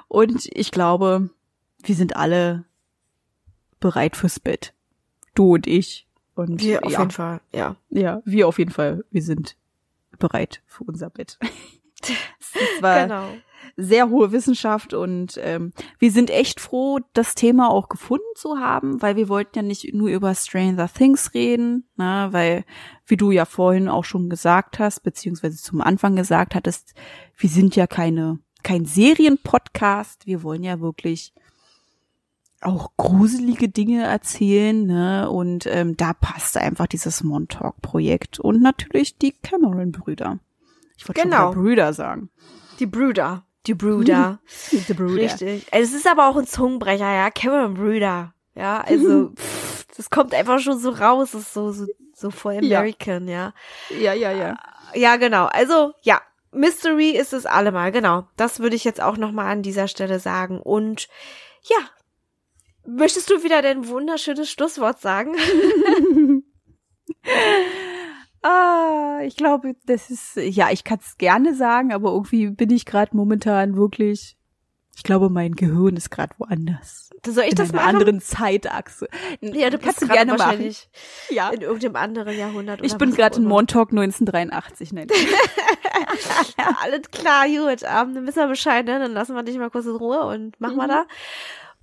Und 0.07 0.47
ich 0.53 0.71
glaube, 0.71 1.29
wir 1.83 1.95
sind 1.95 2.15
alle 2.15 2.65
bereit 3.79 4.15
fürs 4.15 4.39
Bett. 4.39 4.73
Du 5.35 5.53
und 5.53 5.67
ich. 5.67 6.07
Und 6.35 6.61
Wir 6.61 6.83
auf 6.85 6.91
ja, 6.91 6.99
jeden 6.99 7.11
Fall, 7.11 7.41
ja. 7.51 7.75
ja, 7.89 8.21
wir 8.25 8.47
auf 8.47 8.59
jeden 8.59 8.71
Fall. 8.71 9.03
Wir 9.11 9.21
sind 9.23 9.55
bereit 10.19 10.61
für 10.65 10.83
unser 10.83 11.09
Bett. 11.09 11.37
Es 12.53 12.81
war 12.81 13.03
Genau. 13.03 13.27
Sehr 13.79 14.09
hohe 14.09 14.31
Wissenschaft 14.31 14.93
und 14.95 15.39
ähm, 15.41 15.71
wir 15.99 16.11
sind 16.11 16.31
echt 16.31 16.59
froh, 16.59 16.99
das 17.13 17.35
Thema 17.35 17.69
auch 17.69 17.89
gefunden 17.89 18.25
zu 18.35 18.57
haben, 18.57 19.01
weil 19.03 19.15
wir 19.15 19.29
wollten 19.29 19.55
ja 19.55 19.61
nicht 19.61 19.93
nur 19.93 20.09
über 20.09 20.33
Stranger 20.33 20.89
Things 20.91 21.35
reden, 21.35 21.87
na, 21.95 22.33
weil, 22.33 22.65
wie 23.05 23.17
du 23.17 23.29
ja 23.29 23.45
vorhin 23.45 23.87
auch 23.87 24.03
schon 24.03 24.29
gesagt 24.29 24.79
hast, 24.79 25.01
beziehungsweise 25.03 25.57
zum 25.57 25.81
Anfang 25.81 26.15
gesagt 26.15 26.55
hattest, 26.55 26.95
wir 27.37 27.49
sind 27.49 27.75
ja 27.75 27.85
keine, 27.85 28.39
kein 28.63 28.85
Serienpodcast, 28.85 30.25
wir 30.25 30.41
wollen 30.41 30.63
ja 30.63 30.79
wirklich 30.79 31.33
auch 32.61 32.89
gruselige 32.97 33.69
Dinge 33.69 34.03
erzählen, 34.03 34.85
ne? 34.87 35.29
Und 35.29 35.67
ähm, 35.67 35.95
da 35.95 36.13
passt 36.13 36.57
einfach 36.57 36.87
dieses 36.87 37.23
Montauk-Projekt 37.23 38.39
und 38.39 38.63
natürlich 38.63 39.19
die 39.19 39.33
Cameron-Brüder. 39.33 40.39
Ich 40.97 41.07
wollte 41.07 41.21
Genau. 41.21 41.53
schon 41.53 41.61
Brüder 41.61 41.93
sagen. 41.93 42.31
Die 42.79 42.87
Brüder. 42.87 43.43
Die 43.67 43.73
Brüder. 43.73 44.39
Die 44.71 44.93
Brüder. 44.93 45.23
Richtig. 45.23 45.67
Also, 45.71 45.93
es 45.93 45.93
ist 45.93 46.07
aber 46.07 46.29
auch 46.29 46.37
ein 46.37 46.47
Zungenbrecher, 46.47 47.13
ja. 47.13 47.29
Cameron 47.29 47.73
Brüder. 47.73 48.33
Ja, 48.55 48.81
also, 48.81 49.31
pff, 49.35 49.85
das 49.95 50.09
kommt 50.09 50.33
einfach 50.33 50.59
schon 50.59 50.79
so 50.79 50.89
raus. 50.91 51.31
Das 51.31 51.41
ist 51.41 51.53
so, 51.53 51.71
so, 51.71 51.85
so 52.15 52.31
voll 52.31 52.63
Ja. 52.63 52.79
American, 52.79 53.27
ja. 53.27 53.53
Ja, 53.89 54.13
ja, 54.13 54.31
ja. 54.31 54.57
Ja, 54.95 55.17
genau. 55.17 55.45
Also, 55.45 55.93
ja. 56.01 56.21
Mystery 56.51 57.09
ist 57.09 57.33
es 57.33 57.45
allemal, 57.45 57.91
genau. 57.91 58.25
Das 58.37 58.61
würde 58.61 58.77
ich 58.77 58.85
jetzt 58.85 59.01
auch 59.01 59.17
nochmal 59.17 59.51
an 59.51 59.61
dieser 59.61 59.89
Stelle 59.89 60.19
sagen. 60.19 60.61
Und 60.61 61.09
ja, 61.63 61.77
möchtest 62.85 63.29
du 63.29 63.43
wieder 63.43 63.61
dein 63.61 63.87
wunderschönes 63.89 64.49
Schlusswort 64.49 65.01
sagen? 65.01 65.35
Ah, 68.47 69.19
ich 69.23 69.35
glaube, 69.35 69.75
das 69.85 70.09
ist, 70.09 70.35
ja, 70.37 70.69
ich 70.71 70.83
kann 70.83 70.99
es 71.01 71.17
gerne 71.17 71.53
sagen, 71.55 71.91
aber 71.93 72.11
irgendwie 72.11 72.49
bin 72.49 72.69
ich 72.69 72.85
gerade 72.85 73.15
momentan 73.15 73.75
wirklich, 73.75 74.37
ich 74.95 75.03
glaube, 75.03 75.29
mein 75.29 75.53
Gehirn 75.55 75.95
ist 75.97 76.09
gerade 76.09 76.33
woanders. 76.37 77.09
Soll 77.25 77.43
ich 77.43 77.49
in 77.51 77.55
das 77.55 77.69
einer 77.71 77.81
machen? 77.81 77.95
anderen 77.95 78.21
Zeitachse. 78.21 79.07
Ja, 79.41 79.69
du 79.69 79.77
kannst 79.79 80.01
du 80.01 80.07
gerne 80.07 80.31
machen. 80.33 80.39
wahrscheinlich 80.39 80.89
Ja. 81.29 81.49
in 81.49 81.61
irgendeinem 81.61 81.95
anderen 81.97 82.37
Jahrhundert. 82.37 82.79
Ich 82.83 82.95
bin 82.97 83.11
gerade 83.13 83.37
in. 83.37 83.45
Montauk 83.45 83.89
1983, 83.91 84.93
nein. 84.93 85.07
Ja, 86.57 86.75
alles 86.83 87.09
klar, 87.11 87.47
gut. 87.47 87.81
Ähm, 87.83 88.13
dann 88.15 88.27
wissen 88.27 88.37
wir 88.39 88.47
Bescheid, 88.47 88.85
ne? 88.85 88.99
Dann 88.99 89.13
lassen 89.13 89.35
wir 89.35 89.43
dich 89.43 89.57
mal 89.57 89.69
kurz 89.69 89.85
in 89.85 89.95
Ruhe 89.95 90.25
und 90.25 90.59
machen 90.61 90.77
wir 90.77 90.83
Mhm. 90.85 90.89
da. 90.89 91.05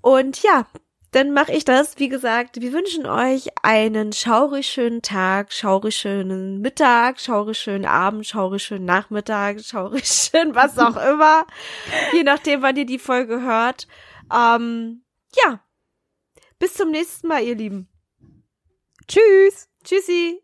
Und 0.01 0.43
ja, 0.43 0.67
dann 1.15 1.33
mache 1.33 1.53
ich 1.53 1.65
das. 1.65 1.99
Wie 1.99 2.09
gesagt, 2.09 2.61
wir 2.61 2.73
wünschen 2.73 3.07
euch 3.07 3.49
einen 3.63 4.13
schaurig 4.13 4.67
schönen 4.67 5.01
Tag, 5.01 5.53
schaurig 5.53 5.95
schönen 5.95 6.61
Mittag, 6.61 7.21
schaurig 7.21 7.57
schönen 7.57 7.87
Abend, 7.87 8.27
schaurig 8.27 8.63
schönen 8.65 8.85
Nachmittag, 8.85 9.61
schaurig 9.61 10.05
schön 10.07 10.55
was 10.55 10.77
auch 10.79 10.97
immer. 10.97 11.47
Je 12.13 12.25
nachdem, 12.25 12.63
wann 12.63 12.77
ihr 12.77 12.87
die 12.87 12.99
Folge 12.99 13.43
hört. 13.43 13.87
Ähm, 14.33 15.05
ja. 15.45 15.61
Bis 16.59 16.75
zum 16.75 16.91
nächsten 16.91 17.29
Mal, 17.29 17.45
ihr 17.45 17.55
Lieben. 17.55 17.89
Tschüss. 19.07 19.69
Tschüssi. 19.85 20.44